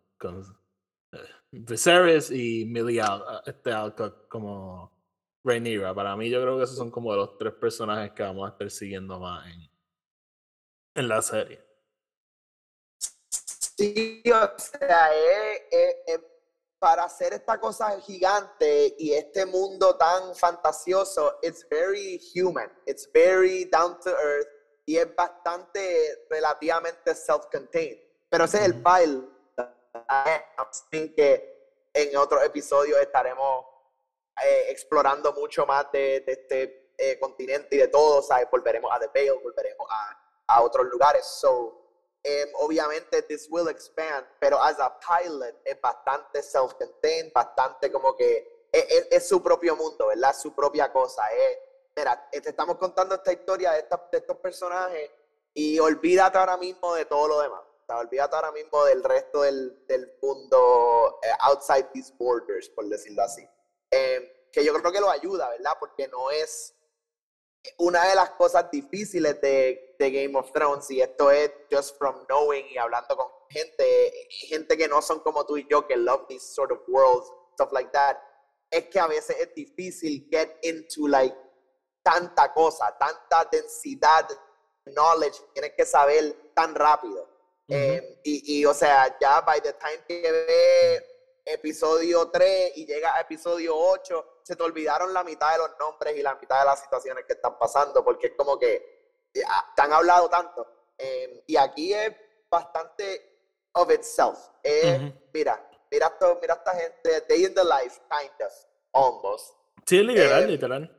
eh, 1.12 1.18
Viserys 1.52 2.30
y 2.32 2.66
Millie 2.66 3.02
este, 3.46 3.72
Alcock 3.72 4.28
como 4.28 4.92
Rhaenyra. 5.44 5.94
Para 5.96 6.16
mí, 6.16 6.30
yo 6.30 6.42
creo 6.42 6.58
que 6.58 6.66
esos 6.66 6.78
son 6.78 6.92
como 6.92 7.16
los 7.16 7.38
tres 7.38 7.54
personajes 7.54 8.12
que 8.12 8.24
vamos 8.24 8.48
a 8.48 8.52
estar 8.52 8.70
siguiendo 8.70 9.20
más 9.20 9.48
en, 9.48 9.69
en 10.96 11.08
la 11.08 11.22
serie. 11.22 11.64
Sí, 13.30 14.24
o 14.26 14.58
sea, 14.58 15.12
para 16.80 17.04
hacer 17.04 17.34
esta 17.34 17.60
cosa 17.60 18.00
gigante 18.02 18.96
y 18.98 19.14
este 19.14 19.46
mundo 19.46 19.96
tan 19.98 20.36
fantasioso, 20.36 21.40
it's 21.42 21.66
very 21.70 22.20
human, 22.34 22.72
it's 22.86 23.10
very 23.14 23.66
down 23.66 24.00
to 24.00 24.10
earth 24.10 24.48
y 24.86 24.98
es 24.98 25.16
bastante 25.16 26.26
relativamente 26.30 27.14
self-contained. 27.14 28.00
Pero 28.30 28.46
ese 28.46 28.58
es 28.58 28.64
el 28.66 28.82
pile 28.82 29.28
que 31.16 31.60
en 31.94 32.18
otros 32.18 32.44
episodios 32.44 33.00
estaremos 33.00 33.66
eh, 34.44 34.66
explorando 34.70 35.34
mucho 35.34 35.66
más 35.66 35.92
de, 35.92 36.24
este 36.26 36.94
eh, 36.98 37.20
continente 37.20 37.76
y 37.76 37.80
de 37.80 37.88
todo, 37.88 38.22
¿sabes? 38.22 38.48
Volveremos 38.52 38.92
a 38.92 39.00
The 39.00 39.08
Vale, 39.08 39.44
volveremos 39.44 39.88
a 39.90 40.19
a 40.50 40.62
otros 40.62 40.88
lugares. 40.88 41.26
So, 41.26 41.50
um, 42.26 42.50
obviamente, 42.56 43.22
this 43.24 43.48
will 43.50 43.70
expand, 43.70 44.26
pero 44.40 44.62
as 44.62 44.80
a 44.80 44.90
pilot 45.00 45.56
es 45.64 45.80
bastante 45.80 46.42
self-contained, 46.42 47.32
bastante 47.34 47.92
como 47.92 48.16
que 48.16 48.68
es, 48.72 49.08
es, 49.10 49.28
su 49.28 49.42
propio 49.42 49.76
mundo, 49.76 50.08
¿verdad? 50.08 50.36
Su 50.36 50.54
propia 50.54 50.92
cosa. 50.92 51.24
Es, 51.32 51.58
mira, 51.96 52.30
te 52.32 52.50
estamos 52.50 52.78
contando 52.78 53.16
esta 53.16 53.32
historia 53.32 53.72
de, 53.72 53.86
de 54.12 54.18
estos 54.18 54.38
personajes 54.38 55.12
y 55.54 55.80
olvídate 55.80 56.38
ahora 56.38 56.58
mismo 56.58 56.94
de 56.96 57.06
todo 57.06 57.28
lo 57.28 57.42
demás. 57.42 57.62
O 57.62 57.86
sea, 57.86 57.98
olvídate 57.98 58.36
ahora 58.36 58.52
mismo 58.52 58.86
del 58.86 59.04
resto 59.04 59.42
del, 59.42 59.86
del 59.88 60.14
mundo 60.22 61.20
eh, 61.24 61.32
outside 61.40 61.90
these 61.94 62.14
borders, 62.18 62.70
por 62.70 62.88
decirlo 62.88 63.24
así. 63.24 63.48
Eh, 63.92 64.48
que 64.52 64.64
yo 64.64 64.74
creo 64.74 64.92
que 64.92 65.00
lo 65.00 65.10
ayuda, 65.10 65.50
¿verdad? 65.50 65.74
Porque 65.80 66.08
no 66.08 66.30
es 66.32 66.76
una 67.78 68.08
de 68.08 68.16
las 68.16 68.32
cosas 68.32 68.70
difíciles 68.72 69.40
de, 69.42 69.96
de, 69.98 70.12
Game 70.12 70.38
of 70.38 70.52
Thrones, 70.52 70.90
y 70.92 71.02
esto 71.02 71.30
es 71.32 71.52
just 71.72 71.98
from 71.98 72.26
knowing 72.28 72.66
y 72.70 72.78
hablando 72.78 73.16
con 73.16 73.28
gente, 73.50 74.28
gente 74.30 74.78
que 74.78 74.88
no 74.88 75.02
son 75.02 75.20
como 75.20 75.46
tú 75.46 75.58
y 75.58 75.68
yo, 75.70 75.86
que 75.88 75.98
love 75.98 76.26
these 76.28 76.46
sort 76.54 76.72
of 76.72 76.80
worlds, 76.88 77.28
stuff 77.54 77.72
like 77.72 77.92
that, 77.92 78.18
es 78.72 78.86
que 78.86 79.00
a 79.00 79.08
veces 79.08 79.36
es 79.40 79.54
difícil 79.56 80.28
get 80.32 80.58
into 80.64 81.08
like 81.08 81.36
tanta 82.04 82.54
cosa, 82.54 82.96
tanta 82.98 83.48
densidad 83.52 84.28
de 84.28 84.36
knowledge, 84.94 85.40
tienes 85.54 85.74
que 85.76 85.86
saber 85.86 86.52
tan 86.54 86.74
rápido. 86.76 87.28
Eh, 87.68 88.20
y, 88.24 88.60
y, 88.60 88.66
o 88.66 88.74
sea, 88.74 89.16
ya 89.20 89.42
by 89.42 89.62
the 89.62 89.74
time 89.74 90.04
que 90.08 90.32
ve 90.32 91.06
episodio 91.46 92.30
3 92.30 92.78
y 92.78 92.86
llega 92.86 93.16
a 93.16 93.22
episodio 93.22 93.76
8, 93.78 94.39
se 94.50 94.56
te 94.56 94.64
olvidaron 94.64 95.14
la 95.14 95.24
mitad 95.24 95.52
de 95.52 95.60
los 95.60 95.78
nombres 95.78 96.18
y 96.18 96.24
la 96.24 96.34
mitad 96.34 96.62
de 96.62 96.66
las 96.66 96.82
situaciones 96.82 97.24
que 97.26 97.34
están 97.34 97.60
pasando, 97.60 98.04
porque 98.04 98.28
es 98.28 98.34
como 98.36 98.58
que 98.58 99.28
ya, 99.32 99.46
te 99.76 99.82
han 99.84 99.94
hablado 99.94 100.28
tanto. 100.28 100.66
Em, 100.98 101.40
y 101.46 101.56
aquí 101.56 101.94
es 101.94 102.12
bastante 102.50 103.46
of 103.74 103.92
itself. 103.92 104.40
Mira, 105.32 105.70
mira, 105.92 106.08
esto, 106.08 106.40
mira 106.42 106.56
esta 106.56 106.74
gente, 106.74 107.22
day 107.30 107.46
in 107.46 107.54
the 107.54 107.64
life, 107.64 108.02
kind 108.10 108.42
of, 108.42 108.52
almost. 108.92 109.54
Sí, 109.86 110.02
literal, 110.02 110.42
em, 110.42 110.50
literal. 110.50 110.98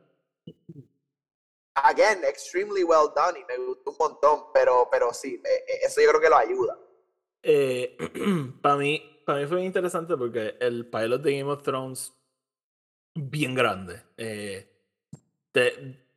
Again, 1.75 2.23
extremely 2.23 2.85
well 2.85 3.11
done 3.13 3.37
y 3.37 3.43
me 3.43 3.57
gustó 3.65 3.91
un 3.91 3.97
montón, 3.99 4.45
pero, 4.53 4.87
pero 4.89 5.13
sí, 5.13 5.41
e, 5.43 5.73
e, 5.73 5.85
eso 5.87 5.99
yo 5.99 6.07
creo 6.11 6.21
que 6.21 6.29
lo 6.29 6.37
ayuda. 6.37 6.79
Eh, 7.43 7.97
para 8.61 8.77
mí, 8.77 9.23
para 9.25 9.39
mí 9.39 9.45
fue 9.45 9.61
interesante 9.61 10.15
porque 10.15 10.55
el 10.61 10.89
pilot 10.89 11.21
de 11.21 11.37
Game 11.37 11.51
of 11.51 11.63
Thrones 11.63 12.13
bien 13.15 13.55
grande. 13.55 14.01
Eh, 14.17 14.67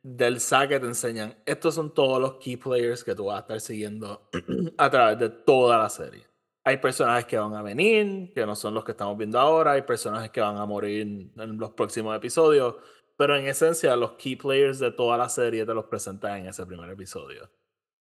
del 0.01 0.39
saque 0.39 0.79
te 0.79 0.85
enseñan, 0.85 1.35
estos 1.45 1.75
son 1.75 1.93
todos 1.93 2.21
los 2.21 2.35
key 2.35 2.57
players 2.57 3.03
que 3.03 3.15
tú 3.15 3.25
vas 3.25 3.37
a 3.37 3.39
estar 3.41 3.59
siguiendo 3.59 4.29
a 4.77 4.89
través 4.89 5.19
de 5.19 5.29
toda 5.29 5.77
la 5.77 5.89
serie. 5.89 6.23
Hay 6.63 6.77
personajes 6.77 7.25
que 7.25 7.37
van 7.37 7.53
a 7.53 7.61
venir, 7.61 8.31
que 8.33 8.45
no 8.45 8.55
son 8.55 8.73
los 8.73 8.83
que 8.83 8.91
estamos 8.91 9.17
viendo 9.17 9.39
ahora, 9.39 9.73
hay 9.73 9.83
personajes 9.83 10.31
que 10.31 10.41
van 10.41 10.57
a 10.57 10.65
morir 10.65 11.01
en 11.01 11.57
los 11.57 11.71
próximos 11.71 12.15
episodios, 12.15 12.75
pero 13.17 13.35
en 13.35 13.47
esencia 13.47 13.95
los 13.95 14.13
key 14.13 14.35
players 14.35 14.79
de 14.79 14.91
toda 14.91 15.17
la 15.17 15.29
serie 15.29 15.65
te 15.65 15.73
los 15.73 15.85
presentan 15.85 16.39
en 16.39 16.47
ese 16.47 16.65
primer 16.65 16.89
episodio. 16.89 17.49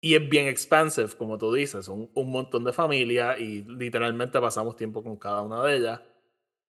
Y 0.02 0.16
es 0.16 0.30
bien 0.30 0.48
expansive, 0.48 1.10
como 1.18 1.38
tú 1.38 1.54
dices, 1.54 1.88
un, 1.90 2.10
un 2.14 2.32
montón 2.32 2.64
de 2.64 2.72
familias 2.72 3.40
y 3.40 3.64
literalmente 3.64 4.40
pasamos 4.40 4.76
tiempo 4.76 5.04
con 5.04 5.18
cada 5.18 5.42
una 5.42 5.64
de 5.64 5.76
ellas. 5.78 6.02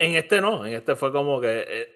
En 0.01 0.15
este 0.15 0.41
no, 0.41 0.65
en 0.65 0.73
este 0.73 0.97
fue 0.97 1.13
como 1.13 1.41
que. 1.41 1.61
Eh, 1.61 1.95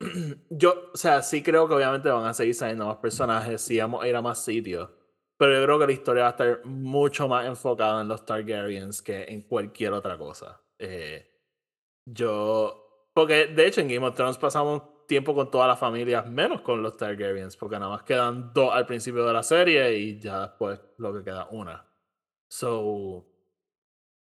eh, 0.00 0.36
yo, 0.50 0.90
o 0.92 0.96
sea, 0.96 1.22
sí 1.22 1.42
creo 1.42 1.66
que 1.66 1.74
obviamente 1.74 2.10
van 2.10 2.26
a 2.26 2.34
seguir 2.34 2.54
saliendo 2.54 2.86
más 2.86 2.98
personajes, 2.98 3.62
sí 3.62 3.78
vamos 3.78 4.04
a 4.04 4.08
ir 4.08 4.14
a 4.14 4.20
más 4.20 4.44
sitios. 4.44 4.90
Pero 5.38 5.54
yo 5.54 5.64
creo 5.64 5.78
que 5.78 5.86
la 5.86 5.92
historia 5.92 6.22
va 6.24 6.28
a 6.28 6.30
estar 6.32 6.64
mucho 6.66 7.28
más 7.28 7.46
enfocada 7.46 8.02
en 8.02 8.08
los 8.08 8.24
Targaryens 8.26 9.02
que 9.02 9.24
en 9.24 9.42
cualquier 9.42 9.94
otra 9.94 10.18
cosa. 10.18 10.60
Eh, 10.78 11.26
yo. 12.04 13.08
Porque 13.14 13.46
de 13.46 13.66
hecho 13.66 13.80
en 13.80 13.88
Game 13.88 14.06
of 14.06 14.14
Thrones 14.14 14.36
pasamos 14.36 15.06
tiempo 15.06 15.34
con 15.34 15.50
todas 15.50 15.68
las 15.68 15.78
familias, 15.78 16.28
menos 16.28 16.60
con 16.60 16.82
los 16.82 16.96
Targaryens, 16.98 17.56
porque 17.56 17.78
nada 17.78 17.90
más 17.90 18.02
quedan 18.02 18.52
dos 18.52 18.74
al 18.74 18.86
principio 18.86 19.24
de 19.24 19.32
la 19.32 19.42
serie 19.42 19.96
y 19.96 20.20
ya 20.20 20.42
después 20.42 20.78
lo 20.98 21.14
que 21.14 21.24
queda 21.24 21.48
una. 21.50 21.86
So. 22.50 23.26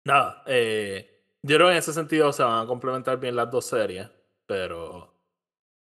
Nada, 0.04 0.42
eh 0.46 1.11
yo 1.42 1.56
creo 1.56 1.68
que 1.68 1.72
en 1.72 1.78
ese 1.78 1.92
sentido 1.92 2.32
se 2.32 2.42
van 2.42 2.64
a 2.64 2.66
complementar 2.66 3.18
bien 3.18 3.34
las 3.34 3.50
dos 3.50 3.66
series, 3.66 4.08
pero, 4.46 5.12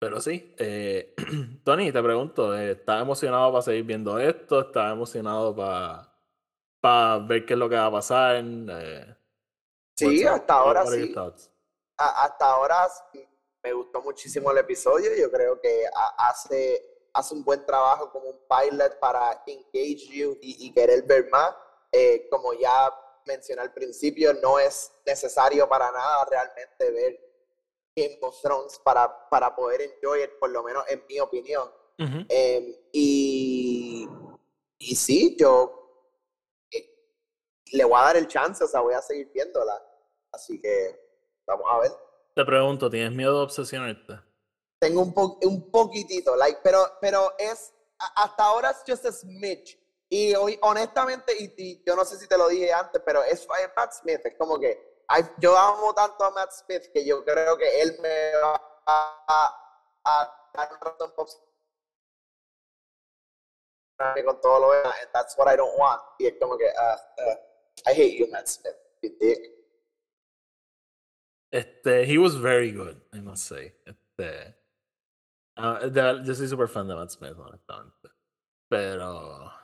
pero 0.01 0.21
sí. 0.21 0.55
Eh, 0.59 1.15
Tony, 1.65 1.93
te 1.93 2.03
pregunto, 2.03 2.57
eh, 2.57 2.73
¿estás 2.73 3.03
emocionado 3.03 3.53
para 3.53 3.63
seguir 3.63 3.85
viendo 3.85 4.19
esto? 4.19 4.61
¿Estás 4.61 4.93
emocionado 4.93 5.55
para, 5.55 6.13
para 6.81 7.19
ver 7.19 7.47
qué 7.47 7.53
es 7.55 7.59
lo 7.59 7.69
que 7.69 7.77
va 7.77 7.87
a 7.87 7.93
pasar? 7.93 8.43
Eh, 8.45 9.17
sí, 9.97 10.25
hasta 10.25 10.55
ahora 10.55 10.87
sí. 10.87 11.15
hasta 11.97 12.51
ahora 12.51 12.89
me 13.63 13.73
gustó 13.73 14.03
muchísimo 14.03 14.51
el 14.51 14.59
episodio. 14.59 15.11
Yo 15.17 15.31
creo 15.31 15.61
que 15.61 15.85
hace, 16.19 17.09
hace 17.13 17.35
un 17.35 17.45
buen 17.45 17.65
trabajo 17.65 18.11
como 18.11 18.27
un 18.27 18.41
pilot 18.49 18.99
para 18.99 19.43
engage 19.47 20.09
you 20.09 20.37
y, 20.43 20.67
y 20.67 20.73
querer 20.73 21.05
ver 21.05 21.29
más. 21.31 21.55
Eh, 21.93 22.27
como 22.29 22.53
ya 22.55 22.93
mencioné 23.27 23.63
al 23.63 23.73
principio, 23.73 24.35
no 24.35 24.59
es 24.59 24.93
necesario 25.07 25.69
para 25.69 25.91
nada 25.91 26.25
realmente 26.25 26.91
ver 26.91 27.21
Game 27.97 28.19
of 28.23 28.41
Thrones 28.43 28.81
para, 28.85 29.29
para 29.29 29.55
poder 29.55 29.83
enjoy 29.83 30.29
por 30.41 30.51
lo 30.51 30.63
menos 30.63 30.85
en 30.89 31.05
mi 31.09 31.21
opinión. 31.21 31.71
Em, 31.97 32.75
y, 32.93 34.09
y 34.79 34.97
sí, 34.97 35.37
yo 35.39 36.11
eh, 36.73 36.85
le 37.73 37.85
voy 37.85 37.99
a 38.01 38.05
dar 38.05 38.17
el 38.17 38.27
chance, 38.27 38.65
o 38.65 38.67
sea, 38.67 38.81
voy 38.81 38.95
a 38.95 39.03
seguir 39.03 39.31
viéndola. 39.33 39.81
Así 40.33 40.61
que 40.61 41.01
vamos 41.47 41.67
a 41.71 41.79
ver. 41.79 41.93
Te 42.35 42.45
pregunto, 42.45 42.91
¿tienes 42.91 43.13
miedo 43.13 43.37
de 43.39 43.45
obsesionarte? 43.45 44.15
Tengo 44.81 45.03
un, 45.03 45.15
po 45.15 45.39
un 45.43 45.71
poquitito, 45.71 46.35
like, 46.35 46.59
pero, 46.65 46.85
pero 47.01 47.33
es, 47.39 47.73
hasta 48.17 48.45
ahora 48.45 48.71
es 48.71 48.83
just 48.87 49.07
a 49.07 49.13
smidge. 49.13 49.79
Y 50.17 50.33
hoy, 50.37 50.57
honestamente, 50.63 51.35
y, 51.37 51.83
yo 51.85 51.97
no 51.97 52.05
sé 52.05 52.17
si 52.17 52.29
te 52.29 52.39
lo 52.39 52.47
dije 52.47 52.73
antes, 52.73 53.03
pero 53.05 53.25
es, 53.25 53.49
Matt 53.77 53.95
Smith, 53.95 54.21
es 54.23 54.37
como 54.39 54.61
que 54.61 55.03
yo 55.39 55.59
amo 55.59 55.93
tanto 55.93 56.23
a 56.23 56.31
Matt 56.31 56.53
Smith 56.53 56.85
que 56.93 57.05
yo 57.05 57.25
creo 57.25 57.59
que 57.59 57.83
él 57.83 57.99
me 58.01 58.33
va 58.37 58.81
a, 58.87 60.53
dar 60.55 60.73
un 60.73 60.79
razón 60.79 61.13
con 64.25 64.41
todo 64.41 64.61
lo 64.61 64.71
demás, 64.71 64.95
and 65.03 65.11
that's 65.13 65.37
what 65.37 65.53
I 65.53 65.57
don't 65.57 65.77
want. 65.77 66.01
Y 66.21 66.27
es 66.27 66.35
como 66.41 66.57
que, 66.57 66.67
uh, 66.67 66.97
uh, 67.21 67.37
I 67.85 67.93
hate 67.93 68.17
you, 68.17 68.29
Matt 68.31 68.47
Smith, 68.47 68.77
you 69.03 69.11
dick. 69.19 69.41
Este, 71.51 72.07
he 72.07 72.19
was 72.19 72.37
very 72.37 72.71
good, 72.71 73.03
I 73.13 73.21
must 73.21 73.49
say. 73.49 73.75
Este, 73.85 74.55
uh, 75.57 75.91
yo 76.25 76.35
soy 76.35 76.47
super 76.47 76.69
fan 76.69 76.87
de 76.87 76.95
Matt 76.95 77.11
Smith, 77.11 77.37
honestamente. 77.37 78.11
Pero, 78.71 79.64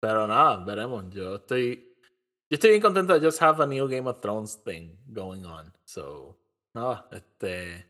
pero 0.00 0.26
nada, 0.26 0.64
veremos. 0.64 1.04
Yo 1.10 1.36
estoy, 1.36 1.96
yo 2.50 2.54
estoy 2.54 2.70
bien 2.70 2.82
contento 2.82 3.18
de 3.18 3.24
just 3.24 3.42
have 3.42 3.62
a 3.62 3.66
new 3.66 3.88
Game 3.88 4.08
of 4.08 4.20
Thrones 4.20 4.62
thing 4.62 4.96
going 5.06 5.44
on. 5.44 5.72
So, 5.84 6.38
nada, 6.74 7.08
este, 7.12 7.86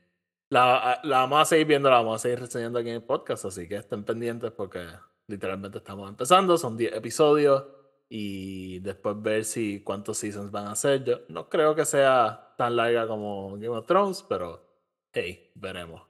la, 0.51 1.01
la 1.05 1.19
vamos 1.19 1.43
a 1.43 1.45
seguir 1.45 1.67
viendo, 1.67 1.91
la 1.91 1.97
vamos 1.97 2.17
a 2.17 2.19
seguir 2.21 2.41
reseñando 2.41 2.79
aquí 2.79 2.89
en 2.89 2.97
el 2.97 3.03
podcast, 3.03 3.45
así 3.45 3.69
que 3.69 3.77
estén 3.77 4.05
pendientes 4.05 4.51
porque 4.53 4.87
literalmente 5.27 5.79
estamos 5.79 6.09
empezando, 6.09 6.57
son 6.57 6.77
10 6.77 6.95
episodios 6.95 7.65
y 8.09 8.79
después 8.81 9.21
ver 9.21 9.45
si 9.45 9.83
cuántos 9.83 10.19
seasons 10.19 10.51
van 10.51 10.69
a 10.69 10.75
ser. 10.75 11.05
Yo 11.05 11.21
no 11.29 11.49
creo 11.49 11.75
que 11.75 11.85
sea 11.85 12.55
tan 12.57 12.77
larga 12.77 13.07
como 13.07 13.53
Game 13.53 13.69
of 13.69 13.87
Thrones, 13.87 14.25
pero 14.29 14.65
hey, 15.13 15.51
veremos. 15.55 16.03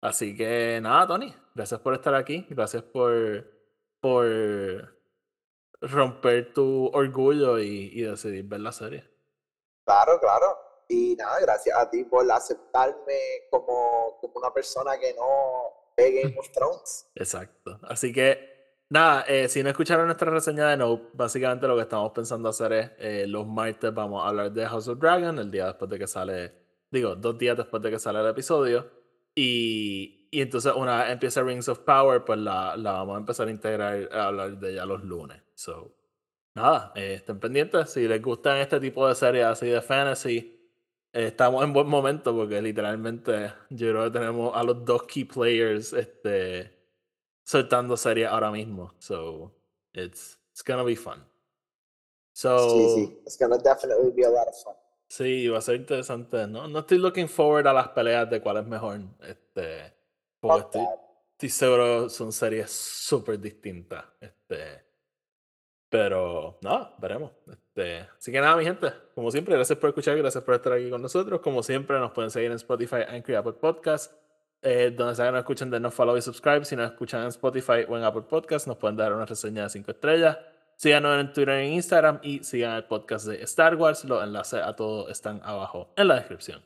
Así 0.00 0.36
que 0.36 0.80
nada, 0.80 1.06
Tony, 1.06 1.34
gracias 1.54 1.80
por 1.80 1.94
estar 1.94 2.14
aquí, 2.14 2.46
gracias 2.48 2.82
por, 2.82 3.50
por 4.00 4.95
romper 5.90 6.52
tu 6.52 6.86
orgullo 6.92 7.58
y, 7.58 7.90
y 7.92 8.02
decidir 8.02 8.44
ver 8.44 8.60
la 8.60 8.72
serie. 8.72 9.04
Claro, 9.84 10.18
claro. 10.20 10.58
Y 10.88 11.16
nada, 11.16 11.40
gracias 11.40 11.76
a 11.76 11.90
ti 11.90 12.04
por 12.04 12.30
aceptarme 12.30 13.48
como, 13.50 14.18
como 14.20 14.34
una 14.36 14.52
persona 14.52 14.98
que 14.98 15.14
no 15.14 15.92
ve 15.96 16.22
Game 16.22 16.36
of 16.38 16.50
Thrones. 16.52 17.08
Exacto. 17.14 17.78
Así 17.82 18.12
que 18.12 18.56
Nada, 18.88 19.22
eh, 19.22 19.48
si 19.48 19.64
no 19.64 19.70
escucharon 19.70 20.06
nuestra 20.06 20.30
reseña 20.30 20.68
de 20.68 20.76
No, 20.76 21.10
básicamente 21.12 21.66
lo 21.66 21.74
que 21.74 21.82
estamos 21.82 22.12
pensando 22.12 22.48
hacer 22.48 22.72
es 22.72 22.90
eh, 22.98 23.26
los 23.26 23.44
martes 23.46 23.92
vamos 23.92 24.24
a 24.24 24.28
hablar 24.28 24.52
de 24.52 24.64
House 24.66 24.86
of 24.86 25.00
Dragon, 25.00 25.36
el 25.40 25.50
día 25.50 25.66
después 25.66 25.90
de 25.90 25.98
que 25.98 26.06
sale, 26.06 26.54
digo, 26.90 27.16
dos 27.16 27.36
días 27.36 27.56
después 27.56 27.82
de 27.82 27.90
que 27.90 27.98
sale 27.98 28.20
el 28.20 28.28
episodio. 28.28 28.88
Y, 29.34 30.28
y 30.30 30.40
entonces 30.40 30.72
una 30.76 31.02
vez 31.02 31.12
empieza 31.12 31.42
Rings 31.42 31.68
of 31.68 31.80
Power, 31.80 32.24
pues 32.24 32.38
la, 32.38 32.76
la, 32.76 32.92
vamos 32.92 33.16
a 33.16 33.18
empezar 33.18 33.48
a 33.48 33.50
integrar, 33.50 34.08
a 34.12 34.28
hablar 34.28 34.56
de 34.56 34.72
ella 34.72 34.86
los 34.86 35.02
lunes. 35.02 35.42
So, 35.56 35.96
nada, 36.54 36.92
eh, 36.94 37.14
estén 37.14 37.40
pendientes. 37.40 37.90
Si 37.90 38.06
les 38.06 38.20
gustan 38.20 38.58
este 38.58 38.78
tipo 38.78 39.08
de 39.08 39.14
series 39.14 39.46
así 39.46 39.66
de 39.66 39.80
fantasy, 39.80 40.70
estamos 41.12 41.64
en 41.64 41.72
buen 41.72 41.88
momento 41.88 42.34
porque 42.34 42.60
literalmente 42.60 43.52
yo 43.70 43.90
creo 43.90 44.04
que 44.04 44.10
tenemos 44.18 44.54
a 44.54 44.62
los 44.62 44.84
dos 44.84 45.04
key 45.04 45.24
players 45.24 45.94
este, 45.94 46.70
soltando 47.42 47.96
series 47.96 48.28
ahora 48.28 48.50
mismo. 48.50 48.92
So 48.98 49.50
it's 49.94 50.38
it's 50.52 50.62
gonna 50.62 50.84
be 50.84 50.94
fun. 50.94 51.24
So, 52.32 52.58
sí, 52.68 52.94
sí, 52.94 53.20
it's 53.24 53.38
gonna 53.38 53.56
definitely 53.56 54.10
be 54.10 54.26
a 54.26 54.30
lot 54.30 54.46
of 54.46 54.54
fun. 54.62 54.74
Sí, 55.08 55.48
va 55.48 55.58
a 55.58 55.62
ser 55.62 55.76
interesante. 55.76 56.46
No, 56.46 56.68
no 56.68 56.80
estoy 56.80 56.98
looking 56.98 57.28
forward 57.28 57.66
a 57.66 57.72
las 57.72 57.88
peleas 57.88 58.28
de 58.28 58.42
cuál 58.42 58.58
es 58.58 58.66
mejor. 58.66 59.00
Este, 59.22 59.94
porque 60.38 60.60
estoy, 60.66 60.86
estoy, 61.32 61.48
seguro 61.48 62.10
son 62.10 62.30
series 62.30 62.70
súper 62.70 63.40
distintas. 63.40 64.04
Este, 64.20 64.85
pero 65.96 66.58
no, 66.60 66.90
veremos. 66.98 67.30
Este, 67.50 68.00
así 68.18 68.30
que 68.30 68.38
nada, 68.38 68.54
mi 68.54 68.64
gente, 68.64 68.92
como 69.14 69.30
siempre, 69.30 69.54
gracias 69.54 69.78
por 69.78 69.88
escuchar, 69.88 70.18
gracias 70.18 70.44
por 70.44 70.54
estar 70.54 70.74
aquí 70.74 70.90
con 70.90 71.00
nosotros. 71.00 71.40
Como 71.40 71.62
siempre, 71.62 71.98
nos 71.98 72.12
pueden 72.12 72.30
seguir 72.30 72.50
en 72.50 72.56
Spotify, 72.56 72.96
Anchor 73.08 73.30
y 73.30 73.34
Apple 73.34 73.54
Podcast. 73.54 74.12
Eh, 74.60 74.92
donde 74.94 75.14
sea 75.14 75.24
que 75.24 75.32
nos 75.32 75.38
escuchen, 75.38 75.70
denos 75.70 75.94
follow 75.94 76.14
y 76.18 76.20
subscribe. 76.20 76.66
Si 76.66 76.76
nos 76.76 76.90
escuchan 76.90 77.22
en 77.22 77.28
Spotify 77.28 77.86
o 77.88 77.96
en 77.96 78.04
Apple 78.04 78.24
Podcast, 78.28 78.66
nos 78.66 78.76
pueden 78.76 78.98
dar 78.98 79.14
una 79.14 79.24
reseña 79.24 79.62
de 79.62 79.70
5 79.70 79.90
estrellas. 79.90 80.36
Síganos 80.76 81.18
en 81.18 81.32
Twitter 81.32 81.54
e 81.54 81.68
Instagram 81.68 82.20
y 82.22 82.44
sigan 82.44 82.76
el 82.76 82.84
podcast 82.84 83.24
de 83.24 83.42
Star 83.44 83.76
Wars. 83.76 84.04
Los 84.04 84.22
enlaces 84.22 84.60
a 84.62 84.76
todo 84.76 85.08
están 85.08 85.40
abajo 85.44 85.94
en 85.96 86.08
la 86.08 86.16
descripción. 86.16 86.62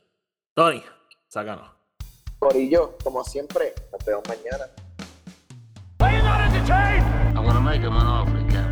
Tony, 0.53 0.83
sácanos. 1.29 1.71
Corillo, 2.37 2.97
como 3.01 3.23
siempre, 3.23 3.73
nos 3.93 4.03
vemos 4.03 4.23
mañana. 4.27 4.65
I'm 7.41 7.45
gonna 7.45 7.61
make 7.61 7.81
him 7.81 7.93
an 7.93 8.05
offer 8.05 8.37
again. 8.37 8.70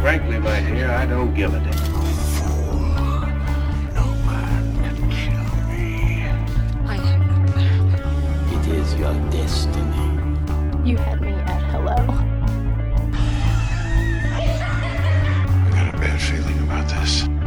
Frankly, 0.00 0.38
my 0.38 0.60
dear, 0.60 0.90
I 0.90 1.06
don't 1.06 1.34
give 1.34 1.52
a 1.52 1.58
damn. 1.58 1.88
It 8.54 8.68
is 8.68 8.94
your 8.94 9.14
destiny. 9.30 10.06
You 10.88 10.96
had 10.98 11.20
me 11.20 11.32
at 11.32 11.62
hello. 11.72 11.96
I 14.34 14.40
got 15.72 15.94
a 15.94 15.98
bad 15.98 16.20
feeling 16.20 16.58
about 16.60 16.88
this. 16.88 17.37